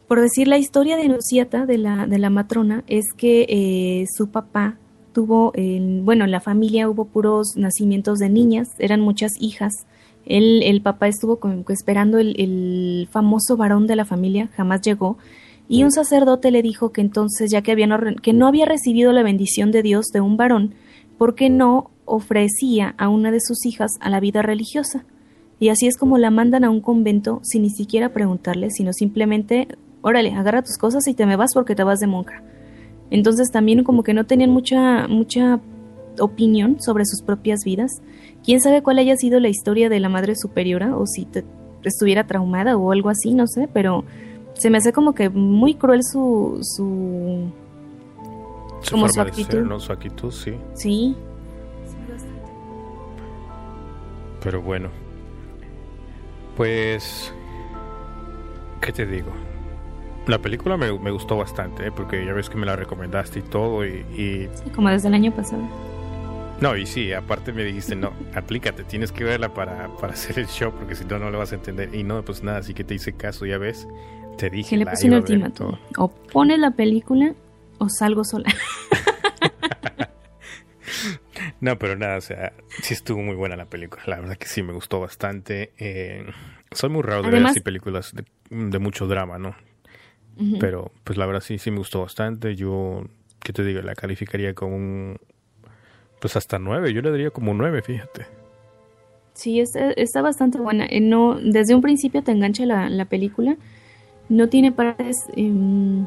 Por 0.06 0.20
decir 0.20 0.46
la 0.46 0.58
historia 0.58 0.96
de 0.96 1.08
Nuciata, 1.08 1.66
de 1.66 1.78
la, 1.78 2.06
de 2.06 2.18
la 2.18 2.30
matrona, 2.30 2.84
es 2.86 3.06
que 3.16 3.46
eh, 3.48 4.04
su 4.16 4.30
papá 4.30 4.76
tuvo, 5.12 5.52
bueno, 6.04 6.24
en 6.24 6.30
la 6.30 6.40
familia 6.40 6.88
hubo 6.88 7.06
puros 7.06 7.56
nacimientos 7.56 8.20
de 8.20 8.28
niñas, 8.28 8.68
eran 8.78 9.00
muchas 9.00 9.32
hijas. 9.40 9.72
Él, 10.28 10.62
el 10.62 10.82
papá 10.82 11.08
estuvo 11.08 11.40
esperando 11.70 12.18
el, 12.18 12.38
el, 12.38 13.08
famoso 13.10 13.56
varón 13.56 13.86
de 13.86 13.96
la 13.96 14.04
familia, 14.04 14.50
jamás 14.54 14.82
llegó. 14.82 15.16
Y 15.68 15.84
un 15.84 15.90
sacerdote 15.90 16.50
le 16.50 16.62
dijo 16.62 16.92
que 16.92 17.00
entonces, 17.00 17.50
ya 17.50 17.62
que, 17.62 17.72
había 17.72 17.88
que 18.22 18.34
no 18.34 18.46
había 18.46 18.66
recibido 18.66 19.12
la 19.12 19.22
bendición 19.22 19.70
de 19.72 19.82
Dios 19.82 20.06
de 20.12 20.20
un 20.20 20.36
varón, 20.36 20.74
¿por 21.16 21.34
qué 21.34 21.48
no 21.48 21.90
ofrecía 22.04 22.94
a 22.98 23.08
una 23.08 23.30
de 23.30 23.40
sus 23.40 23.64
hijas 23.64 23.92
a 24.00 24.10
la 24.10 24.20
vida 24.20 24.42
religiosa? 24.42 25.04
Y 25.58 25.70
así 25.70 25.86
es 25.86 25.96
como 25.96 26.18
la 26.18 26.30
mandan 26.30 26.62
a 26.62 26.70
un 26.70 26.82
convento 26.82 27.40
sin 27.42 27.62
ni 27.62 27.70
siquiera 27.70 28.12
preguntarle, 28.12 28.70
sino 28.70 28.92
simplemente, 28.92 29.66
órale, 30.02 30.32
agarra 30.32 30.62
tus 30.62 30.76
cosas 30.76 31.08
y 31.08 31.14
te 31.14 31.26
me 31.26 31.36
vas 31.36 31.52
porque 31.54 31.74
te 31.74 31.84
vas 31.84 32.00
de 32.00 32.06
monja. 32.06 32.42
Entonces 33.10 33.50
también 33.50 33.82
como 33.82 34.02
que 34.02 34.12
no 34.12 34.26
tenían 34.26 34.50
mucha, 34.50 35.08
mucha 35.08 35.60
opinión 36.20 36.80
sobre 36.80 37.04
sus 37.04 37.22
propias 37.22 37.60
vidas. 37.64 37.90
Quién 38.44 38.60
sabe 38.60 38.82
cuál 38.82 38.98
haya 38.98 39.16
sido 39.16 39.40
la 39.40 39.48
historia 39.48 39.88
de 39.88 40.00
la 40.00 40.08
madre 40.08 40.34
superiora 40.36 40.96
o 40.96 41.06
si 41.06 41.26
estuviera 41.84 42.26
traumada 42.26 42.76
o 42.76 42.92
algo 42.92 43.08
así, 43.08 43.34
no 43.34 43.46
sé, 43.46 43.68
pero 43.72 44.04
se 44.54 44.70
me 44.70 44.78
hace 44.78 44.92
como 44.92 45.14
que 45.14 45.30
muy 45.30 45.74
cruel 45.74 46.02
su 46.02 46.58
su, 46.62 47.50
como 48.90 49.08
su 49.08 49.20
actitud. 49.20 49.60
¿no? 49.60 49.80
Su 49.80 49.92
actitud, 49.92 50.30
sí. 50.30 50.54
Sí. 50.74 51.16
Pero 54.42 54.62
bueno. 54.62 54.88
Pues 56.56 57.32
¿qué 58.80 58.92
te 58.92 59.06
digo? 59.06 59.30
La 60.26 60.38
película 60.38 60.76
me, 60.76 60.90
gustó 61.10 61.36
bastante, 61.36 61.86
¿eh? 61.86 61.92
porque 61.94 62.24
ya 62.24 62.34
ves 62.34 62.50
que 62.50 62.58
me 62.58 62.66
la 62.66 62.76
recomendaste 62.76 63.38
y 63.38 63.42
todo. 63.42 63.86
Y, 63.86 64.48
Sí, 64.54 64.70
como 64.74 64.90
desde 64.90 65.08
el 65.08 65.14
año 65.14 65.32
pasado. 65.32 65.62
No, 66.60 66.76
y 66.76 66.86
sí, 66.86 67.12
aparte 67.12 67.52
me 67.52 67.62
dijiste, 67.62 67.94
no, 67.94 68.12
aplícate, 68.34 68.82
tienes 68.82 69.12
que 69.12 69.22
verla 69.22 69.54
para, 69.54 69.94
para 69.96 70.14
hacer 70.14 70.38
el 70.40 70.46
show, 70.46 70.72
porque 70.72 70.96
si 70.96 71.04
no, 71.04 71.18
no 71.18 71.30
lo 71.30 71.38
vas 71.38 71.52
a 71.52 71.54
entender. 71.54 71.94
Y 71.94 72.02
no, 72.02 72.24
pues 72.24 72.42
nada, 72.42 72.58
así 72.58 72.74
que 72.74 72.82
te 72.82 72.94
hice 72.94 73.12
caso, 73.12 73.46
ya 73.46 73.58
ves. 73.58 73.86
Te 74.36 74.50
dije. 74.50 74.70
Que 74.70 74.76
le 74.78 74.86
puse 74.86 75.06
un 75.06 75.14
ultimátum. 75.14 75.78
O 75.96 76.08
pones 76.08 76.58
la 76.58 76.72
película 76.72 77.34
o 77.78 77.88
salgo 77.88 78.24
sola. 78.24 78.52
no, 81.60 81.78
pero 81.78 81.96
nada, 81.96 82.16
o 82.16 82.20
sea, 82.20 82.52
sí 82.82 82.94
estuvo 82.94 83.22
muy 83.22 83.36
buena 83.36 83.56
la 83.56 83.66
película. 83.66 84.02
La 84.06 84.20
verdad 84.20 84.36
que 84.36 84.48
sí, 84.48 84.62
me 84.62 84.72
gustó 84.72 85.00
bastante. 85.00 85.72
Eh, 85.78 86.26
soy 86.72 86.90
muy 86.90 87.02
raro 87.02 87.22
de 87.22 87.30
ver 87.30 87.46
así 87.46 87.60
películas 87.60 88.12
de, 88.14 88.24
de 88.50 88.78
mucho 88.78 89.06
drama, 89.06 89.38
¿no? 89.38 89.54
Pero 90.60 90.92
pues 91.02 91.18
la 91.18 91.26
verdad 91.26 91.40
sí, 91.40 91.58
sí 91.58 91.70
me 91.70 91.78
gustó 91.78 92.00
bastante. 92.00 92.54
Yo, 92.54 93.04
¿qué 93.40 93.52
te 93.52 93.64
digo? 93.64 93.82
La 93.82 93.94
calificaría 93.94 94.54
como 94.54 94.76
un... 94.76 95.18
Pues 96.20 96.36
hasta 96.36 96.58
nueve, 96.58 96.92
yo 96.92 97.02
le 97.02 97.10
daría 97.10 97.30
como 97.30 97.54
nueve, 97.54 97.82
fíjate. 97.82 98.26
Sí, 99.34 99.60
está, 99.60 99.90
está 99.92 100.20
bastante 100.20 100.58
buena. 100.58 100.86
Eh, 100.86 101.00
no, 101.00 101.36
desde 101.36 101.74
un 101.74 101.80
principio 101.80 102.22
te 102.22 102.32
engancha 102.32 102.66
la, 102.66 102.88
la 102.90 103.04
película. 103.04 103.56
No 104.28 104.48
tiene 104.48 104.72
partes 104.72 105.16
em, 105.36 106.06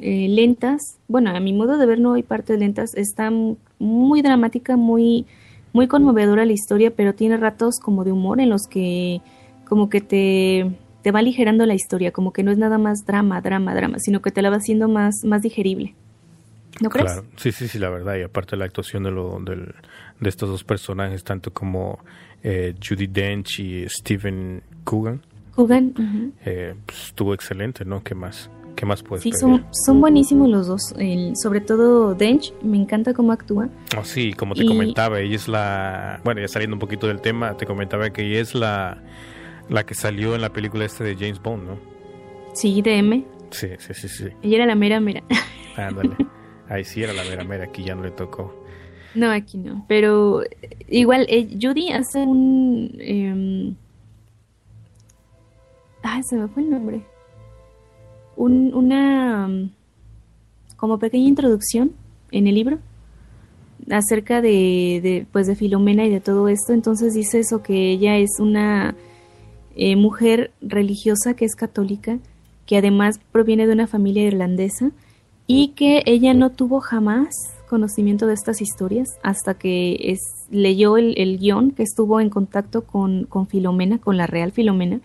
eh, 0.00 0.28
lentas. 0.28 0.98
Bueno, 1.08 1.30
a 1.30 1.40
mi 1.40 1.52
modo 1.52 1.76
de 1.78 1.86
ver 1.86 1.98
no 1.98 2.14
hay 2.14 2.22
partes 2.22 2.58
lentas. 2.58 2.94
Está 2.94 3.32
muy 3.78 4.22
dramática, 4.22 4.76
muy, 4.76 5.26
muy 5.72 5.88
conmovedora 5.88 6.46
la 6.46 6.52
historia, 6.52 6.92
pero 6.94 7.14
tiene 7.14 7.36
ratos 7.36 7.80
como 7.80 8.04
de 8.04 8.12
humor 8.12 8.40
en 8.40 8.48
los 8.48 8.62
que 8.68 9.20
como 9.64 9.88
que 9.88 10.00
te 10.00 10.70
te 11.02 11.10
va 11.10 11.18
aligerando 11.18 11.66
la 11.66 11.74
historia, 11.74 12.12
como 12.12 12.32
que 12.32 12.42
no 12.42 12.50
es 12.50 12.58
nada 12.58 12.78
más 12.78 13.04
drama, 13.04 13.40
drama, 13.40 13.74
drama, 13.74 13.98
sino 13.98 14.22
que 14.22 14.30
te 14.30 14.40
la 14.40 14.50
va 14.50 14.56
haciendo 14.56 14.88
más, 14.88 15.24
más 15.24 15.42
digerible. 15.42 15.94
¿No 16.80 16.88
crees? 16.90 17.12
Claro, 17.12 17.26
sí, 17.36 17.52
sí, 17.52 17.68
sí, 17.68 17.78
la 17.78 17.90
verdad. 17.90 18.16
Y 18.16 18.22
aparte 18.22 18.56
la 18.56 18.64
actuación 18.64 19.02
de, 19.02 19.10
lo, 19.10 19.38
del, 19.40 19.74
de 20.20 20.28
estos 20.28 20.48
dos 20.48 20.64
personajes, 20.64 21.22
tanto 21.24 21.52
como 21.52 21.98
eh, 22.42 22.74
Judy 22.82 23.06
Dench 23.06 23.60
y 23.60 23.88
Stephen 23.88 24.62
Coogan. 24.84 25.22
Coogan. 25.54 26.32
Eh, 26.44 26.74
pues, 26.86 27.06
estuvo 27.06 27.34
excelente, 27.34 27.84
¿no? 27.84 28.02
¿Qué 28.02 28.14
más? 28.14 28.50
¿Qué 28.74 28.86
más 28.86 29.02
puedes 29.02 29.22
Sí, 29.22 29.32
son, 29.32 29.66
son, 29.70 30.00
buenísimos 30.00 30.48
los 30.48 30.66
dos. 30.66 30.94
sobre 31.34 31.60
todo 31.60 32.14
Dench, 32.14 32.54
me 32.62 32.78
encanta 32.78 33.12
cómo 33.12 33.32
actúa. 33.32 33.68
Oh, 33.98 34.04
sí, 34.04 34.32
como 34.32 34.54
te 34.54 34.64
comentaba, 34.64 35.20
ella 35.20 35.36
es 35.36 35.46
la... 35.46 36.20
Bueno, 36.24 36.40
ya 36.40 36.48
saliendo 36.48 36.76
un 36.76 36.80
poquito 36.80 37.06
del 37.06 37.20
tema, 37.20 37.54
te 37.56 37.66
comentaba 37.66 38.08
que 38.10 38.22
ella 38.26 38.40
es 38.40 38.54
la 38.54 39.02
la 39.68 39.84
que 39.84 39.94
salió 39.94 40.34
en 40.34 40.40
la 40.40 40.52
película 40.52 40.84
este 40.84 41.04
de 41.04 41.16
James 41.16 41.40
Bond, 41.40 41.64
¿no? 41.64 41.78
Sí, 42.54 42.82
de 42.82 42.98
M. 42.98 43.24
Sí, 43.50 43.68
sí, 43.78 43.94
sí, 43.94 44.08
sí. 44.08 44.28
Ella 44.42 44.56
era 44.56 44.66
la 44.66 44.74
mera 44.74 45.00
mera. 45.00 45.22
Ándale. 45.76 46.16
Ahí 46.72 46.84
sí 46.84 47.02
era 47.02 47.12
la 47.12 47.22
mera 47.24 47.44
mera, 47.44 47.64
aquí 47.64 47.84
ya 47.84 47.94
no 47.94 48.02
le 48.02 48.10
tocó. 48.12 48.54
No, 49.14 49.30
aquí 49.30 49.58
no. 49.58 49.84
Pero 49.88 50.42
igual, 50.88 51.26
eh, 51.28 51.46
Judy 51.60 51.90
hace 51.92 52.20
un... 52.20 52.96
Eh... 52.98 53.74
Ah, 56.02 56.22
se 56.22 56.34
me 56.34 56.48
fue 56.48 56.62
el 56.62 56.70
nombre. 56.70 57.02
Un, 58.36 58.72
una... 58.72 59.50
como 60.76 60.98
pequeña 60.98 61.28
introducción 61.28 61.92
en 62.30 62.46
el 62.46 62.54
libro 62.54 62.78
acerca 63.90 64.40
de, 64.40 65.00
de, 65.02 65.26
pues 65.30 65.46
de 65.46 65.56
Filomena 65.56 66.06
y 66.06 66.10
de 66.10 66.20
todo 66.20 66.48
esto. 66.48 66.72
Entonces 66.72 67.12
dice 67.12 67.40
eso 67.40 67.62
que 67.62 67.90
ella 67.90 68.16
es 68.16 68.40
una 68.40 68.94
eh, 69.76 69.94
mujer 69.96 70.52
religiosa 70.62 71.34
que 71.34 71.44
es 71.44 71.54
católica, 71.54 72.18
que 72.64 72.78
además 72.78 73.20
proviene 73.30 73.66
de 73.66 73.74
una 73.74 73.86
familia 73.86 74.22
irlandesa 74.22 74.90
y 75.54 75.68
que 75.68 76.02
ella 76.06 76.32
no 76.32 76.48
tuvo 76.48 76.80
jamás 76.80 77.28
conocimiento 77.68 78.26
de 78.26 78.32
estas 78.32 78.62
historias 78.62 79.18
hasta 79.22 79.52
que 79.52 79.98
es, 80.00 80.20
leyó 80.50 80.96
el, 80.96 81.12
el 81.18 81.38
guion, 81.38 81.72
que 81.72 81.82
estuvo 81.82 82.20
en 82.20 82.30
contacto 82.30 82.86
con, 82.86 83.24
con, 83.24 83.46
Filomena, 83.46 83.98
con 83.98 84.16
la 84.16 84.26
real 84.26 84.52
Filomena, 84.52 85.02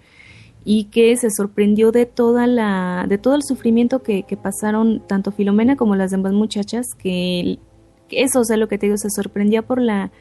y 0.63 0.85
que 0.85 1.17
se 1.17 1.31
sorprendió 1.31 1.91
de 1.91 2.05
toda 2.05 2.47
la, 2.47 3.07
de 3.09 3.17
todo 3.17 3.35
el 3.35 3.43
sufrimiento 3.43 4.03
que, 4.03 4.23
que 4.23 4.37
pasaron 4.37 5.05
tanto 5.05 5.33
Filomena 5.33 5.75
como 5.75 5.97
las 5.97 6.11
demás 6.11 6.31
muchachas, 6.31 6.85
que, 6.97 7.59
que 8.07 8.21
eso, 8.21 8.39
o 8.39 8.45
sea, 8.45 8.55
lo 8.55 8.69
que 8.69 8.77
te 8.77 8.85
digo, 8.85 8.97
se 8.97 9.09
sorprendía 9.09 9.63
por 9.63 9.81
la, 9.81 10.11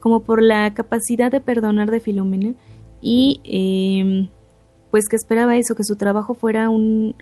como 0.00 0.24
por 0.24 0.42
la 0.42 0.74
capacidad 0.74 1.30
de 1.30 1.40
perdonar 1.40 1.92
de 1.92 2.00
Filomena 2.00 2.54
y 3.00 3.40
em, 3.44 4.28
pues 4.90 5.04
que 5.08 5.14
esperaba 5.14 5.56
eso, 5.56 5.76
que 5.76 5.84
su 5.84 5.94
trabajo 5.94 6.34
fuera 6.34 6.70
un 6.70 7.14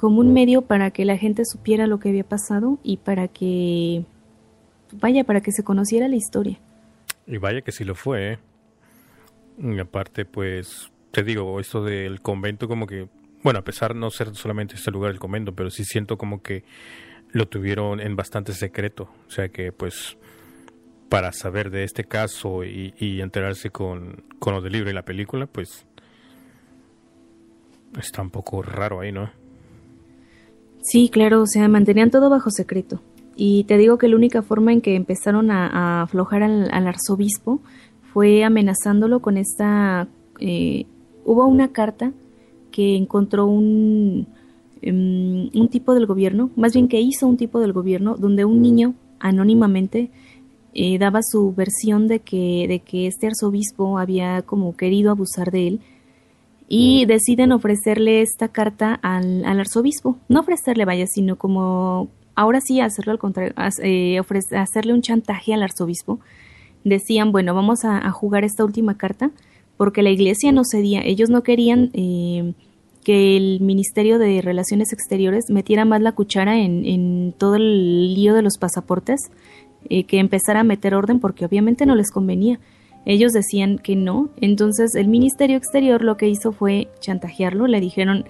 como 0.00 0.20
un 0.20 0.32
medio 0.32 0.62
para 0.62 0.90
que 0.92 1.04
la 1.04 1.18
gente 1.18 1.44
supiera 1.44 1.86
lo 1.86 2.00
que 2.00 2.08
había 2.08 2.24
pasado 2.24 2.78
y 2.82 2.96
para 2.96 3.28
que 3.28 4.06
vaya, 4.92 5.24
para 5.24 5.42
que 5.42 5.52
se 5.52 5.62
conociera 5.62 6.08
la 6.08 6.16
historia. 6.16 6.58
Y 7.26 7.36
vaya 7.36 7.60
que 7.60 7.70
sí 7.70 7.84
lo 7.84 7.94
fue. 7.94 8.32
¿eh? 8.32 8.38
Y 9.58 9.78
aparte, 9.78 10.24
pues, 10.24 10.90
te 11.10 11.22
digo, 11.22 11.60
esto 11.60 11.84
del 11.84 12.22
convento 12.22 12.66
como 12.66 12.86
que, 12.86 13.08
bueno, 13.42 13.58
a 13.58 13.62
pesar 13.62 13.92
de 13.92 14.00
no 14.00 14.10
ser 14.10 14.34
solamente 14.34 14.76
este 14.76 14.90
lugar 14.90 15.10
el 15.10 15.18
convento, 15.18 15.54
pero 15.54 15.68
sí 15.68 15.84
siento 15.84 16.16
como 16.16 16.40
que 16.40 16.64
lo 17.32 17.46
tuvieron 17.46 18.00
en 18.00 18.16
bastante 18.16 18.54
secreto. 18.54 19.10
O 19.28 19.30
sea 19.30 19.50
que, 19.50 19.70
pues, 19.70 20.16
para 21.10 21.30
saber 21.32 21.70
de 21.70 21.84
este 21.84 22.04
caso 22.04 22.64
y, 22.64 23.20
enterarse 23.20 23.68
con, 23.68 24.24
con 24.38 24.54
lo 24.54 24.62
del 24.62 24.72
libro 24.72 24.88
y 24.88 24.94
la 24.94 25.04
película, 25.04 25.46
pues 25.46 25.86
está 27.98 28.22
un 28.22 28.30
poco 28.30 28.62
raro 28.62 29.00
ahí, 29.00 29.12
¿no? 29.12 29.39
Sí, 30.82 31.08
claro, 31.08 31.42
o 31.42 31.46
sea, 31.46 31.68
mantenían 31.68 32.10
todo 32.10 32.30
bajo 32.30 32.50
secreto. 32.50 33.00
Y 33.36 33.64
te 33.64 33.78
digo 33.78 33.98
que 33.98 34.08
la 34.08 34.16
única 34.16 34.42
forma 34.42 34.72
en 34.72 34.80
que 34.80 34.96
empezaron 34.96 35.50
a, 35.50 36.02
aflojar 36.02 36.42
al, 36.42 36.86
arzobispo 36.86 37.60
fue 38.12 38.44
amenazándolo 38.44 39.20
con 39.20 39.36
esta... 39.36 40.08
Eh, 40.40 40.86
hubo 41.24 41.46
una 41.46 41.68
carta 41.68 42.12
que 42.70 42.96
encontró 42.96 43.46
un, 43.46 44.26
em, 44.82 45.50
un 45.54 45.68
tipo 45.68 45.94
del 45.94 46.06
gobierno, 46.06 46.50
más 46.56 46.72
bien 46.72 46.88
que 46.88 47.00
hizo 47.00 47.26
un 47.26 47.36
tipo 47.36 47.60
del 47.60 47.72
gobierno, 47.72 48.16
donde 48.16 48.44
un 48.44 48.62
niño 48.62 48.94
anónimamente 49.18 50.10
eh, 50.72 50.98
daba 50.98 51.20
su 51.22 51.52
versión 51.52 52.08
de 52.08 52.20
que, 52.20 52.66
de 52.68 52.80
que 52.80 53.06
este 53.06 53.26
arzobispo 53.26 53.98
había 53.98 54.42
como 54.42 54.76
querido 54.76 55.10
abusar 55.10 55.50
de 55.50 55.66
él 55.66 55.80
y 56.72 57.04
deciden 57.04 57.50
ofrecerle 57.50 58.22
esta 58.22 58.46
carta 58.46 58.94
al, 59.02 59.44
arzobispo. 59.44 60.16
No 60.28 60.40
ofrecerle, 60.40 60.84
vaya, 60.84 61.08
sino 61.08 61.34
como 61.36 62.08
ahora 62.36 62.60
sí 62.60 62.80
hacerlo 62.80 63.10
al 63.10 63.18
contrario, 63.18 63.52
eh, 63.82 64.20
hacerle 64.56 64.94
un 64.94 65.02
chantaje 65.02 65.52
al 65.52 65.64
arzobispo 65.64 66.20
decían, 66.84 67.32
bueno, 67.32 67.54
vamos 67.54 67.84
a, 67.84 68.08
jugar 68.12 68.44
esta 68.44 68.64
última 68.64 68.96
carta, 68.96 69.32
porque 69.76 70.02
la 70.02 70.10
iglesia 70.10 70.52
no 70.52 70.62
cedía, 70.64 71.00
ellos 71.02 71.28
no 71.28 71.42
querían 71.42 71.90
eh, 71.92 72.54
que 73.02 73.36
el 73.36 73.60
Ministerio 73.60 74.20
de 74.20 74.40
Relaciones 74.40 74.92
Exteriores 74.92 75.50
metiera 75.50 75.84
más 75.84 76.00
la 76.00 76.12
cuchara 76.12 76.56
en, 76.56 77.34
todo 77.36 77.56
el 77.56 78.14
lío 78.14 78.32
de 78.32 78.42
los 78.42 78.58
pasaportes, 78.58 79.20
eh, 79.88 80.04
que 80.04 80.20
empezara 80.20 80.60
a 80.60 80.64
meter 80.64 80.94
orden, 80.94 81.18
porque 81.18 81.44
obviamente 81.44 81.84
no 81.84 81.96
les 81.96 82.12
convenía. 82.12 82.60
Ellos 83.06 83.32
decían 83.32 83.78
que 83.78 83.96
no, 83.96 84.28
entonces 84.40 84.94
el 84.94 85.08
Ministerio 85.08 85.56
Exterior 85.56 86.02
lo 86.02 86.16
que 86.16 86.28
hizo 86.28 86.52
fue 86.52 86.90
chantajearlo, 87.00 87.66
le 87.66 87.80
dijeron, 87.80 88.24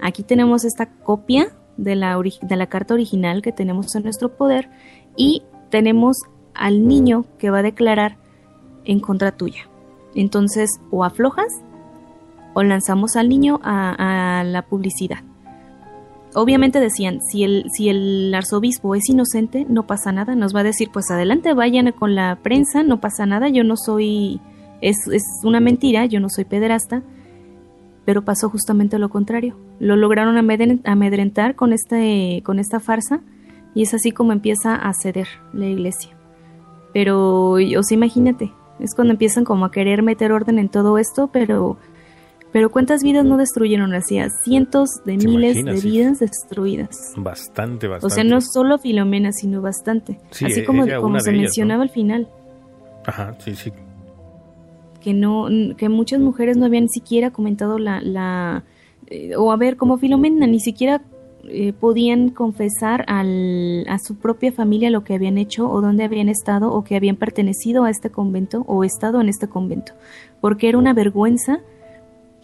aquí 0.00 0.22
tenemos 0.22 0.64
esta 0.64 0.86
copia 0.86 1.48
de 1.76 1.96
la, 1.96 2.18
de 2.18 2.56
la 2.56 2.66
carta 2.68 2.94
original 2.94 3.42
que 3.42 3.52
tenemos 3.52 3.94
en 3.94 4.04
nuestro 4.04 4.36
poder 4.36 4.70
y 5.16 5.42
tenemos 5.70 6.18
al 6.54 6.86
niño 6.86 7.24
que 7.38 7.50
va 7.50 7.58
a 7.58 7.62
declarar 7.62 8.16
en 8.84 9.00
contra 9.00 9.32
tuya. 9.32 9.68
Entonces, 10.14 10.80
o 10.90 11.04
aflojas 11.04 11.52
o 12.54 12.62
lanzamos 12.62 13.16
al 13.16 13.28
niño 13.28 13.60
a, 13.62 14.44
la 14.44 14.62
publicidad. 14.62 15.18
Obviamente 16.34 16.80
decían, 16.80 17.20
si 17.20 17.44
el, 17.44 17.66
si 17.72 17.88
el 17.88 18.32
arzobispo 18.34 18.94
es 18.94 19.08
inocente, 19.08 19.66
no 19.68 19.86
pasa 19.86 20.12
nada, 20.12 20.34
nos 20.34 20.54
va 20.54 20.60
a 20.60 20.64
decir, 20.64 20.88
pues 20.92 21.10
adelante, 21.10 21.52
vayan 21.52 21.92
con 21.92 22.14
la 22.14 22.38
prensa, 22.42 22.82
no 22.82 23.00
pasa 23.00 23.26
nada, 23.26 23.48
yo 23.48 23.64
no 23.64 23.76
soy, 23.76 24.40
es, 24.80 24.96
es 25.08 25.22
una 25.44 25.60
mentira, 25.60 26.06
yo 26.06 26.20
no 26.20 26.30
soy 26.30 26.44
pederasta, 26.44 27.02
pero 28.04 28.22
pasó 28.22 28.48
justamente 28.48 28.98
lo 28.98 29.10
contrario. 29.10 29.56
Lo 29.78 29.96
lograron 29.96 30.36
amedrentar 30.38 31.54
con, 31.54 31.72
este, 31.72 32.42
con 32.44 32.58
esta 32.58 32.80
farsa 32.80 33.20
y 33.74 33.82
es 33.82 33.94
así 33.94 34.12
como 34.12 34.32
empieza 34.32 34.74
a 34.74 34.92
ceder 34.94 35.28
la 35.52 35.66
iglesia. 35.66 36.16
Pero, 36.92 37.52
o 37.52 37.82
sea, 37.82 37.94
imagínate, 37.94 38.52
es 38.80 38.94
cuando 38.94 39.12
empiezan 39.12 39.44
como 39.44 39.64
a 39.64 39.70
querer 39.70 40.02
meter 40.02 40.32
orden 40.32 40.58
en 40.58 40.68
todo 40.68 40.98
esto, 40.98 41.28
pero, 41.32 41.76
pero 42.52 42.70
¿cuántas 42.70 43.02
vidas 43.02 43.24
no 43.24 43.38
destruyeron? 43.38 43.94
Hacía 43.94 44.28
cientos 44.28 44.90
de 45.06 45.16
miles 45.16 45.64
de 45.64 45.80
vidas 45.80 46.18
destruidas. 46.20 47.14
Bastante, 47.16 47.88
bastante. 47.88 48.06
O 48.06 48.14
sea, 48.14 48.24
no 48.24 48.40
solo 48.40 48.78
Filomena, 48.78 49.32
sino 49.32 49.62
bastante. 49.62 50.18
así 50.30 50.62
como, 50.64 50.86
como 51.00 51.18
se 51.20 51.32
mencionaba 51.32 51.82
al 51.82 51.90
final. 51.90 52.28
Ajá, 53.06 53.34
sí, 53.38 53.56
sí. 53.56 53.72
Que 55.00 55.14
no, 55.14 55.48
que 55.76 55.88
muchas 55.88 56.20
mujeres 56.20 56.56
no 56.56 56.66
habían 56.66 56.84
ni 56.84 56.90
siquiera 56.90 57.30
comentado 57.30 57.78
la, 57.78 58.00
la 58.02 58.64
eh, 59.08 59.34
o 59.36 59.50
a 59.50 59.56
ver, 59.56 59.76
como 59.76 59.98
Filomena, 59.98 60.46
ni 60.46 60.60
siquiera 60.60 61.02
eh, 61.44 61.72
podían 61.72 62.28
confesar 62.28 63.04
al, 63.08 63.84
a 63.88 63.98
su 63.98 64.16
propia 64.16 64.52
familia 64.52 64.90
lo 64.90 65.02
que 65.02 65.14
habían 65.14 65.38
hecho 65.38 65.68
o 65.68 65.80
dónde 65.80 66.04
habían 66.04 66.28
estado 66.28 66.72
o 66.72 66.84
que 66.84 66.94
habían 66.94 67.16
pertenecido 67.16 67.82
a 67.84 67.90
este 67.90 68.10
convento 68.10 68.62
o 68.68 68.84
estado 68.84 69.20
en 69.20 69.28
este 69.28 69.48
convento, 69.48 69.94
porque 70.40 70.68
era 70.68 70.78
una 70.78 70.92
vergüenza 70.92 71.60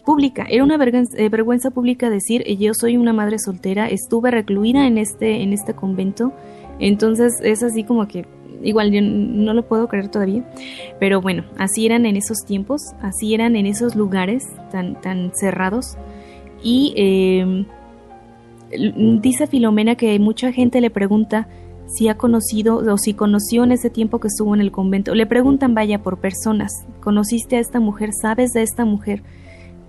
pública, 0.09 0.47
era 0.49 0.63
una 0.63 0.77
vergüenza, 0.77 1.17
eh, 1.19 1.71
pública 1.71 2.09
decir 2.09 2.43
yo 2.57 2.73
soy 2.73 2.97
una 2.97 3.13
madre 3.13 3.37
soltera, 3.37 3.87
estuve 3.87 4.31
recluida 4.31 4.87
en 4.87 4.97
este, 4.97 5.43
en 5.43 5.53
este 5.53 5.75
convento, 5.75 6.33
entonces 6.79 7.33
es 7.43 7.61
así 7.61 7.83
como 7.83 8.07
que 8.07 8.25
igual 8.63 8.91
yo 8.91 9.01
no 9.03 9.53
lo 9.53 9.67
puedo 9.67 9.87
creer 9.87 10.07
todavía, 10.07 10.51
pero 10.99 11.21
bueno, 11.21 11.43
así 11.59 11.85
eran 11.85 12.07
en 12.07 12.17
esos 12.17 12.39
tiempos, 12.39 12.81
así 13.03 13.35
eran 13.35 13.55
en 13.55 13.67
esos 13.67 13.95
lugares 13.95 14.45
tan, 14.71 14.99
tan 14.99 15.31
cerrados 15.35 15.95
y 16.63 16.95
eh, 16.97 17.65
dice 19.21 19.45
Filomena 19.45 19.93
que 19.93 20.17
mucha 20.17 20.51
gente 20.51 20.81
le 20.81 20.89
pregunta 20.89 21.47
si 21.85 22.07
ha 22.07 22.17
conocido 22.17 22.77
o 22.77 22.97
si 22.97 23.13
conoció 23.13 23.63
en 23.63 23.73
ese 23.73 23.91
tiempo 23.91 24.19
que 24.19 24.29
estuvo 24.29 24.55
en 24.55 24.61
el 24.61 24.71
convento. 24.71 25.13
Le 25.13 25.27
preguntan, 25.27 25.75
vaya, 25.75 26.01
por 26.01 26.19
personas, 26.19 26.71
¿conociste 26.99 27.57
a 27.57 27.59
esta 27.59 27.79
mujer? 27.79 28.09
¿Sabes 28.19 28.51
de 28.53 28.63
esta 28.63 28.85
mujer? 28.85 29.21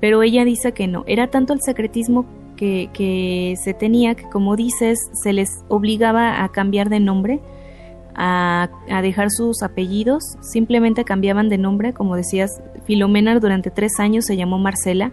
Pero 0.01 0.23
ella 0.23 0.45
dice 0.45 0.73
que 0.73 0.87
no. 0.87 1.05
Era 1.07 1.29
tanto 1.29 1.53
el 1.53 1.61
secretismo 1.61 2.27
que, 2.57 2.91
que 2.93 3.55
se 3.63 3.75
tenía 3.75 4.15
que, 4.15 4.29
como 4.29 4.57
dices, 4.57 4.99
se 5.23 5.33
les 5.33 5.65
obligaba 5.69 6.43
a 6.43 6.49
cambiar 6.51 6.89
de 6.89 7.01
nombre, 7.01 7.41
a, 8.15 8.69
a, 8.91 9.03
dejar 9.03 9.31
sus 9.31 9.63
apellidos, 9.63 10.23
simplemente 10.41 11.05
cambiaban 11.05 11.49
de 11.49 11.59
nombre, 11.59 11.95
como 11.95 12.17
decías, 12.17 12.63
Filomena 12.85 13.39
durante 13.39 13.71
tres 13.71 13.99
años 13.99 14.27
se 14.27 14.37
llamó 14.37 14.59
Marcela, 14.59 15.13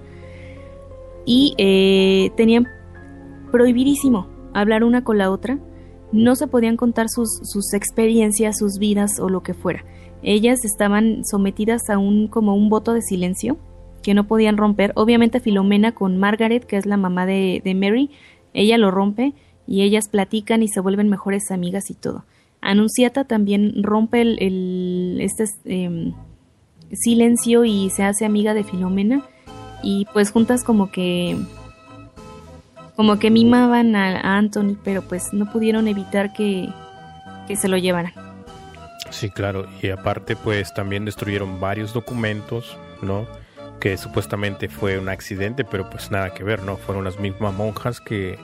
y 1.26 1.54
eh, 1.58 2.32
tenían 2.36 2.68
prohibidísimo 3.52 4.28
hablar 4.54 4.84
una 4.84 5.04
con 5.04 5.18
la 5.18 5.30
otra, 5.30 5.60
no 6.12 6.36
se 6.36 6.48
podían 6.48 6.78
contar 6.78 7.10
sus, 7.10 7.30
sus 7.44 7.74
experiencias, 7.74 8.58
sus 8.58 8.80
vidas 8.80 9.20
o 9.20 9.30
lo 9.30 9.44
que 9.44 9.54
fuera. 9.54 9.84
Ellas 10.24 10.66
estaban 10.66 11.24
sometidas 11.26 11.90
a 11.90 11.98
un 11.98 12.28
como 12.28 12.56
un 12.56 12.70
voto 12.70 12.94
de 12.94 13.02
silencio 13.02 13.58
que 14.08 14.14
no 14.14 14.26
podían 14.26 14.56
romper. 14.56 14.94
Obviamente 14.96 15.42
Filomena 15.42 15.92
con 15.92 16.16
Margaret, 16.16 16.64
que 16.64 16.78
es 16.78 16.86
la 16.86 16.96
mamá 16.96 17.26
de, 17.26 17.62
Mary, 17.76 18.10
ella 18.54 18.78
lo 18.78 18.90
rompe 18.90 19.34
y 19.68 19.82
ellas 19.82 20.08
platican 20.08 20.64
y 20.64 20.70
se 20.70 20.80
vuelven 20.80 21.10
mejores 21.10 21.52
amigas 21.52 21.90
y 21.90 21.94
todo. 21.94 22.24
Anunciata 22.62 23.26
también 23.26 23.84
rompe 23.84 24.22
el, 24.22 25.18
este 25.20 25.44
em, 25.66 26.14
silencio 26.94 27.66
y 27.66 27.90
se 27.90 28.04
hace 28.04 28.24
amiga 28.24 28.54
de 28.54 28.64
Filomena 28.64 29.26
y 29.84 30.08
pues 30.14 30.32
juntas 30.32 30.64
como 30.64 30.90
que 30.90 31.36
como 32.96 33.20
que 33.20 33.30
mimaban 33.30 33.94
a, 33.98 34.38
Anthony, 34.38 34.78
pero 34.86 35.02
pues 35.02 35.34
no 35.34 35.52
pudieron 35.52 35.90
evitar 35.90 36.32
que, 36.32 36.70
se 37.54 37.68
lo 37.68 37.76
llevaran. 37.76 38.14
Sí, 39.10 39.30
claro, 39.30 39.68
y 39.82 39.90
aparte 39.90 40.38
pues 40.38 40.74
también 40.74 41.04
destruyeron 41.04 41.60
varios 41.60 41.92
documentos, 41.92 42.78
¿no? 43.02 43.28
Que 43.80 43.98
supuestamente 43.98 44.70
fue 44.70 44.98
un 44.98 45.10
accidente, 45.10 45.64
pero 45.64 45.90
pues 45.90 46.12
nada 46.12 46.34
que 46.34 46.44
ver, 46.44 46.64
¿no? 46.64 46.78
Fueron 46.78 47.04
las 47.04 47.20
mismas 47.20 47.54
monjas 47.54 48.02
que, 48.02 48.40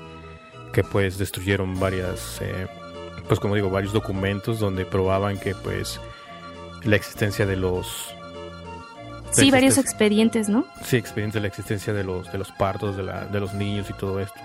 que 0.71 0.83
pues 0.83 1.17
destruyeron 1.17 1.79
varias, 1.79 2.39
eh, 2.41 2.67
pues 3.27 3.39
como 3.39 3.55
digo, 3.55 3.69
varios 3.69 3.93
documentos 3.93 4.59
donde 4.59 4.85
probaban 4.85 5.39
que 5.39 5.55
pues 5.55 5.99
la 6.83 6.95
existencia 6.95 7.45
de 7.45 7.55
los... 7.55 8.13
Sí, 9.31 9.49
varios 9.49 9.79
expedientes, 9.79 10.47
¿no? 10.47 10.65
Sí, 10.83 10.97
expedientes 10.97 11.33
de 11.33 11.41
la 11.41 11.47
existencia 11.47 11.91
de 11.91 12.03
los, 12.03 12.31
de 12.31 12.37
los 12.37 12.51
partos, 12.51 12.95
de, 12.95 13.01
la, 13.01 13.25
de 13.25 13.39
los 13.39 13.55
niños 13.55 13.89
y 13.89 13.93
todo 13.93 14.19
esto 14.19 14.39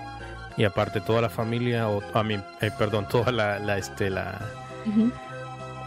y 0.59 0.65
aparte 0.65 1.01
toda 1.01 1.23
la 1.23 1.31
familia 1.31 1.89
o 1.89 2.03
a 2.13 2.23
mí 2.25 2.35
eh, 2.61 2.71
perdón 2.77 3.07
toda 3.09 3.31
la, 3.31 3.61
la 3.61 3.79
este 3.79 4.11
la 4.11 4.41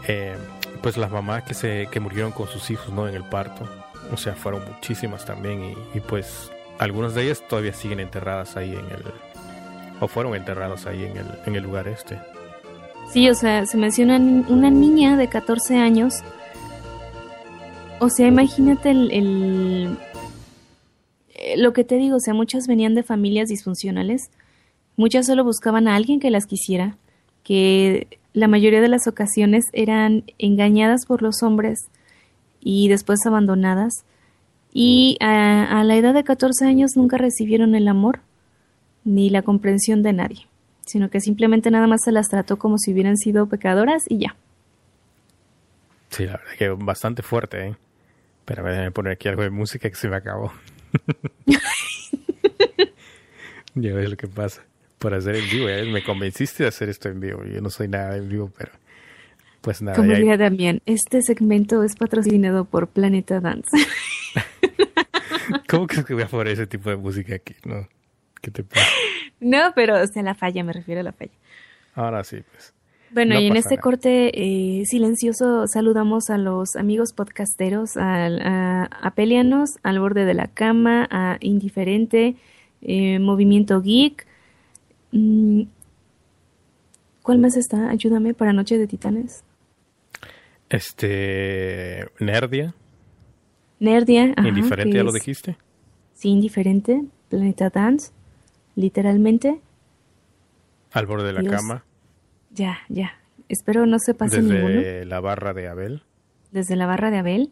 eh, 0.08 0.36
pues 0.80 0.96
las 0.96 1.10
mamás 1.10 1.44
que 1.44 1.54
se 1.54 1.88
que 1.90 2.00
murieron 2.00 2.32
con 2.32 2.48
sus 2.48 2.70
hijos 2.70 2.88
no 2.90 3.06
en 3.06 3.14
el 3.14 3.22
parto 3.22 3.68
o 4.12 4.16
sea 4.16 4.34
fueron 4.34 4.62
muchísimas 4.70 5.24
también 5.24 5.74
y, 5.94 6.00
pues 6.00 6.50
algunas 6.78 7.14
de 7.14 7.24
ellas 7.24 7.42
todavía 7.48 7.72
siguen 7.72 8.00
enterradas 8.00 8.56
ahí 8.56 8.72
en 8.72 8.86
el 8.86 9.02
o 10.00 10.08
fueron 10.08 10.34
enterradas 10.34 10.86
ahí 10.86 11.04
en 11.04 11.16
el 11.16 11.26
en 11.46 11.54
el 11.56 11.62
lugar 11.62 11.88
este. 11.88 12.18
Sí 13.10 13.28
o 13.28 13.34
sea 13.34 13.66
se 13.66 13.76
menciona 13.76 14.16
una 14.16 14.70
niña 14.70 15.16
de 15.16 15.28
14 15.28 15.76
años. 15.76 16.14
O 18.00 18.08
sea 18.08 18.26
imagínate 18.26 18.90
el 18.90 19.96
eh, 21.42 21.56
lo 21.56 21.72
que 21.72 21.84
te 21.84 21.96
digo, 21.96 22.16
o 22.16 22.20
sea, 22.20 22.34
muchas 22.34 22.66
venían 22.66 22.94
de 22.94 23.02
familias 23.02 23.48
disfuncionales. 23.48 24.30
Muchas 24.96 25.26
solo 25.26 25.44
buscaban 25.44 25.88
a 25.88 25.96
alguien 25.96 26.20
que 26.20 26.30
las 26.30 26.46
quisiera, 26.46 26.96
que 27.42 28.06
la 28.32 28.48
mayoría 28.48 28.80
de 28.80 28.88
las 28.88 29.06
ocasiones 29.06 29.64
eran 29.72 30.24
engañadas 30.38 31.04
por 31.06 31.22
los 31.22 31.42
hombres 31.42 31.88
y 32.62 32.88
después 32.88 33.18
abandonadas. 33.26 34.04
Y 34.72 35.18
a, 35.20 35.82
la 35.84 35.96
edad 35.96 36.14
de 36.14 36.24
14 36.24 36.64
años 36.64 36.92
nunca 36.96 37.18
recibieron 37.18 37.74
el 37.74 37.88
amor 37.88 38.20
ni 39.04 39.28
la 39.28 39.42
comprensión 39.42 40.02
de 40.02 40.12
nadie, 40.12 40.46
sino 40.86 41.10
que 41.10 41.20
simplemente 41.20 41.70
nada 41.70 41.86
más 41.86 42.02
se 42.04 42.12
las 42.12 42.28
trató 42.28 42.56
como 42.58 42.78
si 42.78 42.92
hubieran 42.92 43.18
sido 43.18 43.46
pecadoras 43.46 44.04
y 44.08 44.18
ya. 44.18 44.36
Sí, 46.10 46.24
la 46.24 46.32
verdad 46.32 46.52
que 46.58 46.68
bastante 46.68 47.22
fuerte, 47.22 47.68
¿eh? 47.68 47.76
Pero 48.44 48.64
déjame 48.64 48.90
poner 48.90 49.14
aquí 49.14 49.28
algo 49.28 49.42
de 49.42 49.50
música 49.50 49.88
que 49.88 49.96
se 49.96 50.08
me 50.08 50.16
acabó. 50.16 50.52
ya 53.74 53.94
ves 53.94 54.10
lo 54.10 54.16
que 54.16 54.28
pasa 54.28 54.62
por 54.98 55.14
hacer 55.14 55.36
en 55.36 55.48
vivo. 55.50 55.66
Me 55.92 56.02
convenciste 56.02 56.62
de 56.62 56.68
hacer 56.68 56.88
esto 56.88 57.08
en 57.08 57.20
vivo. 57.20 57.44
Yo 57.44 57.60
no 57.60 57.70
soy 57.70 57.88
nada 57.88 58.16
en 58.16 58.28
vivo, 58.28 58.50
pero 58.56 58.72
pues 59.62 59.80
nada. 59.80 59.96
Como 59.96 60.12
diría 60.12 60.36
también, 60.36 60.82
este 60.84 61.22
segmento 61.22 61.82
es 61.82 61.96
patrocinado 61.96 62.66
por 62.66 62.88
Planeta 62.88 63.40
Dance. 63.40 63.70
¿Cómo 65.68 65.86
crees 65.86 66.04
que 66.04 66.14
voy 66.14 66.24
a 66.24 66.28
poner 66.28 66.48
ese 66.48 66.66
tipo 66.66 66.90
de 66.90 66.96
música 66.96 67.34
aquí? 67.34 67.54
No, 67.64 67.88
¿qué 68.42 68.50
te 68.50 68.62
pasa? 68.62 68.84
No, 69.40 69.72
pero 69.74 70.00
o 70.00 70.06
sea, 70.06 70.22
la 70.22 70.34
falla, 70.34 70.62
me 70.62 70.72
refiero 70.72 71.00
a 71.00 71.04
la 71.04 71.12
falla. 71.12 71.32
Ahora 71.94 72.22
sí, 72.24 72.42
pues. 72.50 72.74
Bueno, 73.10 73.38
y 73.38 73.46
en 73.46 73.56
este 73.56 73.76
corte 73.78 74.30
eh, 74.34 74.86
silencioso 74.86 75.66
saludamos 75.66 76.30
a 76.30 76.38
los 76.38 76.76
amigos 76.76 77.12
podcasteros, 77.12 77.96
a, 77.96 78.84
a, 78.84 79.10
Pelianos, 79.14 79.78
al 79.82 80.00
borde 80.00 80.24
de 80.24 80.32
la 80.32 80.46
cama, 80.46 81.08
a 81.10 81.36
Indiferente, 81.40 82.36
eh, 82.80 83.18
Movimiento 83.18 83.82
Geek, 83.82 84.26
Mm, 85.12 85.64
¿Cuál 87.22 87.38
más 87.38 87.56
está? 87.56 87.90
Ayúdame 87.90 88.34
para 88.34 88.52
Noche 88.52 88.78
de 88.78 88.86
Titanes. 88.86 89.44
Este. 90.72 92.06
Nerdia. 92.18 92.74
Nerdia. 93.78 94.32
ajá, 94.36 94.48
Indiferente, 94.48 94.96
ya 94.96 95.04
lo 95.04 95.12
dijiste. 95.12 95.58
Sí, 96.14 96.30
indiferente. 96.30 97.02
Planeta 97.28 97.68
Dance. 97.68 98.10
Literalmente. 98.74 99.60
Al 100.92 101.06
borde 101.06 101.26
de 101.26 101.32
la 101.34 101.40
Dios. 101.40 101.54
cama. 101.54 101.84
Ya, 102.50 102.78
ya. 102.88 103.12
Espero 103.48 103.84
no 103.86 103.98
se 103.98 104.14
pase 104.14 104.40
Desde 104.40 104.54
ninguno. 104.54 105.04
la 105.10 105.20
barra 105.20 105.52
de 105.52 105.68
Abel. 105.68 106.02
Desde 106.52 106.74
la 106.74 106.86
barra 106.86 107.10
de 107.10 107.18
Abel. 107.18 107.50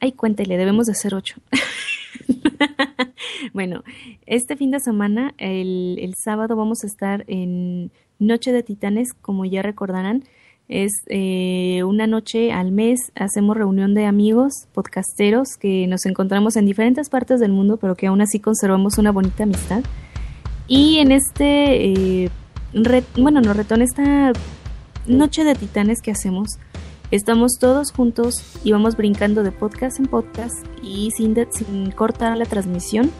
Ay, 0.00 0.12
cuéntele, 0.12 0.58
debemos 0.58 0.86
de 0.86 0.94
ser 0.94 1.14
ocho. 1.14 1.36
bueno, 3.54 3.82
este 4.26 4.56
fin 4.56 4.70
de 4.70 4.80
semana, 4.80 5.32
el, 5.38 5.98
el 6.00 6.14
sábado, 6.22 6.54
vamos 6.54 6.84
a 6.84 6.86
estar 6.86 7.24
en 7.28 7.90
Noche 8.18 8.52
de 8.52 8.62
Titanes, 8.62 9.14
como 9.14 9.46
ya 9.46 9.62
recordarán. 9.62 10.24
Es 10.68 10.92
eh, 11.06 11.82
una 11.84 12.06
noche 12.06 12.52
al 12.52 12.72
mes, 12.72 13.10
hacemos 13.14 13.56
reunión 13.56 13.94
de 13.94 14.04
amigos, 14.04 14.52
podcasteros, 14.74 15.56
que 15.58 15.86
nos 15.86 16.04
encontramos 16.04 16.56
en 16.56 16.66
diferentes 16.66 17.08
partes 17.08 17.40
del 17.40 17.52
mundo, 17.52 17.78
pero 17.78 17.94
que 17.94 18.06
aún 18.06 18.20
así 18.20 18.38
conservamos 18.38 18.98
una 18.98 19.10
bonita 19.10 19.44
amistad. 19.44 19.82
Y 20.66 20.98
en 20.98 21.12
este, 21.12 22.24
eh, 22.24 22.30
re- 22.74 23.04
bueno, 23.16 23.40
no 23.40 23.54
retón, 23.54 23.80
esta 23.80 24.32
Noche 25.06 25.44
de 25.44 25.54
Titanes 25.54 26.02
que 26.02 26.10
hacemos, 26.10 26.58
Estamos 27.10 27.52
todos 27.58 27.90
juntos 27.90 28.34
y 28.64 28.72
vamos 28.72 28.94
brincando 28.98 29.42
de 29.42 29.50
podcast 29.50 29.98
en 29.98 30.04
podcast 30.08 30.54
y 30.82 31.10
sin, 31.12 31.32
de- 31.32 31.48
sin 31.50 31.90
cortar 31.92 32.36
la 32.36 32.44
transmisión, 32.44 33.10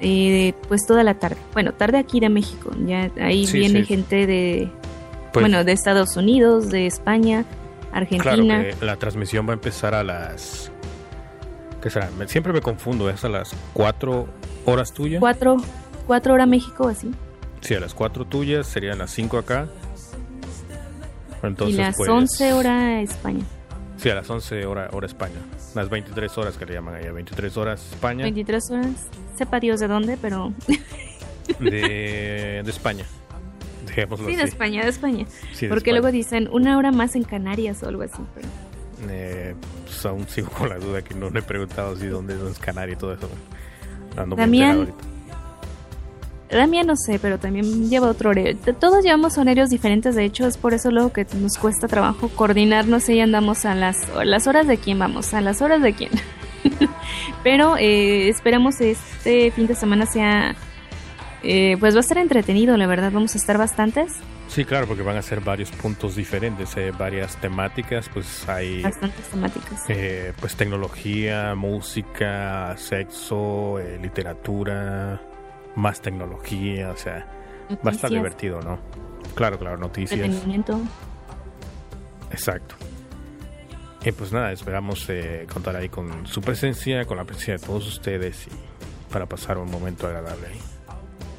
eh, 0.00 0.52
pues 0.68 0.84
toda 0.86 1.02
la 1.02 1.14
tarde. 1.18 1.38
Bueno, 1.54 1.72
tarde 1.72 1.96
aquí 1.96 2.20
de 2.20 2.28
México. 2.28 2.68
Ya 2.86 3.10
ahí 3.18 3.46
Sí, 3.46 3.58
viene 3.60 3.80
sí. 3.80 3.86
gente 3.86 4.26
de, 4.26 4.68
Pues, 5.42 5.50
bueno, 5.52 5.64
de 5.64 5.72
Estados 5.72 6.16
Unidos, 6.16 6.70
de 6.70 6.86
España, 6.86 7.44
Claro 7.90 7.98
Argentina. 8.06 8.64
que 8.78 8.84
la 8.84 8.96
transmisión 8.96 9.46
va 9.46 9.50
a 9.50 9.54
empezar 9.54 9.94
a 9.94 10.02
las. 10.04 10.70
¿Qué 11.82 11.90
será? 11.90 12.10
Me- 12.18 12.26
Siempre 12.28 12.52
me 12.52 12.60
confundo, 12.60 13.08
¿es 13.10 13.24
a 13.24 13.28
las 13.28 13.54
4 13.74 14.26
horas 14.64 14.92
tuyas? 14.92 15.20
Cuatro, 15.20 15.56
cuatro 16.06 16.34
horas 16.34 16.48
México, 16.48 16.88
así. 16.88 17.10
Sí, 17.60 17.74
a 17.74 17.80
las 17.80 17.94
4 17.94 18.24
tuyas, 18.26 18.66
serían 18.66 18.98
las 18.98 19.10
5 19.10 19.38
acá. 19.38 19.66
Entonces, 21.42 21.76
y 21.76 21.80
las 21.80 21.96
pues, 21.96 22.08
11 22.08 22.52
horas 22.52 23.02
España. 23.10 23.44
Sí, 23.98 24.10
a 24.10 24.14
las 24.14 24.28
11 24.28 24.66
hora, 24.66 24.88
hora 24.92 25.06
España. 25.06 25.36
Las 25.74 25.88
23 25.88 26.36
horas 26.38 26.56
que 26.56 26.66
le 26.66 26.74
llaman 26.74 26.94
allá, 26.96 27.12
23 27.12 27.56
horas 27.56 27.86
España. 27.92 28.24
23 28.24 28.70
horas, 28.70 28.88
sepa 29.36 29.60
Dios 29.60 29.80
de 29.80 29.88
dónde, 29.88 30.16
pero 30.20 30.52
De, 31.60 32.62
de 32.64 32.70
España. 32.70 33.04
Dejémoslo 33.96 34.28
sí, 34.28 34.36
de 34.36 34.42
así. 34.42 34.50
España, 34.50 34.82
de 34.82 34.90
España. 34.90 35.26
Sí, 35.52 35.66
de 35.66 35.68
Porque 35.68 35.90
España. 35.90 36.00
luego 36.00 36.12
dicen 36.12 36.48
una 36.52 36.76
hora 36.76 36.92
más 36.92 37.16
en 37.16 37.24
Canarias 37.24 37.82
o 37.82 37.88
algo 37.88 38.02
así. 38.02 38.22
Pero... 38.34 38.48
Eh, 39.08 39.54
pues 39.84 40.06
aún 40.06 40.28
sigo 40.28 40.48
con 40.50 40.68
la 40.68 40.76
duda 40.76 41.02
que 41.02 41.14
no 41.14 41.30
le 41.30 41.40
he 41.40 41.42
preguntado 41.42 41.96
si 41.96 42.06
dónde 42.06 42.34
es 42.34 42.58
Canarias 42.58 42.96
y 42.96 43.00
todo 43.00 43.14
eso. 43.14 43.28
Ando 44.16 44.36
Damián, 46.50 46.86
no 46.86 46.96
sé, 46.96 47.18
pero 47.18 47.38
también 47.38 47.90
lleva 47.90 48.08
otro 48.08 48.30
horario. 48.30 48.56
Todos 48.78 49.04
llevamos 49.04 49.36
horarios 49.36 49.68
diferentes, 49.68 50.14
de 50.14 50.24
hecho, 50.24 50.46
es 50.46 50.56
por 50.56 50.74
eso 50.74 50.90
luego 50.90 51.12
que 51.12 51.26
nos 51.34 51.58
cuesta 51.58 51.88
trabajo 51.88 52.28
coordinarnos 52.28 53.08
y 53.08 53.20
andamos 53.20 53.64
a 53.64 53.74
las, 53.74 54.08
a 54.10 54.24
las 54.24 54.46
horas 54.46 54.66
de 54.66 54.78
quién 54.78 54.98
vamos, 54.98 55.34
a 55.34 55.40
las 55.40 55.60
horas 55.60 55.82
de 55.82 55.92
quién. 55.92 56.10
pero 57.42 57.76
eh, 57.76 58.28
esperamos 58.28 58.80
este 58.80 59.50
fin 59.50 59.66
de 59.66 59.74
semana 59.74 60.06
sea, 60.06 60.54
eh, 61.42 61.76
pues 61.78 61.94
va 61.94 61.98
a 61.98 62.00
estar 62.00 62.18
entretenido, 62.18 62.76
la 62.76 62.86
verdad, 62.86 63.10
vamos 63.12 63.34
a 63.34 63.38
estar 63.38 63.58
bastantes, 63.58 64.12
Sí, 64.48 64.64
claro, 64.64 64.86
porque 64.86 65.02
van 65.02 65.16
a 65.16 65.22
ser 65.22 65.40
varios 65.40 65.70
puntos 65.72 66.14
diferentes, 66.14 66.76
eh, 66.76 66.92
varias 66.96 67.36
temáticas, 67.36 68.08
pues 68.08 68.48
hay 68.48 68.80
bastantes 68.80 69.26
temáticas. 69.26 69.84
eh, 69.88 70.32
pues 70.40 70.54
tecnología, 70.54 71.54
música, 71.54 72.76
sexo, 72.76 73.78
eh, 73.80 73.98
literatura, 74.00 75.20
más 75.74 76.00
tecnología, 76.00 76.90
o 76.90 76.96
sea, 76.96 77.26
va 77.84 77.90
a 77.90 77.94
estar 77.94 78.10
divertido, 78.10 78.60
¿no? 78.62 78.78
Claro, 79.34 79.58
claro, 79.58 79.76
noticias. 79.76 80.20
Entretenimiento. 80.20 80.80
Exacto. 82.30 82.76
Y 84.04 84.12
pues 84.12 84.32
nada, 84.32 84.52
esperamos 84.52 85.04
eh, 85.08 85.46
contar 85.52 85.74
ahí 85.74 85.88
con 85.88 86.26
su 86.28 86.40
presencia, 86.40 87.04
con 87.04 87.16
la 87.16 87.24
presencia 87.24 87.54
de 87.54 87.66
todos 87.66 87.86
ustedes 87.88 88.46
y 88.46 88.50
para 89.12 89.26
pasar 89.26 89.58
un 89.58 89.70
momento 89.70 90.06
agradable 90.06 90.46
ahí. 90.46 90.60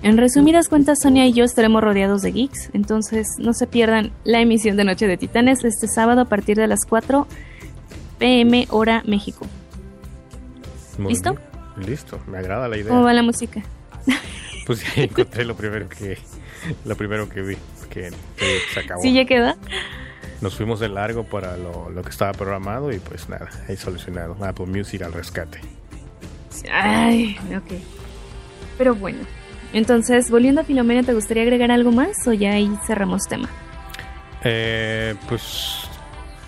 En 0.04 0.18
resumidas 0.18 0.70
cuentas, 0.70 1.00
Sonia 1.02 1.26
y 1.26 1.34
yo 1.34 1.44
estaremos 1.44 1.84
rodeados 1.84 2.22
de 2.22 2.32
geeks, 2.32 2.70
entonces 2.74 3.28
no 3.40 3.54
se 3.54 3.66
pierdan 3.66 4.12
la 4.24 4.40
emisión 4.42 4.78
de 4.78 4.84
Noche 4.84 5.08
de 5.08 5.18
Titanes 5.18 5.64
este 5.64 5.88
sábado 5.88 6.22
a 6.22 6.26
partir 6.26 6.56
de 6.58 6.68
las 6.68 6.86
4 6.88 7.28
pm 8.20 8.68
hora 8.70 9.04
México. 9.06 9.48
Muy 10.98 11.14
¿Listo? 11.14 11.36
bien. 11.76 11.90
Listo, 11.90 12.20
me 12.28 12.38
agrada 12.38 12.68
la 12.68 12.78
idea. 12.78 12.90
¿Cómo 12.90 13.04
va 13.04 13.14
la 13.14 13.24
música? 13.24 13.62
Pues 14.66 14.84
ya 14.84 15.04
encontré 15.04 15.46
lo 15.46 15.56
primero 15.56 15.88
que 15.88 16.18
lo 16.84 16.98
primero 16.98 17.30
que 17.30 17.42
vi, 17.42 17.56
que 17.90 18.12
se 18.74 18.80
acabó. 18.82 19.02
¿Sí 19.02 19.14
ya 19.14 19.24
queda? 19.24 19.56
Nos 20.42 20.58
fuimos 20.58 20.82
de 20.82 20.90
largo 20.90 21.24
para 21.24 21.56
lo, 21.56 21.90
lo 21.90 22.02
que 22.04 22.10
estaba 22.10 22.34
programado 22.34 22.92
y 22.92 23.00
pues 23.00 23.30
nada, 23.30 23.50
ahí 23.70 23.78
solucionado. 23.78 24.36
Apple 24.44 24.66
Music 24.66 25.02
al 25.04 25.14
rescate. 25.14 25.62
Ay, 26.70 27.38
ok. 27.56 27.80
Pero 28.78 28.94
bueno. 28.94 29.20
Entonces, 29.74 30.32
volviendo 30.32 30.62
a 30.62 30.64
Filomena, 30.64 31.04
¿te 31.04 31.14
gustaría 31.14 31.44
agregar 31.44 31.72
algo 31.72 31.92
más 31.92 32.28
o 32.28 32.34
ya 32.34 32.52
ahí 32.54 32.72
cerramos 32.86 33.28
tema? 33.28 33.50
Eh, 34.44 35.16
pues 35.28 35.80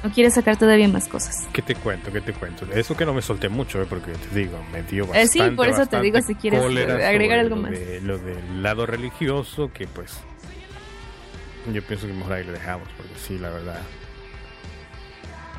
¿O 0.03 0.09
quieres 0.09 0.33
sacar 0.35 0.55
todavía 0.57 0.87
más 0.87 1.07
cosas? 1.09 1.45
¿Qué 1.51 1.61
te 1.61 1.75
cuento? 1.75 2.11
¿Qué 2.13 2.21
te 2.21 2.31
cuento? 2.31 2.65
Eso 2.71 2.95
que 2.95 3.05
no 3.05 3.13
me 3.13 3.21
solté 3.21 3.49
mucho, 3.49 3.81
¿eh? 3.81 3.85
porque 3.89 4.11
te 4.13 4.39
digo, 4.39 4.57
me 4.71 4.81
dio 4.83 5.03
Eh, 5.03 5.07
bastante. 5.07 5.27
sí, 5.27 5.41
por 5.57 5.67
eso 5.67 5.85
te 5.87 5.99
digo 6.01 6.21
si 6.21 6.35
quieres, 6.35 6.61
eh, 6.63 7.05
agregar 7.05 7.39
algo 7.39 7.57
lo 7.57 7.61
más. 7.63 7.71
de- 7.71 7.99
lo 8.01 8.17
del 8.17 8.63
lado 8.63 8.85
religioso, 8.85 9.71
que 9.73 9.87
pues. 9.87 10.17
Yo 11.73 11.83
pienso 11.83 12.07
que 12.07 12.13
mejor 12.13 12.33
ahí 12.33 12.45
le 12.45 12.53
dejamos, 12.53 12.87
porque 12.95 13.11
sí, 13.19 13.37
la 13.37 13.49
verdad. 13.49 13.81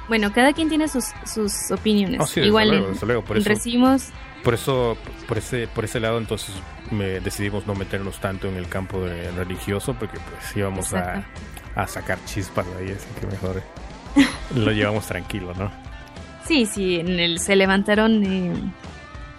Bueno, 0.08 0.32
cada 0.32 0.52
quien 0.54 0.68
tiene 0.70 0.88
sus, 0.88 1.04
sus 1.26 1.70
opiniones. 1.70 2.18
Oh, 2.20 2.26
sí, 2.26 2.40
Igual 2.40 2.68
luego, 2.70 2.92
luego, 3.02 3.22
por 3.24 3.36
eso- 3.36 3.48
recibimos 3.48 4.06
Por 4.44 4.54
eso, 4.54 4.96
por 5.28 5.36
ese, 5.38 5.68
por 5.68 5.84
ese 5.84 6.00
lado, 6.00 6.16
entonces 6.18 6.54
me 6.90 7.20
decidimos 7.20 7.66
no 7.66 7.74
meternos 7.74 8.20
tanto 8.20 8.48
en 8.48 8.56
el 8.56 8.68
campo 8.68 9.00
de 9.02 9.30
religioso, 9.32 9.94
porque 9.94 10.18
pues 10.30 10.56
íbamos 10.56 10.94
a, 10.94 11.24
a 11.74 11.86
sacar 11.86 12.18
chispas 12.24 12.66
de 12.66 12.84
ahí, 12.86 12.90
así 12.92 13.06
que 13.20 13.26
mejor 13.26 13.62
lo 14.56 14.72
llevamos 14.72 15.06
tranquilo, 15.06 15.52
¿no? 15.54 15.70
Sí, 16.46 16.64
sí, 16.66 16.96
en 17.00 17.20
el 17.20 17.38
se 17.38 17.54
levantaron. 17.54 18.24
eh, 18.24 18.52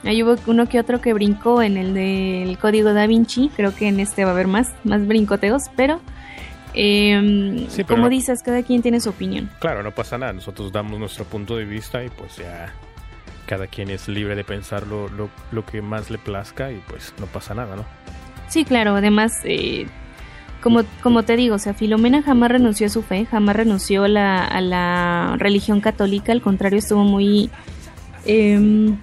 ahí 0.03 0.21
hubo 0.23 0.35
uno 0.45 0.69
que 0.69 0.79
otro 0.79 1.01
que 1.01 1.13
brincó 1.13 1.61
en 1.63 1.77
el 1.77 1.93
del 1.95 2.57
código 2.59 2.93
da 2.93 3.07
Vinci. 3.07 3.49
Creo 3.55 3.73
que 3.75 3.87
en 3.87 3.99
este 3.99 4.23
va 4.23 4.29
a 4.31 4.33
haber 4.33 4.47
más, 4.47 4.71
más 4.83 5.05
brincoteos, 5.07 5.63
pero. 5.75 5.99
eh, 6.75 7.65
Sí, 7.69 7.77
pero 7.83 7.87
como 7.87 8.03
no- 8.03 8.09
dices, 8.09 8.41
cada 8.43 8.61
quien 8.63 8.81
tiene 8.81 8.99
su 9.01 9.09
opinión. 9.09 9.49
Claro, 9.59 9.81
no 9.83 9.91
pasa 9.91 10.17
nada. 10.19 10.31
Nosotros 10.31 10.71
damos 10.71 10.99
nuestro 10.99 11.25
punto 11.25 11.57
de 11.57 11.65
vista 11.65 12.03
y 12.03 12.09
pues 12.09 12.37
ya 12.37 12.71
cada 13.51 13.67
quien 13.67 13.89
es 13.89 14.07
libre 14.07 14.33
de 14.35 14.45
pensar 14.45 14.87
lo, 14.87 15.09
lo, 15.09 15.29
lo 15.51 15.65
que 15.65 15.81
más 15.81 16.09
le 16.09 16.17
plazca 16.17 16.71
y 16.71 16.81
pues 16.87 17.13
no 17.19 17.25
pasa 17.25 17.53
nada, 17.53 17.75
¿no? 17.75 17.83
Sí, 18.47 18.63
claro, 18.63 18.95
además, 18.95 19.33
eh, 19.43 19.87
como, 20.63 20.83
como 21.03 21.23
te 21.23 21.35
digo, 21.35 21.55
o 21.55 21.59
sea, 21.59 21.73
Filomena 21.73 22.23
jamás 22.23 22.49
renunció 22.49 22.87
a 22.87 22.89
su 22.89 23.01
fe, 23.01 23.25
jamás 23.25 23.57
renunció 23.57 24.05
a 24.05 24.07
la, 24.07 24.45
a 24.45 24.61
la 24.61 25.35
religión 25.37 25.81
católica, 25.81 26.31
al 26.31 26.41
contrario, 26.41 26.79
estuvo 26.79 27.03
muy... 27.03 27.49
em, 28.25 28.95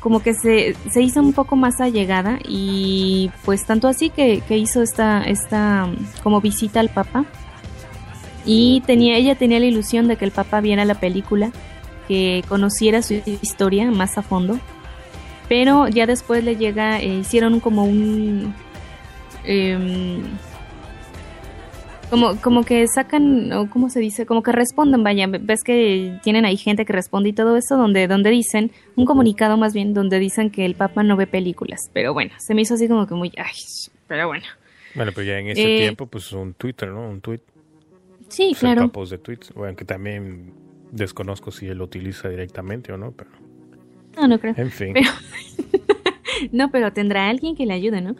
como 0.00 0.20
que 0.20 0.34
se, 0.34 0.76
se 0.90 1.00
hizo 1.00 1.20
un 1.20 1.32
poco 1.32 1.56
más 1.56 1.80
allegada 1.80 2.38
y 2.46 3.30
pues 3.46 3.64
tanto 3.64 3.88
así 3.88 4.10
que, 4.10 4.42
que 4.46 4.58
hizo 4.58 4.82
esta, 4.82 5.22
esta 5.22 5.88
como 6.22 6.42
visita 6.42 6.80
al 6.80 6.90
Papa 6.90 7.24
y 8.44 8.82
tenía, 8.86 9.16
ella 9.16 9.34
tenía 9.34 9.58
la 9.58 9.66
ilusión 9.66 10.08
de 10.08 10.16
que 10.16 10.26
el 10.26 10.30
Papa 10.30 10.60
viera 10.60 10.84
la 10.84 11.00
película, 11.00 11.52
que 12.08 12.42
conociera 12.48 13.02
su 13.02 13.14
historia 13.42 13.90
más 13.90 14.18
a 14.18 14.22
fondo, 14.22 14.58
pero 15.48 15.86
ya 15.88 16.06
después 16.06 16.42
le 16.42 16.56
llega, 16.56 17.00
eh, 17.00 17.18
hicieron 17.20 17.60
como 17.60 17.84
un... 17.84 18.54
em, 19.44 20.22
como, 22.10 22.36
como 22.40 22.64
que 22.64 22.86
sacan, 22.88 23.52
o 23.52 23.68
cómo 23.68 23.90
se 23.90 24.00
dice, 24.00 24.24
como 24.24 24.42
que 24.42 24.50
responden, 24.50 25.02
vaya, 25.04 25.26
ves 25.28 25.62
que 25.62 26.18
tienen 26.22 26.46
ahí 26.46 26.56
gente 26.56 26.86
que 26.86 26.92
responde 26.94 27.28
y 27.28 27.32
todo 27.34 27.56
eso, 27.58 27.76
donde, 27.76 28.08
donde 28.08 28.30
dicen, 28.30 28.72
un 28.96 29.04
comunicado 29.04 29.58
más 29.58 29.74
bien, 29.74 29.92
donde 29.92 30.18
dicen 30.18 30.50
que 30.50 30.64
el 30.64 30.74
Papa 30.74 31.02
no 31.02 31.16
ve 31.16 31.26
películas, 31.26 31.80
pero 31.92 32.14
bueno, 32.14 32.32
se 32.38 32.54
me 32.54 32.62
hizo 32.62 32.74
así 32.74 32.88
como 32.88 33.06
que 33.06 33.14
muy, 33.14 33.30
ay, 33.36 33.52
pero 34.06 34.26
bueno. 34.26 34.44
Bueno, 34.94 35.12
pero 35.14 35.26
ya 35.26 35.38
en 35.38 35.48
ese 35.48 35.76
Eh, 35.76 35.78
tiempo 35.80 36.06
pues 36.06 36.32
un 36.32 36.54
Twitter, 36.54 36.88
¿no? 36.88 37.10
Un 37.10 37.20
tweet. 37.20 37.40
Sí, 38.28 38.54
Ser 38.54 38.60
claro. 38.74 38.82
papos 38.88 39.10
de 39.10 39.18
tweets. 39.18 39.52
Bueno, 39.52 39.76
que 39.76 39.84
también 39.84 40.50
desconozco 40.92 41.50
si 41.50 41.66
él 41.66 41.78
lo 41.78 41.84
utiliza 41.84 42.28
directamente 42.28 42.92
o 42.92 42.96
no, 42.98 43.12
pero 43.12 43.30
No, 44.16 44.28
no 44.28 44.38
creo. 44.38 44.54
en 44.56 44.70
fin. 44.70 44.92
Pero- 44.94 45.10
no, 46.52 46.70
pero 46.70 46.92
tendrá 46.92 47.28
alguien 47.28 47.54
que 47.56 47.66
le 47.66 47.74
ayude, 47.74 48.00
¿no? 48.00 48.16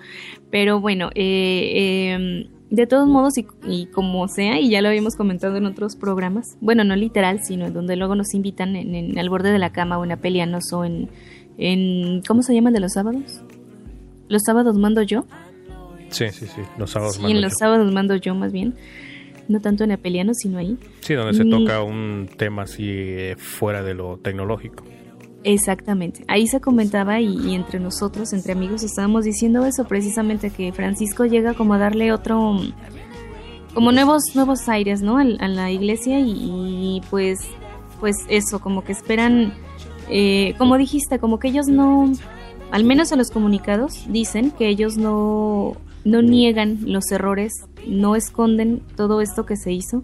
Pero 0.51 0.81
bueno, 0.81 1.11
eh, 1.15 1.73
eh, 2.17 2.49
de 2.71 2.87
todos 2.87 3.09
modos, 3.09 3.35
y, 3.39 3.87
como 3.87 4.29
sea, 4.29 4.61
y 4.61 4.69
ya 4.71 4.83
lo 4.83 4.89
habíamos 4.89 5.17
comentado 5.17 5.57
en 5.57 5.65
otros 5.67 5.97
programas, 5.97 6.57
bueno, 6.61 6.85
no 6.85 6.97
literal, 6.97 7.43
sino 7.43 7.71
donde 7.71 7.97
luego 7.97 8.15
nos 8.15 8.35
invitan 8.35 8.77
en, 8.77 8.95
en 8.95 9.19
al 9.19 9.31
borde 9.31 9.51
de 9.53 9.59
la 9.59 9.71
cama 9.73 9.99
o 9.99 10.05
en 10.05 10.13
Apelianos 10.13 10.73
o 10.73 10.85
en, 10.85 11.09
en, 11.57 12.23
¿cómo 12.27 12.43
se 12.43 12.55
llama 12.55 12.69
el 12.69 12.75
de 12.75 12.81
los 12.81 12.93
sábados? 12.93 13.43
¿Los 14.29 14.43
sábados 14.45 14.77
mando 14.77 15.01
yo? 15.03 15.25
Sí, 16.11 16.27
sí, 16.31 16.47
sí, 16.47 16.61
los 16.79 16.91
sábados 16.91 17.17
sí, 17.17 17.25
en 17.31 17.41
los 17.41 17.55
sábados 17.59 17.91
mando 17.93 18.17
yo 18.17 18.35
más 18.35 18.53
bien. 18.53 18.75
No 19.49 19.61
tanto 19.61 19.85
en 19.85 19.93
Apelianos, 19.93 20.37
sino 20.43 20.59
ahí. 20.59 20.77
Sí, 21.01 21.15
donde 21.15 21.35
se 21.35 21.45
toca 21.45 21.83
un 21.83 22.29
tema 22.37 22.63
así 22.63 22.85
eh, 22.87 23.37
fuera 23.39 23.83
de 23.83 23.95
lo 23.95 24.19
tecnológico. 24.19 24.85
Exactamente. 25.45 26.25
Ahí 26.29 26.47
se 26.47 26.61
comentaba 26.61 27.21
y, 27.21 27.55
entre 27.55 27.81
nosotros, 27.81 28.33
entre 28.33 28.53
amigos, 28.53 28.83
estábamos 28.83 29.25
diciendo 29.25 29.65
eso 29.65 29.85
precisamente 29.85 30.51
que 30.51 30.73
Francisco 30.73 31.25
llega 31.25 31.55
como 31.55 31.75
a 31.75 31.79
darle 31.79 32.13
otro, 32.13 32.57
como 33.73 33.93
nuevos 33.93 34.23
nuevos 34.35 34.69
aires, 34.69 35.01
¿no? 35.01 35.17
A, 35.17 35.25
la 35.25 35.71
iglesia 35.71 36.19
y, 36.21 37.01
pues, 37.09 37.39
pues 38.01 38.17
eso, 38.29 38.61
como 38.61 38.83
que 38.83 38.93
esperan, 38.93 39.55
eh, 40.11 40.55
como 40.59 40.77
dijiste, 40.77 41.19
como 41.19 41.39
que 41.39 41.49
ellos 41.49 41.69
no, 41.69 42.13
al 42.71 42.85
menos 42.85 43.13
en 43.13 43.19
los 43.19 43.31
comunicados 43.31 44.05
dicen 44.09 44.51
que 44.51 44.69
ellos 44.69 44.99
no 44.99 45.77
no 46.09 46.23
niegan 46.23 46.79
los 46.87 47.11
errores, 47.13 47.53
no 47.87 48.17
esconden 48.17 48.83
todo 48.97 49.21
esto 49.21 49.45
que 49.45 49.57
se 49.57 49.73
hizo, 49.73 50.03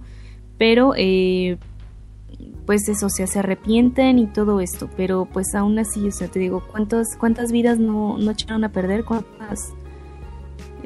pero 0.58 0.92
eh, 0.96 1.58
pues 2.66 2.88
eso, 2.88 3.06
o 3.06 3.10
sea, 3.10 3.26
se 3.26 3.38
arrepienten 3.38 4.18
y 4.18 4.26
todo 4.26 4.60
esto, 4.60 4.90
pero 4.96 5.26
pues 5.32 5.54
aún 5.54 5.78
así, 5.78 6.06
o 6.06 6.12
sea, 6.12 6.28
te 6.28 6.38
digo, 6.38 6.62
¿cuántas, 6.70 7.16
cuántas 7.18 7.52
vidas 7.52 7.78
no, 7.78 8.18
no 8.18 8.30
echaron 8.30 8.64
a 8.64 8.72
perder? 8.72 9.04
¿Cuántas, 9.04 9.72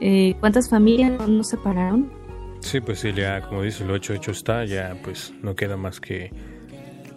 eh, 0.01 0.35
cuántas 0.41 0.71
familias 0.71 1.29
no, 1.29 1.43
se 1.43 1.57
separaron? 1.57 2.11
Sí, 2.61 2.81
pues 2.81 3.01
sí, 3.01 3.13
ya 3.13 3.43
como 3.43 3.63
dice, 3.63 3.85
lo 3.85 3.97
hecho, 3.97 4.15
hecho 4.15 4.31
está, 4.31 4.65
ya 4.65 4.97
pues 5.03 5.33
no 5.43 5.55
queda 5.55 5.77
más 5.77 6.01
que 6.01 6.33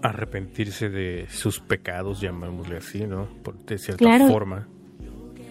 arrepentirse 0.01 0.89
de 0.89 1.27
sus 1.29 1.59
pecados, 1.59 2.19
llamémosle 2.19 2.77
así, 2.77 3.05
¿no? 3.05 3.27
Por, 3.43 3.63
de 3.65 3.77
cierta 3.77 4.27
forma. 4.27 4.67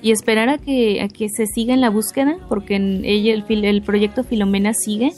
Y 0.03 0.13
esperar 0.13 0.49
a 0.49 0.59
que, 0.59 1.03
a 1.03 1.09
que 1.09 1.29
se 1.29 1.47
siga 1.47 1.75
en 1.75 1.81
la 1.81 1.91
búsqueda, 1.91 2.37
porque 2.49 2.77
en 2.77 3.05
ella 3.05 3.35
el, 3.35 3.65
el 3.65 3.83
proyecto 3.83 4.25
Filomena 4.25 4.73
sigue 4.73 5.13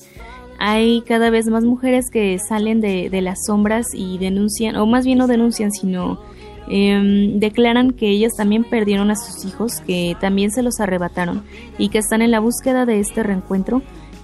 hay 0.65 1.03
cada 1.03 1.31
vez 1.31 1.49
más 1.49 1.65
mujeres 1.65 2.09
que 2.09 2.39
salen 2.39 2.81
de, 2.81 3.21
las 3.21 3.47
sombras 3.47 3.89
y 3.95 4.19
denuncian, 4.19 4.77
o 4.77 4.87
más 4.87 5.05
bien 5.05 5.19
no 5.19 5.27
denuncian, 5.27 5.73
sino 5.73 6.21
em, 6.69 7.41
declaran 7.41 7.91
que 7.91 8.09
ellas 8.09 8.31
también 8.37 8.63
perdieron 8.63 9.11
a 9.11 9.17
sus 9.17 9.45
hijos, 9.45 9.81
que 9.81 10.17
también 10.21 10.53
se 10.53 10.63
los 10.63 10.79
arrebataron 10.79 11.43
y 11.79 11.89
que 11.89 11.99
están 11.99 12.23
en 12.23 12.31
la 12.31 12.39
búsqueda 12.39 12.87
de 12.87 13.01
este 13.01 13.25
reencuentro. 13.25 13.83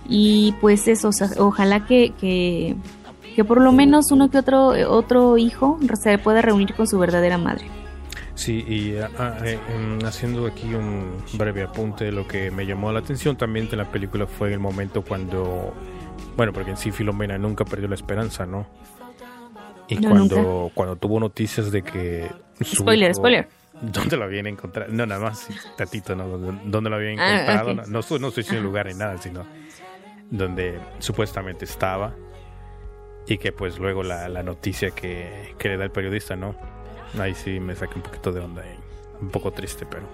Y 0.08 0.54
pues 0.60 0.86
eso, 0.86 1.10
ojalá 1.38 1.86
que, 1.86 2.12
que, 2.20 2.76
por 3.44 3.60
lo 3.60 3.72
menos 3.72 4.12
uno 4.12 4.30
que 4.30 4.38
otro, 4.38 4.68
otro 4.90 5.38
hijo 5.38 5.80
se 6.00 6.18
pueda 6.18 6.40
reunir 6.40 6.72
con 6.74 6.86
su 6.86 7.00
verdadera 7.00 7.36
madre. 7.36 7.66
Sí, 8.38 8.64
y 8.68 8.96
ah, 8.96 9.10
ah, 9.18 9.36
eh, 9.44 9.58
em, 9.68 9.98
haciendo 10.04 10.46
aquí 10.46 10.72
un 10.72 11.24
breve 11.32 11.64
apunte, 11.64 12.12
lo 12.12 12.28
que 12.28 12.52
me 12.52 12.66
llamó 12.66 12.92
la 12.92 13.00
atención 13.00 13.36
también 13.36 13.68
de 13.68 13.76
la 13.76 13.90
película 13.90 14.28
fue 14.28 14.52
el 14.52 14.60
momento 14.60 15.02
cuando 15.02 15.74
bueno, 16.36 16.52
porque 16.52 16.70
en 16.70 16.76
sí 16.76 16.92
Filomena 16.92 17.36
nunca 17.36 17.64
perdió 17.64 17.88
la 17.88 17.96
esperanza, 17.96 18.46
¿no? 18.46 18.64
Y 19.88 19.96
cuando, 19.96 20.70
cuando 20.72 20.94
tuvo 20.94 21.18
noticias 21.18 21.72
de 21.72 21.82
que... 21.82 22.30
spoiler, 22.62 23.12
spoiler. 23.12 23.48
¿Dónde 23.82 24.16
lo 24.16 24.22
habían 24.22 24.46
encontrado? 24.46 24.92
No, 24.92 25.04
nada 25.04 25.20
más, 25.20 25.48
tatito, 25.76 26.14
¿no? 26.14 26.28
¿Dónde 26.28 26.90
lo 26.90 26.94
habían 26.94 27.18
ah, 27.18 27.40
encontrado? 27.40 27.74
no, 27.74 28.18
no, 28.20 28.28
estoy 28.28 28.44
diciendo 28.44 28.62
lugar 28.62 28.86
ni 28.86 28.94
nada, 28.94 29.18
sino 29.18 29.44
donde 30.30 30.78
supuestamente 31.00 31.64
estaba. 31.64 32.14
Y 33.26 33.38
que 33.38 33.50
pues 33.50 33.80
luego 33.80 34.04
la, 34.04 34.28
la 34.28 34.44
noticia 34.44 34.92
que, 34.92 35.56
que, 35.58 35.70
le 35.70 35.76
da 35.76 35.84
el 35.84 35.90
periodista, 35.90 36.36
¿no? 36.36 36.54
Ahí 37.18 37.34
sí 37.34 37.60
me 37.60 37.74
saqué 37.74 37.96
un 37.96 38.02
poquito 38.02 38.32
de 38.32 38.40
onda 38.40 38.62
y 38.66 39.22
un 39.22 39.30
poco 39.30 39.52
triste, 39.52 39.86
pero... 39.86 40.06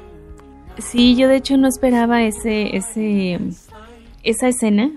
Sí, 0.78 1.16
yo 1.16 1.28
de 1.28 1.36
hecho 1.36 1.56
no 1.56 1.68
esperaba 1.68 2.22
ese, 2.22 2.76
ese, 2.76 3.38
esa 4.22 4.48
escena 4.48 4.90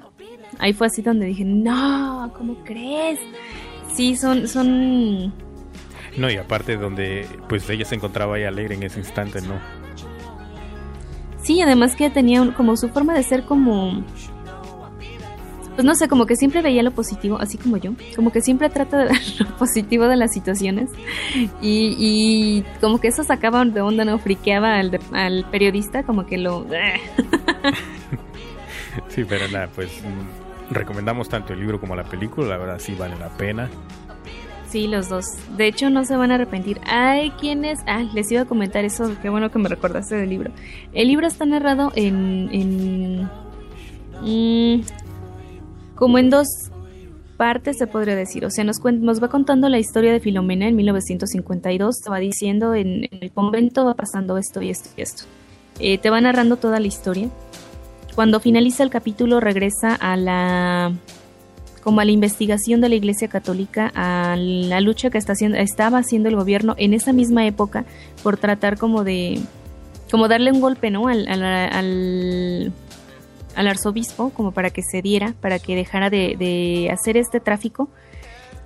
ahí 0.59 0.73
fue 0.73 0.87
así 0.87 1.01
donde 1.01 1.25
dije, 1.27 1.45
no, 1.45 2.31
¿cómo 2.37 2.55
crees? 2.63 3.19
Sí, 3.93 4.15
son, 4.15 4.47
son... 4.47 5.33
No, 6.17 6.29
y 6.29 6.37
aparte 6.37 6.77
donde 6.77 7.27
pues 7.47 7.69
ella 7.69 7.85
se 7.85 7.95
encontraba 7.95 8.35
ahí 8.35 8.43
alegre 8.43 8.75
en 8.75 8.83
ese 8.83 8.99
instante, 8.99 9.41
¿no? 9.41 9.59
Sí, 11.41 11.61
además 11.61 11.95
que 11.95 12.09
tenía 12.09 12.53
como 12.55 12.75
su 12.75 12.89
forma 12.89 13.13
de 13.13 13.23
ser 13.23 13.43
como... 13.43 14.03
Pues 15.77 15.85
no 15.85 15.93
sé, 15.93 16.07
como 16.07 16.25
que 16.25 16.35
siempre 16.35 16.63
veía 16.63 16.81
lo 16.81 16.89
positivo, 16.89 17.37
así 17.39 17.59
como 17.59 17.77
yo. 17.77 17.91
Como 18.15 18.31
que 18.31 18.41
siempre 18.41 18.67
trata 18.67 18.97
de 18.97 19.05
ver 19.05 19.21
lo 19.37 19.45
positivo 19.57 20.07
de 20.07 20.15
las 20.15 20.33
situaciones. 20.33 20.89
Y, 21.61 21.95
y 21.99 22.65
como 22.81 22.99
que 22.99 23.09
eso 23.09 23.23
sacaba 23.23 23.63
de 23.63 23.79
onda, 23.79 24.03
¿no? 24.03 24.17
Friqueaba 24.17 24.79
al, 24.79 24.99
al 25.13 25.45
periodista, 25.51 26.01
como 26.01 26.25
que 26.25 26.39
lo... 26.39 26.65
sí, 29.09 29.23
pero 29.23 29.47
nada, 29.49 29.69
pues 29.75 30.01
recomendamos 30.71 31.29
tanto 31.29 31.53
el 31.53 31.59
libro 31.59 31.79
como 31.79 31.95
la 31.95 32.05
película, 32.05 32.47
la 32.47 32.57
verdad 32.57 32.79
sí 32.79 32.95
vale 32.95 33.15
la 33.19 33.29
pena. 33.37 33.69
Sí, 34.67 34.87
los 34.87 35.09
dos. 35.09 35.27
De 35.57 35.67
hecho, 35.67 35.91
no 35.91 36.05
se 36.05 36.17
van 36.17 36.31
a 36.31 36.35
arrepentir. 36.35 36.81
Hay 36.87 37.29
quienes... 37.39 37.81
Ah, 37.85 38.03
les 38.15 38.31
iba 38.31 38.41
a 38.41 38.45
comentar 38.45 38.83
eso, 38.83 39.15
qué 39.21 39.29
bueno 39.29 39.51
que 39.51 39.59
me 39.59 39.69
recordaste 39.69 40.15
del 40.15 40.29
libro. 40.29 40.49
El 40.91 41.07
libro 41.07 41.27
está 41.27 41.45
narrado 41.45 41.91
en... 41.95 42.49
en 42.51 43.21
mm, 43.21 43.29
como 45.97 46.17
en 46.17 46.29
dos 46.29 46.47
partes 47.37 47.77
se 47.77 47.87
podría 47.87 48.15
decir. 48.15 48.45
O 48.45 48.49
sea, 48.49 48.63
nos, 48.63 48.77
nos 48.83 49.21
va 49.21 49.27
contando 49.27 49.69
la 49.69 49.79
historia 49.79 50.11
de 50.11 50.19
Filomena 50.19 50.67
en 50.67 50.75
1952. 50.75 51.95
Te 52.03 52.09
va 52.09 52.19
diciendo 52.19 52.73
en, 52.73 53.07
el 53.11 53.31
convento 53.31 53.85
va 53.85 53.93
pasando 53.93 54.37
esto 54.37 54.61
y 54.61 54.69
esto 54.69 54.89
y 54.97 55.01
esto. 55.01 55.23
Eh, 55.79 55.97
te 55.97 56.09
va 56.09 56.19
narrando 56.21 56.57
toda 56.57 56.79
la 56.79 56.87
historia. 56.87 57.29
Cuando 58.15 58.39
finaliza 58.39 58.83
el 58.83 58.89
capítulo 58.89 59.39
regresa 59.39 59.93
a 59.93 60.17
la 60.17 60.93
como 61.83 62.01
a 62.01 62.05
la 62.05 62.11
investigación 62.11 62.81
de 62.81 62.89
la 62.89 62.95
Iglesia 62.95 63.29
Católica, 63.29 63.93
a 63.95 64.35
la 64.35 64.81
lucha 64.81 65.09
que 65.09 65.17
está 65.17 65.31
haciendo, 65.31 65.57
estaba 65.57 65.99
haciendo 65.99 66.27
el 66.27 66.35
gobierno 66.35 66.75
en 66.77 66.93
esa 66.93 67.13
misma 67.13 67.45
época 67.45 67.85
por 68.23 68.35
tratar 68.35 68.77
como 68.77 69.05
de 69.05 69.39
como 70.11 70.27
darle 70.27 70.51
un 70.51 70.59
golpe, 70.59 70.89
¿no? 70.91 71.07
Al, 71.07 71.27
al, 71.29 72.73
arzobispo, 73.65 74.29
como 74.31 74.51
para 74.51 74.69
que 74.69 74.81
se 74.83 75.01
diera, 75.01 75.33
para 75.39 75.57
que 75.57 75.75
dejara 75.75 76.09
de, 76.09 76.89
hacer 76.91 77.15
este 77.15 77.39
tráfico. 77.39 77.89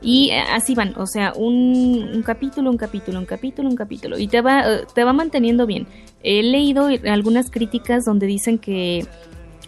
Y 0.01 0.31
así 0.31 0.73
van, 0.73 0.95
o 0.97 1.05
sea, 1.05 1.31
un, 1.35 2.09
un, 2.15 2.23
capítulo, 2.23 2.71
un 2.71 2.77
capítulo, 2.77 3.19
un 3.19 3.25
capítulo, 3.27 3.69
un 3.69 3.75
capítulo. 3.75 4.17
Y 4.17 4.27
te 4.27 4.41
va, 4.41 4.63
te 4.95 5.03
va 5.03 5.13
manteniendo 5.13 5.67
bien. 5.67 5.85
He 6.23 6.41
leído 6.41 6.87
algunas 7.05 7.51
críticas 7.51 8.03
donde 8.03 8.25
dicen 8.25 8.57
que 8.57 9.05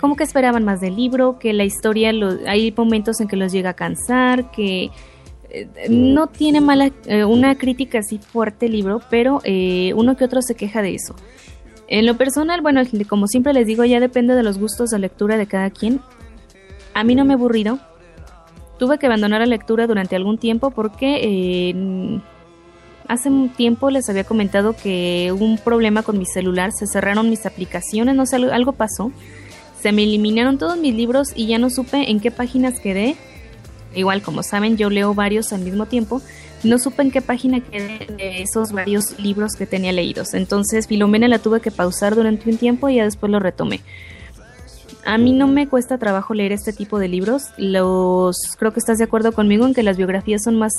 como 0.03 0.17
que 0.17 0.25
esperaban 0.25 0.65
más 0.65 0.81
del 0.81 0.97
libro, 0.97 1.39
que 1.39 1.53
la 1.53 1.63
historia, 1.63 2.11
hay 2.45 2.73
momentos 2.75 3.21
en 3.21 3.29
que 3.29 3.37
los 3.37 3.53
llega 3.53 3.69
a 3.69 3.73
cansar, 3.73 4.51
que 4.51 4.91
eh, 5.49 5.67
no 5.89 6.27
tiene 6.27 6.59
mala, 6.59 6.91
eh, 7.05 7.23
una 7.23 7.55
crítica 7.57 7.99
así 7.99 8.17
fuerte 8.17 8.65
el 8.65 8.73
libro, 8.73 9.01
pero 9.09 9.39
eh, 9.45 9.93
uno 9.95 10.17
que 10.17 10.25
otro 10.25 10.41
se 10.41 10.55
queja 10.55 10.81
de 10.81 10.95
eso. 10.95 11.15
En 11.87 12.05
lo 12.05 12.17
personal, 12.17 12.61
bueno, 12.61 12.81
como 13.07 13.27
siempre 13.27 13.53
les 13.53 13.67
digo, 13.67 13.83
ya 13.85 13.99
depende 13.99 14.35
de 14.35 14.43
los 14.43 14.57
gustos 14.57 14.89
de 14.89 14.99
lectura 14.99 15.37
de 15.37 15.47
cada 15.47 15.69
quien. 15.69 16.01
A 16.93 17.03
mí 17.03 17.15
no 17.15 17.25
me 17.25 17.33
he 17.33 17.35
aburrido. 17.35 17.79
Tuve 18.79 18.97
que 18.97 19.05
abandonar 19.05 19.41
la 19.41 19.45
lectura 19.45 19.87
durante 19.87 20.15
algún 20.15 20.37
tiempo 20.37 20.71
porque 20.71 22.21
hace 23.07 23.29
un 23.29 23.49
tiempo 23.49 23.89
les 23.89 24.09
había 24.09 24.23
comentado 24.23 24.75
que 24.75 25.31
hubo 25.33 25.45
un 25.45 25.57
problema 25.57 26.03
con 26.03 26.17
mi 26.17 26.25
celular, 26.25 26.71
se 26.71 26.87
cerraron 26.87 27.29
mis 27.29 27.45
aplicaciones, 27.45 28.15
no 28.15 28.25
sé, 28.25 28.37
algo 28.37 28.73
pasó 28.73 29.11
se 29.83 29.91
me 29.91 30.03
eliminaron 30.03 30.57
todos 30.57 30.77
mis 30.77 30.95
libros 30.95 31.33
y 31.35 31.47
ya 31.47 31.57
no 31.57 31.69
supe 31.69 32.09
en 32.09 32.21
qué 32.21 32.31
páginas 32.31 32.79
quedé. 32.79 33.17
Igual, 33.93 34.21
como 34.21 34.41
saben, 34.41 34.77
yo 34.77 34.89
leo 34.89 35.13
varios 35.13 35.51
al 35.51 35.59
mismo 35.59 35.87
tiempo. 35.87 36.21
No 36.63 36.79
supe 36.79 37.01
en 37.01 37.11
qué 37.11 37.21
página 37.21 37.59
quedé 37.59 38.07
de 38.17 38.41
esos 38.41 38.71
varios 38.71 39.19
libros 39.19 39.53
que 39.57 39.65
tenía 39.65 39.91
leídos. 39.91 40.33
Entonces, 40.33 40.87
Filomena 40.87 41.27
la 41.27 41.39
tuve 41.39 41.59
que 41.59 41.71
pausar 41.71 42.15
durante 42.15 42.49
un 42.49 42.57
tiempo 42.57 42.89
y 42.89 42.95
ya 42.95 43.03
después 43.03 43.31
lo 43.31 43.39
retomé. 43.39 43.81
A 45.05 45.17
mí 45.17 45.33
no 45.33 45.47
me 45.47 45.67
cuesta 45.67 45.97
trabajo 45.97 46.33
leer 46.33 46.53
este 46.53 46.71
tipo 46.71 46.97
de 46.99 47.09
libros. 47.09 47.43
Los 47.57 48.37
creo 48.57 48.71
que 48.71 48.79
estás 48.79 48.97
de 48.97 49.03
acuerdo 49.03 49.33
conmigo 49.33 49.65
en 49.65 49.73
que 49.73 49.83
las 49.83 49.97
biografías 49.97 50.43
son 50.43 50.57
más 50.57 50.71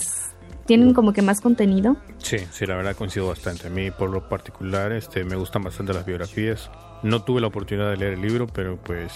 tienen 0.67 0.95
como 0.95 1.13
que 1.13 1.23
más 1.23 1.41
contenido. 1.41 1.97
Sí, 2.19 2.39
sí, 2.51 2.67
la 2.67 2.77
verdad 2.77 2.97
coincido 2.97 3.29
bastante. 3.29 3.67
A 3.67 3.71
mí 3.71 3.91
por 3.91 4.11
lo 4.11 4.29
particular 4.29 4.93
este 4.93 5.25
me 5.25 5.37
gustan 5.37 5.63
bastante 5.63 5.93
las 5.93 6.07
biografías. 6.07 6.71
No 7.03 7.23
tuve 7.23 7.41
la 7.41 7.49
oportunidad 7.49 7.91
de 7.91 7.99
leer 7.99 8.15
el 8.15 8.23
libro, 8.23 8.47
pero 8.47 8.79
pues 8.79 9.13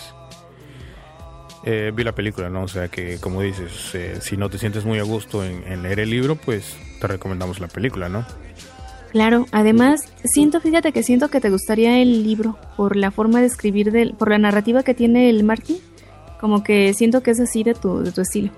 eh, 1.64 1.92
vi 1.94 2.04
la 2.04 2.12
película, 2.12 2.48
¿no? 2.48 2.62
O 2.62 2.68
sea 2.68 2.88
que, 2.88 3.18
como 3.18 3.42
dices, 3.42 3.94
eh, 3.94 4.18
si 4.20 4.36
no 4.36 4.48
te 4.48 4.58
sientes 4.58 4.84
muy 4.84 4.98
a 4.98 5.02
gusto 5.02 5.44
en, 5.44 5.82
leer 5.82 6.00
el 6.00 6.10
libro, 6.10 6.36
pues 6.36 6.76
te 7.00 7.06
recomendamos 7.06 7.60
la 7.60 7.68
película, 7.68 8.08
¿no? 8.08 8.24
Claro, 9.10 9.46
además, 9.52 10.02
siento, 10.24 10.60
fíjate 10.60 10.92
que 10.92 11.02
siento 11.02 11.28
que 11.28 11.40
te 11.40 11.50
gustaría 11.50 12.00
el 12.00 12.22
libro 12.22 12.58
por 12.76 12.94
la 12.96 13.10
forma 13.10 13.40
de 13.40 13.46
escribir, 13.46 13.90
del, 13.90 14.14
por 14.14 14.30
la 14.30 14.38
narrativa 14.38 14.82
que 14.82 14.94
tiene 14.94 15.30
el 15.30 15.44
Marty. 15.44 15.80
Como 16.40 16.62
que 16.62 16.94
siento 16.94 17.22
que 17.22 17.32
es 17.32 17.40
así 17.40 17.64
de 17.64 17.74
tu, 17.74 18.00
de 18.00 18.12
tu 18.12 18.20
estilo. 18.20 18.52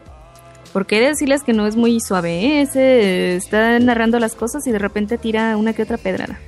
Porque 0.73 0.99
he 0.99 1.01
de 1.01 1.09
decirles 1.09 1.43
que 1.43 1.53
no 1.53 1.67
es 1.67 1.77
muy 1.77 1.99
suave, 2.01 2.33
¿eh? 2.33 2.61
Ese 2.63 3.37
está 3.37 3.79
narrando 3.79 4.19
las 4.19 4.35
cosas 4.35 4.67
y 4.67 4.73
de 4.73 4.79
repente 4.79 5.19
tira 5.19 5.57
una 5.57 5.73
que 5.73 5.83
otra 5.83 5.97
pedrada. 5.97 6.39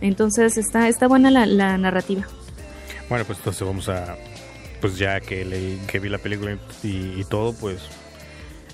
Entonces 0.00 0.56
está, 0.56 0.88
está 0.88 1.08
buena 1.08 1.30
la, 1.30 1.46
la 1.46 1.76
narrativa. 1.76 2.26
Bueno, 3.08 3.24
pues 3.24 3.38
entonces 3.38 3.66
vamos 3.66 3.88
a, 3.88 4.16
pues 4.80 4.98
ya 4.98 5.20
que 5.20 5.44
leí, 5.44 5.80
que 5.86 5.98
vi 5.98 6.08
la 6.08 6.18
película 6.18 6.58
y, 6.82 7.24
todo, 7.24 7.52
pues 7.54 7.80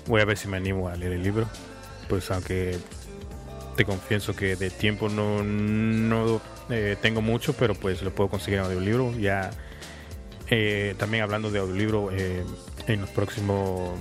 voy 0.07 0.21
a 0.21 0.25
ver 0.25 0.37
si 0.37 0.47
me 0.47 0.57
animo 0.57 0.87
a 0.87 0.95
leer 0.95 1.13
el 1.13 1.23
libro. 1.23 1.47
Pues 2.09 2.29
aunque 2.31 2.77
te 3.75 3.85
confieso 3.85 4.35
que 4.35 4.55
de 4.55 4.69
tiempo 4.69 5.09
no, 5.09 5.43
no 5.43 6.41
eh, 6.69 6.97
tengo 7.01 7.21
mucho, 7.21 7.53
pero 7.53 7.73
pues 7.75 8.01
lo 8.01 8.13
puedo 8.13 8.29
conseguir 8.29 8.59
en 8.59 8.65
audiolibro. 8.65 9.17
Ya 9.17 9.51
eh, 10.49 10.95
también 10.97 11.23
hablando 11.23 11.49
de 11.49 11.59
audiolibro 11.59 12.11
eh, 12.11 12.43
en 12.87 13.01
los 13.01 13.09
próximos, 13.09 13.91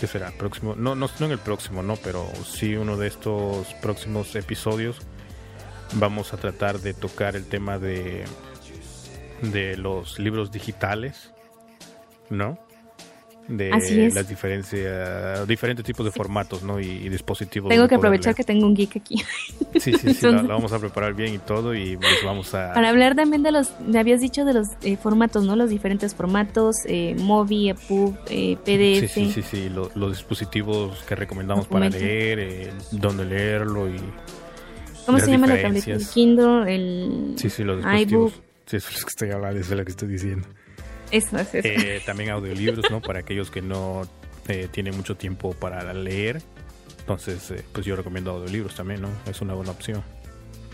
¿qué 0.00 0.06
será? 0.06 0.32
Próximo, 0.32 0.74
no, 0.76 0.94
no, 0.94 1.08
no 1.18 1.26
en 1.26 1.32
el 1.32 1.38
próximo, 1.38 1.82
no, 1.82 1.96
pero 1.96 2.26
sí 2.44 2.74
uno 2.74 2.96
de 2.96 3.06
estos 3.06 3.72
próximos 3.80 4.34
episodios 4.34 4.98
vamos 5.92 6.34
a 6.34 6.36
tratar 6.36 6.80
de 6.80 6.94
tocar 6.94 7.36
el 7.36 7.46
tema 7.46 7.78
de 7.78 8.24
de 9.42 9.76
los 9.76 10.18
libros 10.18 10.50
digitales, 10.50 11.32
¿no? 12.30 12.58
De 13.48 13.70
las 14.12 14.28
diferencias, 14.28 15.46
diferentes 15.46 15.84
tipos 15.84 16.04
de 16.04 16.10
formatos, 16.10 16.64
¿no? 16.64 16.80
Y, 16.80 17.08
dispositivos. 17.08 17.68
Tengo 17.68 17.86
que 17.86 17.94
aprovechar 17.94 18.34
que 18.34 18.42
tengo 18.42 18.66
un 18.66 18.74
geek 18.74 18.96
aquí. 18.96 19.22
Sí, 19.78 19.92
sí, 19.92 20.14
sí, 20.14 20.26
lo, 20.26 20.42
vamos 20.48 20.72
a 20.72 20.80
preparar 20.80 21.14
bien 21.14 21.34
y 21.34 21.38
todo 21.38 21.74
y 21.74 21.96
pues 21.96 22.24
vamos 22.24 22.54
a... 22.54 22.72
Para 22.72 22.88
hablar 22.88 23.14
también 23.14 23.42
de 23.42 23.52
los, 23.52 23.70
me 23.80 24.00
habías 24.00 24.20
dicho 24.20 24.44
de 24.44 24.54
los 24.54 24.68
eh, 24.82 24.96
formatos, 24.96 25.44
¿no? 25.44 25.54
Los 25.54 25.70
diferentes 25.70 26.14
formatos, 26.14 26.76
eh, 26.86 27.14
Mobi, 27.18 27.68
EPUB, 27.68 28.16
eh, 28.30 28.56
PDF. 28.56 29.12
Sí, 29.12 29.26
sí, 29.26 29.42
sí, 29.42 29.42
sí, 29.42 29.68
los 29.68 30.10
dispositivos 30.10 31.04
que 31.04 31.14
recomendamos 31.14 31.68
para 31.68 31.88
leer, 31.88 32.38
eh, 32.40 32.72
dónde 32.90 33.26
leerlo 33.26 33.88
y... 33.88 34.00
¿Cómo 35.04 35.20
se 35.20 35.30
llama 35.30 35.46
la 35.46 35.62
tableta? 35.62 35.92
El 35.92 36.08
Kindle, 36.08 36.74
el 36.74 37.34
sí, 37.36 37.48
sí, 37.48 37.62
los 37.62 37.84
iBook. 37.84 38.32
Sí, 38.66 38.78
eso 38.78 38.88
es 38.88 38.96
lo 38.96 39.00
que 39.02 39.10
estoy 39.10 39.30
hablando, 39.30 39.60
eso 39.60 39.72
es 39.72 39.78
lo 39.78 39.84
que 39.84 39.90
estoy 39.90 40.08
diciendo. 40.08 40.48
Eso 41.10 41.38
es 41.38 41.54
eso. 41.54 41.68
Eh, 41.68 42.02
también 42.04 42.30
audiolibros, 42.30 42.90
¿no? 42.90 43.00
Para 43.00 43.20
aquellos 43.20 43.50
que 43.50 43.62
no 43.62 44.02
eh, 44.48 44.68
tienen 44.70 44.96
mucho 44.96 45.16
tiempo 45.16 45.52
para 45.52 45.92
leer. 45.92 46.42
Entonces, 47.00 47.50
eh, 47.50 47.64
pues 47.72 47.86
yo 47.86 47.94
recomiendo 47.96 48.32
audiolibros 48.32 48.74
también, 48.74 49.02
¿no? 49.02 49.08
Es 49.26 49.40
una 49.40 49.54
buena 49.54 49.70
opción. 49.70 50.02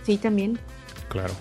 Sí, 0.04 0.16
también. 0.16 0.58
Claro. 1.08 1.34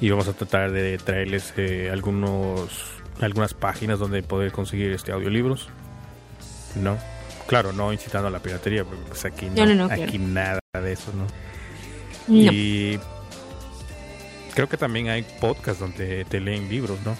Y 0.00 0.10
vamos 0.10 0.28
a 0.28 0.32
tratar 0.32 0.70
de 0.72 0.98
traerles 0.98 1.54
algunos 1.90 2.96
algunas 3.20 3.54
páginas 3.54 3.98
donde 3.98 4.22
poder 4.22 4.52
conseguir 4.52 4.92
este 4.92 5.12
audiolibros. 5.12 5.68
¿No? 6.76 6.98
Claro, 7.46 7.72
no 7.72 7.92
incitando 7.92 8.28
a 8.28 8.30
la 8.30 8.40
piratería, 8.40 8.84
porque 8.84 9.02
pues 9.08 9.24
aquí 9.24 9.46
no, 9.46 9.84
aquí 9.90 10.18
nada 10.18 10.60
de 10.74 10.92
eso, 10.92 11.12
¿no? 11.12 11.26
Y 12.28 12.98
creo 14.54 14.68
que 14.68 14.76
también 14.76 15.08
hay 15.08 15.24
podcasts 15.40 15.80
donde 15.80 16.24
te 16.24 16.40
leen 16.40 16.68
libros, 16.68 16.98
¿no? 17.04 17.16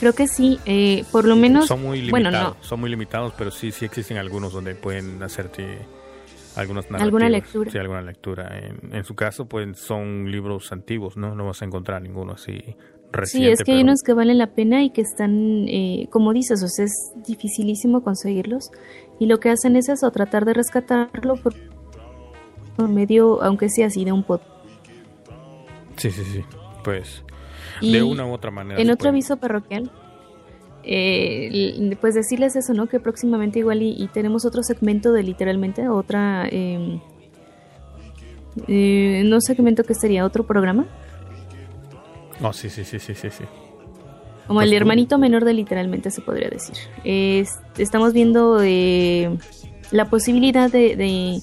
Creo 0.00 0.14
que 0.14 0.28
sí, 0.28 0.58
eh, 0.64 1.04
por 1.12 1.26
lo 1.26 1.36
menos... 1.36 1.66
Son 1.66 1.82
muy 1.82 2.00
limitados, 2.00 2.32
bueno, 2.32 2.54
no. 2.54 2.56
son 2.62 2.80
muy 2.80 2.88
limitados, 2.88 3.34
pero 3.36 3.50
sí, 3.50 3.70
sí 3.70 3.84
existen 3.84 4.16
algunos 4.16 4.50
donde 4.50 4.74
pueden 4.74 5.22
hacerte 5.22 5.78
algunas 6.56 6.90
alguna 6.90 7.28
lectura. 7.28 7.70
Sí, 7.70 7.76
alguna 7.76 8.00
lectura. 8.00 8.50
En, 8.92 9.04
su 9.04 9.14
caso, 9.14 9.44
pues 9.46 9.78
son 9.78 10.30
libros 10.30 10.72
antiguos, 10.72 11.18
¿no? 11.18 11.34
No 11.34 11.44
vas 11.44 11.60
a 11.60 11.66
encontrar 11.66 12.00
ninguno 12.00 12.32
así 12.32 12.76
reciente. 13.12 13.48
Sí, 13.48 13.52
es 13.52 13.62
que 13.62 13.72
hay 13.72 13.82
unos 13.82 14.00
que 14.02 14.14
valen 14.14 14.38
la 14.38 14.54
pena 14.54 14.82
y 14.82 14.88
que 14.88 15.02
están, 15.02 15.68
eh, 15.68 16.08
como 16.10 16.32
dices, 16.32 16.62
o 16.62 16.68
sea, 16.68 16.86
es 16.86 17.12
dificilísimo 17.26 18.02
conseguirlos. 18.02 18.70
Y 19.18 19.26
lo 19.26 19.38
que 19.38 19.50
hacen 19.50 19.76
es 19.76 19.90
eso, 19.90 20.10
tratar 20.12 20.46
de 20.46 20.54
rescatarlo 20.54 21.36
por, 21.36 21.54
por 22.74 22.88
medio, 22.88 23.42
aunque 23.42 23.68
sea 23.68 23.88
así, 23.88 24.06
de 24.06 24.12
un 24.12 24.24
podcast. 24.24 24.50
Sí, 25.96 26.10
sí, 26.10 26.24
sí. 26.24 26.42
Pues 26.82 27.22
de 27.80 28.02
una 28.02 28.26
u 28.26 28.32
otra 28.32 28.50
manera. 28.50 28.80
En 28.80 28.90
otro 28.90 29.08
aviso 29.08 29.36
parroquial, 29.36 29.90
eh, 30.82 31.96
pues 32.00 32.14
decirles 32.14 32.56
eso, 32.56 32.72
¿no? 32.74 32.86
Que 32.86 33.00
próximamente 33.00 33.58
igual 33.58 33.82
y, 33.82 34.08
tenemos 34.12 34.44
otro 34.44 34.62
segmento 34.62 35.12
de 35.12 35.22
literalmente 35.22 35.88
otra... 35.88 36.46
Em, 36.50 37.00
eh, 38.66 39.22
no 39.26 39.40
segmento 39.40 39.84
que 39.84 39.94
sería 39.94 40.24
otro 40.24 40.44
programa. 40.44 40.86
Oh, 42.42 42.52
sí, 42.52 42.68
sí, 42.68 42.84
sí, 42.84 42.98
sí, 42.98 43.14
sí, 43.14 43.30
sí. 43.30 43.44
Como 44.46 44.62
el 44.62 44.70
pues 44.70 44.80
hermanito 44.80 45.18
menor 45.18 45.44
de 45.44 45.54
literalmente 45.54 46.10
se 46.10 46.22
podría 46.22 46.48
decir. 46.48 46.76
estamos 47.04 48.12
viendo 48.12 48.60
eh, 48.60 49.38
la 49.92 50.10
posibilidad 50.10 50.70
de, 50.70 51.40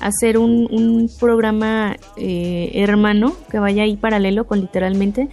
hacer 0.00 0.36
un, 0.36 0.68
un 0.70 1.08
programa 1.20 1.96
eh, 2.16 2.72
hermano 2.74 3.34
que 3.50 3.58
vaya 3.58 3.84
ahí 3.84 3.96
paralelo 3.96 4.46
con 4.46 4.60
literalmente 4.60 5.28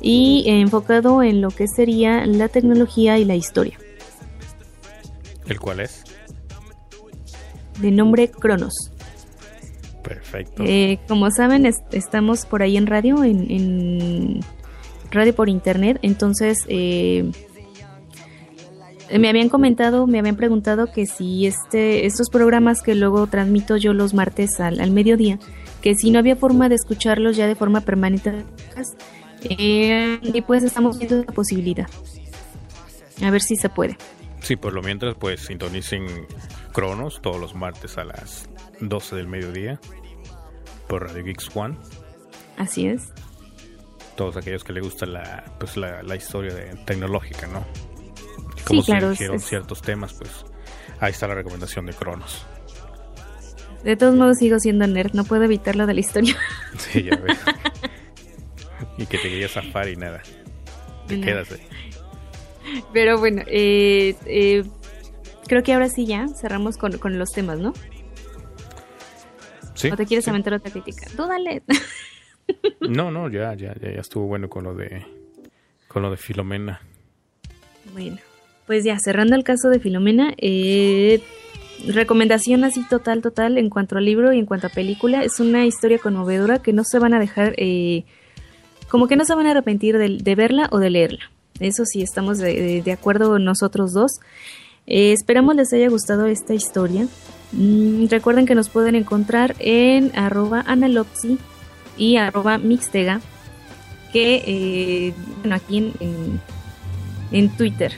y 0.00 0.44
enfocado 0.46 1.22
en 1.22 1.40
lo 1.40 1.50
que 1.50 1.66
sería 1.68 2.26
la 2.26 2.48
tecnología 2.48 3.18
y 3.18 3.24
la 3.24 3.36
historia. 3.36 3.78
¿El 5.46 5.60
cual 5.60 5.80
es? 5.80 6.04
De 7.80 7.90
nombre 7.90 8.30
Cronos. 8.30 8.92
Perfecto. 10.02 10.62
Eh, 10.66 10.98
como 11.08 11.30
saben, 11.30 11.66
estamos 11.92 12.46
por 12.46 12.62
ahí 12.62 12.76
en 12.76 12.86
radio, 12.86 13.24
en, 13.24 14.40
radio 15.10 15.34
por 15.34 15.48
internet, 15.48 15.98
entonces 16.02 16.58
eh, 16.68 17.30
me 19.18 19.28
habían 19.28 19.48
comentado, 19.48 20.06
me 20.06 20.18
habían 20.18 20.36
preguntado 20.36 20.90
que 20.92 21.06
si 21.06 21.46
este, 21.46 22.06
estos 22.06 22.30
programas 22.30 22.82
que 22.82 22.94
luego 22.94 23.26
transmito 23.26 23.76
yo 23.76 23.92
los 23.92 24.14
martes 24.14 24.60
al, 24.60 24.80
al 24.80 24.90
mediodía, 24.90 25.38
que 25.82 25.94
si 25.94 26.10
no 26.10 26.18
había 26.18 26.36
forma 26.36 26.68
de 26.68 26.76
escucharlos 26.76 27.36
ya 27.36 27.46
de 27.46 27.54
forma 27.54 27.82
permanente 27.82 28.44
eh, 29.42 30.18
y 30.22 30.40
pues 30.42 30.62
estamos 30.62 30.98
viendo 30.98 31.24
la 31.24 31.32
posibilidad. 31.32 31.88
A 33.22 33.30
ver 33.30 33.42
si 33.42 33.56
se 33.56 33.68
puede. 33.68 33.96
Sí, 34.40 34.56
por 34.56 34.72
lo 34.72 34.82
mientras, 34.82 35.16
pues 35.16 35.40
sintonicen 35.40 36.06
Cronos 36.72 37.20
todos 37.20 37.40
los 37.40 37.54
martes 37.54 37.98
a 37.98 38.04
las 38.04 38.48
12 38.80 39.16
del 39.16 39.26
mediodía 39.26 39.80
por 40.88 41.06
Radio 41.06 41.24
Geeks 41.24 41.50
One. 41.54 41.76
Así 42.56 42.86
es. 42.86 43.12
Todos 44.16 44.36
aquellos 44.36 44.64
que 44.64 44.72
les 44.72 44.82
gusta 44.82 45.06
la, 45.06 45.44
pues 45.58 45.76
la, 45.76 46.16
historia 46.16 46.54
de, 46.54 46.74
tecnológica, 46.84 47.46
¿no? 47.46 47.64
Como 48.64 48.82
sí, 48.82 48.86
claro, 48.86 49.14
ciertos 49.14 49.82
temas, 49.82 50.14
pues 50.14 50.30
ahí 51.00 51.12
está 51.12 51.28
la 51.28 51.34
recomendación 51.34 51.86
de 51.86 51.94
Cronos. 51.94 52.44
De 53.84 53.96
todos 53.96 54.16
modos 54.16 54.38
sigo 54.38 54.58
siendo 54.58 54.86
nerd, 54.86 55.12
no 55.14 55.24
puedo 55.24 55.44
evitarlo 55.44 55.86
de 55.86 55.94
la 55.94 56.00
historia. 56.00 56.36
Sí, 56.78 57.04
ya 57.04 57.16
veo. 57.16 57.34
y 58.98 59.06
que 59.06 59.18
te 59.18 59.28
querías 59.28 59.52
zafar 59.52 59.88
y 59.88 59.96
nada. 59.96 60.22
Te 61.06 61.20
quedas 61.20 61.50
ahí. 61.52 61.60
Pero 62.92 63.18
bueno, 63.18 63.42
eh, 63.46 64.14
eh, 64.26 64.64
creo 65.46 65.62
que 65.62 65.72
ahora 65.72 65.88
sí 65.88 66.06
ya 66.06 66.28
cerramos 66.28 66.76
con, 66.76 67.18
los 67.18 67.30
temas, 67.30 67.58
¿no? 67.58 67.72
Sí. 69.74 69.90
¿O 69.90 69.96
te 69.96 70.06
quieres 70.06 70.28
aventar 70.28 70.54
otra 70.54 70.70
crítica? 70.70 71.06
Tú 71.16 71.26
dale. 71.26 71.62
no, 72.80 73.10
no, 73.10 73.30
ya, 73.30 73.54
ya, 73.54 73.74
ya, 73.80 73.92
ya 73.92 74.00
estuvo 74.00 74.26
bueno 74.26 74.48
con 74.48 74.64
lo 74.64 74.74
de 74.74 75.06
con 75.86 76.02
lo 76.02 76.10
de 76.10 76.16
Filomena. 76.16 76.80
Bueno, 77.92 78.18
pues 78.66 78.84
ya 78.84 78.98
cerrando 78.98 79.34
el 79.34 79.44
caso 79.44 79.70
de 79.70 79.80
Filomena, 79.80 80.34
eh, 80.36 81.22
recomendación 81.86 82.64
así 82.64 82.86
total, 82.88 83.22
total 83.22 83.56
en 83.56 83.70
cuanto 83.70 83.96
al 83.96 84.04
libro 84.04 84.32
y 84.32 84.38
en 84.38 84.46
cuanto 84.46 84.66
a 84.66 84.70
película. 84.70 85.24
Es 85.24 85.40
una 85.40 85.64
historia 85.64 85.98
conmovedora 85.98 86.60
que 86.60 86.72
no 86.72 86.84
se 86.84 86.98
van 86.98 87.14
a 87.14 87.20
dejar 87.20 87.54
eh, 87.56 88.04
como 88.88 89.06
que 89.06 89.16
no 89.16 89.24
se 89.24 89.34
van 89.34 89.46
a 89.46 89.50
arrepentir 89.50 89.96
de, 89.98 90.34
verla 90.34 90.68
o 90.70 90.78
de 90.78 90.90
leerla. 90.90 91.30
Eso 91.60 91.84
sí, 91.84 92.02
estamos 92.02 92.38
de, 92.38 92.82
acuerdo 92.92 93.38
nosotros 93.38 93.92
dos. 93.92 94.20
Eh, 94.86 95.12
esperamos 95.12 95.54
les 95.54 95.72
haya 95.72 95.88
gustado 95.88 96.26
esta 96.26 96.54
historia. 96.54 97.06
Mm, 97.52 98.06
recuerden 98.06 98.46
que 98.46 98.54
nos 98.54 98.68
pueden 98.68 98.94
encontrar 98.94 99.54
en 99.58 100.12
arroba 100.16 100.64
analopsi 100.66 101.38
y 101.96 102.16
arroba 102.16 102.58
mixtega, 102.58 103.20
que 104.12 104.42
eh, 104.46 105.14
bueno, 105.40 105.56
aquí 105.56 105.92
en, 107.30 107.50
Twitter. 107.50 107.92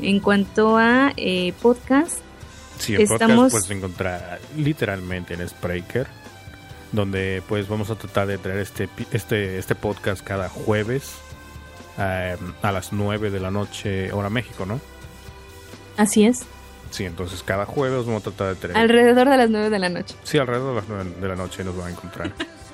En 0.00 0.20
cuanto 0.20 0.76
a 0.76 1.12
eh, 1.16 1.52
podcast, 1.62 2.18
sí, 2.78 2.94
el 2.94 3.02
estamos... 3.02 3.52
podcast 3.52 3.52
puedes 3.52 3.70
encontrar 3.70 4.40
literalmente 4.56 5.34
en 5.34 5.48
Spreaker 5.48 6.23
donde 6.94 7.42
pues 7.48 7.68
vamos 7.68 7.90
a 7.90 7.96
tratar 7.96 8.26
de 8.26 8.38
traer 8.38 8.60
este, 8.60 8.88
este, 9.10 9.58
este 9.58 9.74
podcast 9.74 10.22
cada 10.22 10.48
jueves 10.48 11.16
eh, 11.98 12.36
a 12.62 12.72
las 12.72 12.92
9 12.92 13.30
de 13.30 13.40
la 13.40 13.50
noche, 13.50 14.12
hora 14.12 14.30
México, 14.30 14.64
¿no? 14.64 14.80
Así 15.96 16.24
es. 16.24 16.44
Sí, 16.90 17.04
entonces 17.04 17.42
cada 17.42 17.66
jueves 17.66 18.06
vamos 18.06 18.22
a 18.22 18.30
tratar 18.30 18.54
de 18.54 18.54
traer... 18.54 18.76
Alrededor 18.78 19.28
de 19.28 19.36
las 19.36 19.50
9 19.50 19.70
de 19.70 19.78
la 19.78 19.88
noche. 19.88 20.14
Sí, 20.22 20.38
alrededor 20.38 20.70
de 20.70 20.74
las 20.76 20.88
9 20.88 21.20
de 21.20 21.28
la 21.28 21.36
noche 21.36 21.64
nos 21.64 21.76
van 21.76 21.88
a 21.88 21.90
encontrar. 21.90 22.32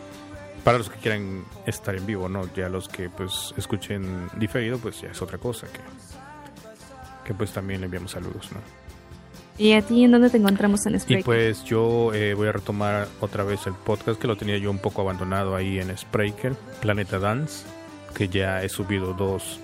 Para 0.65 0.77
los 0.77 0.91
que 0.91 0.99
quieran 0.99 1.45
estar 1.67 1.95
en 1.97 2.05
vivo, 2.05 2.29
¿no? 2.29 2.43
Ya 2.55 2.69
los 2.69 2.89
que 2.89 3.09
pues 3.09 3.55
escuchen 3.57 4.29
diferido, 4.37 4.79
pues 4.79 5.01
ya 5.01 5.09
es 5.09 5.23
otra 5.23 5.39
cosa 5.39 5.67
que, 5.69 5.81
que 7.25 7.33
pues 7.33 7.51
también 7.51 7.81
le 7.81 7.87
enviamos 7.87 8.11
saludos, 8.11 8.53
¿no? 8.53 8.61
¿Y 9.61 9.75
a 9.75 9.83
ti 9.83 10.05
en 10.05 10.13
dónde 10.13 10.31
te 10.31 10.39
encontramos 10.39 10.87
en 10.87 10.99
Spreaker? 10.99 11.21
Y 11.21 11.23
pues 11.23 11.65
yo 11.65 12.15
eh, 12.15 12.33
voy 12.33 12.49
a 12.49 12.53
retomar 12.53 13.09
otra 13.21 13.45
vez 13.45 13.67
el 13.67 13.75
podcast 13.75 14.19
que 14.19 14.27
lo 14.27 14.35
tenía 14.35 14.57
yo 14.57 14.71
un 14.71 14.79
poco 14.79 15.03
abandonado 15.03 15.55
ahí 15.55 15.79
en 15.79 15.95
Spreaker, 15.95 16.55
Planeta 16.81 17.19
Dance, 17.19 17.67
que 18.15 18.29
ya 18.29 18.63
he 18.63 18.71
subido 18.71 19.13
dos 19.13 19.61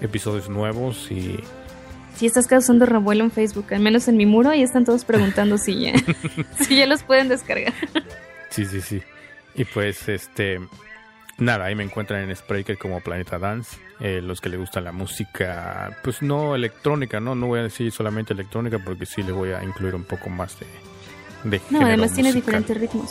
episodios 0.00 0.48
nuevos 0.48 1.12
y... 1.12 1.38
Sí, 2.16 2.26
estás 2.26 2.48
causando 2.48 2.86
revuelo 2.86 3.22
en 3.22 3.30
Facebook, 3.30 3.66
al 3.72 3.82
menos 3.82 4.08
en 4.08 4.16
mi 4.16 4.26
muro, 4.26 4.52
y 4.52 4.62
están 4.62 4.84
todos 4.84 5.04
preguntando 5.04 5.58
si 5.58 5.78
ya, 5.80 5.92
si 6.60 6.78
ya 6.78 6.86
los 6.86 7.04
pueden 7.04 7.28
descargar. 7.28 7.72
sí, 8.50 8.64
sí, 8.64 8.80
sí. 8.80 9.00
Y 9.54 9.64
pues 9.64 10.08
este 10.08 10.58
Nada, 11.38 11.66
ahí 11.66 11.74
me 11.74 11.84
encuentran 11.84 12.22
en 12.22 12.34
Spreaker 12.34 12.78
como 12.78 13.00
Planeta 13.00 13.38
Dance. 13.38 13.78
Eh, 14.00 14.20
los 14.22 14.40
que 14.40 14.48
le 14.48 14.56
gusta 14.56 14.80
la 14.80 14.92
música, 14.92 15.98
pues 16.02 16.22
no 16.22 16.54
electrónica, 16.54 17.20
¿no? 17.20 17.34
No 17.34 17.46
voy 17.46 17.60
a 17.60 17.62
decir 17.62 17.92
solamente 17.92 18.32
electrónica 18.32 18.78
porque 18.78 19.04
sí 19.04 19.22
le 19.22 19.32
voy 19.32 19.50
a 19.50 19.62
incluir 19.62 19.94
un 19.94 20.04
poco 20.04 20.30
más 20.30 20.56
de... 20.58 20.66
de 21.44 21.60
no, 21.70 21.84
además 21.84 22.14
tiene 22.14 22.32
diferentes 22.32 22.76
ritmos. 22.78 23.10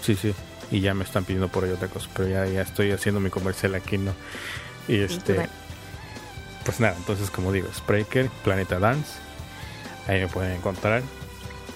Sí, 0.00 0.14
sí. 0.14 0.32
Y 0.70 0.80
ya 0.80 0.94
me 0.94 1.04
están 1.04 1.24
pidiendo 1.24 1.48
por 1.48 1.64
ahí 1.64 1.70
otra 1.70 1.88
cosa, 1.88 2.08
pero 2.14 2.28
ya, 2.28 2.46
ya 2.46 2.62
estoy 2.62 2.92
haciendo 2.92 3.20
mi 3.20 3.30
comercial 3.30 3.74
aquí, 3.74 3.98
¿no? 3.98 4.12
Y 4.88 4.96
este... 5.00 5.48
Pues 6.64 6.80
nada, 6.80 6.94
entonces 6.96 7.30
como 7.30 7.52
digo, 7.52 7.68
Spreaker, 7.72 8.28
Planeta 8.42 8.78
Dance. 8.80 9.12
Ahí 10.08 10.20
me 10.20 10.28
pueden 10.28 10.52
encontrar. 10.52 11.02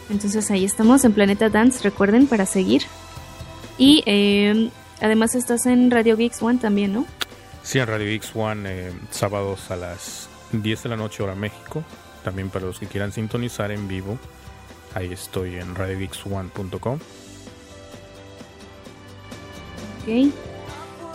Entonces 0.08 0.50
ahí 0.50 0.64
estamos 0.64 1.04
en 1.04 1.12
Planeta 1.12 1.48
Dance, 1.48 1.82
recuerden, 1.82 2.26
para 2.26 2.46
seguir. 2.46 2.82
Y 3.78 4.02
eh, 4.06 4.70
Además 5.00 5.34
estás 5.34 5.66
en 5.66 5.90
Radio 5.90 6.16
Geeks 6.16 6.42
One 6.42 6.58
también, 6.58 6.92
¿no? 6.92 7.06
Sí, 7.62 7.78
en 7.78 7.86
Radio 7.86 8.06
Geeks 8.06 8.32
One, 8.34 8.62
eh, 8.66 8.92
sábados 9.10 9.70
a 9.70 9.76
las 9.76 10.28
10 10.52 10.82
de 10.84 10.88
la 10.88 10.96
noche 10.96 11.22
hora 11.22 11.34
México. 11.34 11.84
También 12.24 12.50
para 12.50 12.66
los 12.66 12.78
que 12.78 12.86
quieran 12.86 13.12
sintonizar 13.12 13.70
en 13.70 13.88
vivo, 13.88 14.18
ahí 14.94 15.12
estoy 15.12 15.56
en 15.56 15.74
radiogeeks1.com. 15.74 16.98
Ok. 20.02 20.32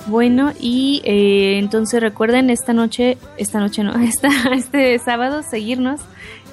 Bueno, 0.08 0.54
y 0.60 1.02
eh, 1.04 1.58
entonces 1.58 2.00
recuerden 2.00 2.52
esta 2.52 2.74
noche, 2.74 3.18
esta 3.38 3.60
noche 3.60 3.84
no, 3.84 3.96
esta, 4.02 4.30
este 4.54 5.00
sábado 5.00 5.42
seguirnos 5.42 6.02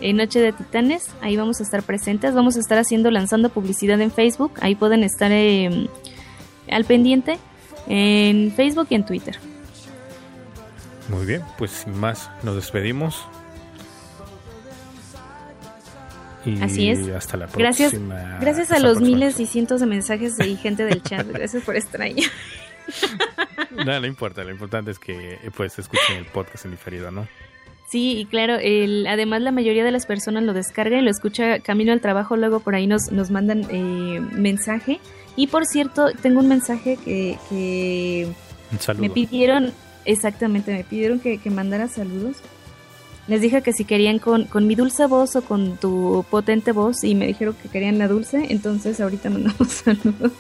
en 0.00 0.16
Noche 0.16 0.40
de 0.40 0.52
Titanes. 0.52 1.10
Ahí 1.20 1.36
vamos 1.36 1.60
a 1.60 1.62
estar 1.62 1.82
presentes. 1.82 2.34
Vamos 2.34 2.56
a 2.56 2.60
estar 2.60 2.78
haciendo, 2.78 3.10
lanzando 3.10 3.50
publicidad 3.50 4.00
en 4.00 4.10
Facebook. 4.10 4.52
Ahí 4.60 4.74
pueden 4.74 5.04
estar 5.04 5.30
eh, 5.32 5.88
al 6.72 6.84
pendiente 6.84 7.38
en 7.86 8.52
Facebook 8.52 8.86
y 8.90 8.94
en 8.94 9.06
Twitter. 9.06 9.38
Muy 11.08 11.26
bien, 11.26 11.42
pues 11.58 11.70
sin 11.70 11.98
más, 11.98 12.30
nos 12.42 12.56
despedimos. 12.56 13.26
Y 16.44 16.60
Así 16.60 16.88
es. 16.88 17.06
Hasta 17.08 17.36
la 17.36 17.46
próxima. 17.46 18.16
Gracias, 18.16 18.40
gracias 18.40 18.72
a 18.72 18.78
los 18.80 19.00
miles 19.00 19.38
y 19.38 19.46
cientos 19.46 19.80
de 19.80 19.86
mensajes 19.86 20.36
de 20.36 20.56
gente 20.56 20.84
del 20.84 21.02
chat. 21.02 21.26
Gracias 21.32 21.62
por 21.62 21.76
estar 21.76 22.02
ahí. 22.02 22.16
no, 23.70 24.00
no 24.00 24.06
importa. 24.06 24.42
Lo 24.42 24.50
importante 24.50 24.90
es 24.90 24.98
que 24.98 25.38
pues 25.56 25.78
escuchen 25.78 26.16
el 26.16 26.26
podcast 26.26 26.64
en 26.64 26.72
diferido, 26.72 27.10
¿no? 27.10 27.28
Sí, 27.88 28.18
y 28.18 28.24
claro, 28.24 28.56
el, 28.56 29.06
además 29.06 29.42
la 29.42 29.52
mayoría 29.52 29.84
de 29.84 29.90
las 29.92 30.06
personas 30.06 30.42
lo 30.44 30.54
descargan 30.54 31.00
y 31.00 31.02
lo 31.02 31.10
escucha 31.10 31.60
camino 31.60 31.92
al 31.92 32.00
trabajo, 32.00 32.36
luego 32.36 32.60
por 32.60 32.74
ahí 32.74 32.86
nos, 32.86 33.12
nos 33.12 33.30
mandan 33.30 33.66
eh, 33.68 34.18
mensaje 34.32 34.98
y 35.36 35.46
por 35.46 35.66
cierto, 35.66 36.10
tengo 36.20 36.40
un 36.40 36.48
mensaje 36.48 36.98
que, 37.02 37.38
que 37.48 38.28
me 38.98 39.10
pidieron, 39.10 39.72
exactamente, 40.04 40.72
me 40.72 40.84
pidieron 40.84 41.20
que, 41.20 41.38
que, 41.38 41.50
mandara 41.50 41.88
saludos. 41.88 42.36
Les 43.28 43.40
dije 43.40 43.62
que 43.62 43.72
si 43.72 43.84
querían 43.84 44.18
con, 44.18 44.44
con 44.44 44.66
mi 44.66 44.74
dulce 44.74 45.06
voz 45.06 45.36
o 45.36 45.42
con 45.42 45.76
tu 45.76 46.24
potente 46.28 46.72
voz 46.72 47.04
y 47.04 47.14
me 47.14 47.26
dijeron 47.26 47.54
que 47.62 47.68
querían 47.68 47.98
la 47.98 48.09
dulce, 48.09 48.46
entonces 48.50 49.00
ahorita 49.00 49.30
mandamos 49.30 49.68
saludos. 49.68 50.32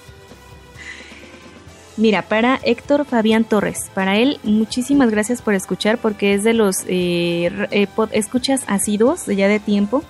Mira, 1.96 2.22
para 2.22 2.58
Héctor 2.64 3.04
Fabián 3.04 3.44
Torres, 3.44 3.90
para 3.94 4.16
él 4.16 4.40
muchísimas 4.42 5.10
gracias 5.10 5.42
por 5.42 5.54
escuchar 5.54 5.98
porque 5.98 6.34
es 6.34 6.42
de 6.42 6.54
los 6.54 6.84
eh, 6.86 7.50
eh 7.70 7.86
escuchas 8.12 8.62
asiduos 8.66 9.26
ya 9.26 9.46
de 9.46 9.60
tiempo 9.60 10.02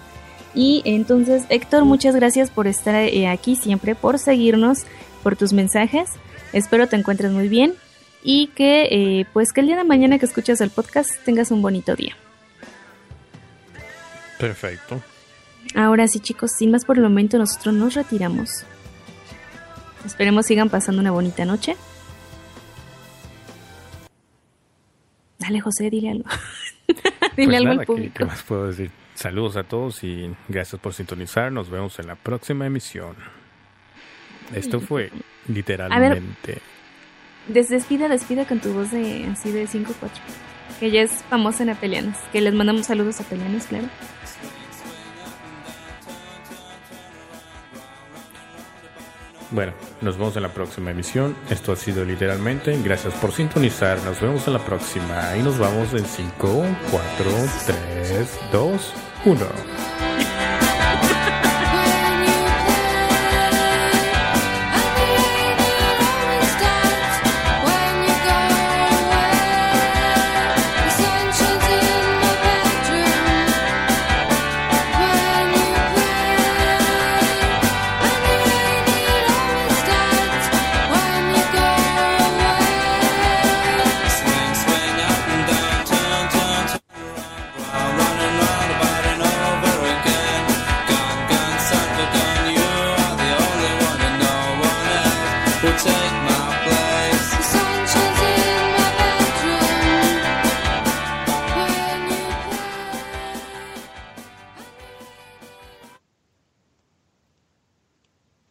y 0.54 0.82
entonces, 0.84 1.44
Héctor, 1.48 1.84
muchas 1.84 2.14
gracias 2.14 2.50
por 2.50 2.66
estar 2.66 2.94
eh, 2.94 3.28
aquí 3.28 3.56
siempre, 3.56 3.94
por 3.94 4.18
seguirnos, 4.18 4.84
por 5.22 5.36
tus 5.36 5.52
mensajes. 5.52 6.10
Espero 6.52 6.86
te 6.86 6.96
encuentres 6.96 7.32
muy 7.32 7.48
bien 7.48 7.74
y 8.22 8.48
que 8.48 8.88
eh, 8.90 9.26
pues 9.32 9.52
que 9.52 9.60
el 9.60 9.66
día 9.66 9.76
de 9.76 9.84
mañana 9.84 10.18
que 10.18 10.26
escuchas 10.26 10.60
el 10.60 10.70
podcast 10.70 11.10
tengas 11.24 11.50
un 11.50 11.62
bonito 11.62 11.96
día. 11.96 12.16
Perfecto. 14.38 15.00
Ahora 15.74 16.06
sí, 16.08 16.20
chicos, 16.20 16.52
sin 16.58 16.70
más 16.70 16.84
por 16.84 16.98
el 16.98 17.02
momento 17.02 17.38
nosotros 17.38 17.74
nos 17.74 17.94
retiramos. 17.94 18.64
Esperemos 20.04 20.46
sigan 20.46 20.68
pasando 20.68 21.00
una 21.00 21.12
bonita 21.12 21.44
noche. 21.44 21.76
Dale, 25.38 25.60
José, 25.60 25.90
dile 25.90 26.10
algo. 26.10 26.24
dile 27.36 27.46
pues 27.46 27.56
algo 27.56 27.70
al 27.70 27.86
público. 27.86 28.14
¿qué, 28.18 28.24
más 28.24 28.42
puedo 28.42 28.66
decir? 28.66 28.90
Saludos 29.22 29.56
a 29.56 29.62
todos 29.62 30.02
y 30.02 30.34
gracias 30.48 30.80
por 30.80 30.94
sintonizar. 30.94 31.52
Nos 31.52 31.70
vemos 31.70 31.96
en 32.00 32.08
la 32.08 32.16
próxima 32.16 32.66
emisión. 32.66 33.14
Esto 34.52 34.80
fue 34.80 35.12
literalmente. 35.46 36.58
despida, 37.46 38.08
despida 38.08 38.46
con 38.46 38.58
tu 38.58 38.72
voz 38.72 38.90
de 38.90 39.26
así 39.26 39.52
de 39.52 39.68
5-4. 39.68 39.92
Que 40.80 40.90
ya 40.90 41.02
es 41.02 41.12
famosa 41.30 41.62
en 41.62 41.70
Apelianos. 41.70 42.16
Que 42.32 42.40
les 42.40 42.52
mandamos 42.52 42.86
saludos 42.86 43.20
a 43.20 43.22
Apelianos, 43.22 43.66
claro. 43.66 43.86
Bueno, 49.52 49.72
nos 50.00 50.18
vemos 50.18 50.34
en 50.34 50.42
la 50.42 50.52
próxima 50.52 50.90
emisión. 50.90 51.36
Esto 51.48 51.70
ha 51.70 51.76
sido 51.76 52.04
literalmente. 52.04 52.76
Gracias 52.82 53.14
por 53.14 53.30
sintonizar. 53.30 54.02
Nos 54.02 54.20
vemos 54.20 54.48
en 54.48 54.54
la 54.54 54.64
próxima. 54.64 55.36
Y 55.36 55.44
nos 55.44 55.60
vamos 55.60 55.94
en 55.94 56.04
5, 56.04 56.64
4, 56.90 57.30
3, 57.66 58.40
2, 58.50 58.94
Who 59.24 59.36
knows? 59.36 60.31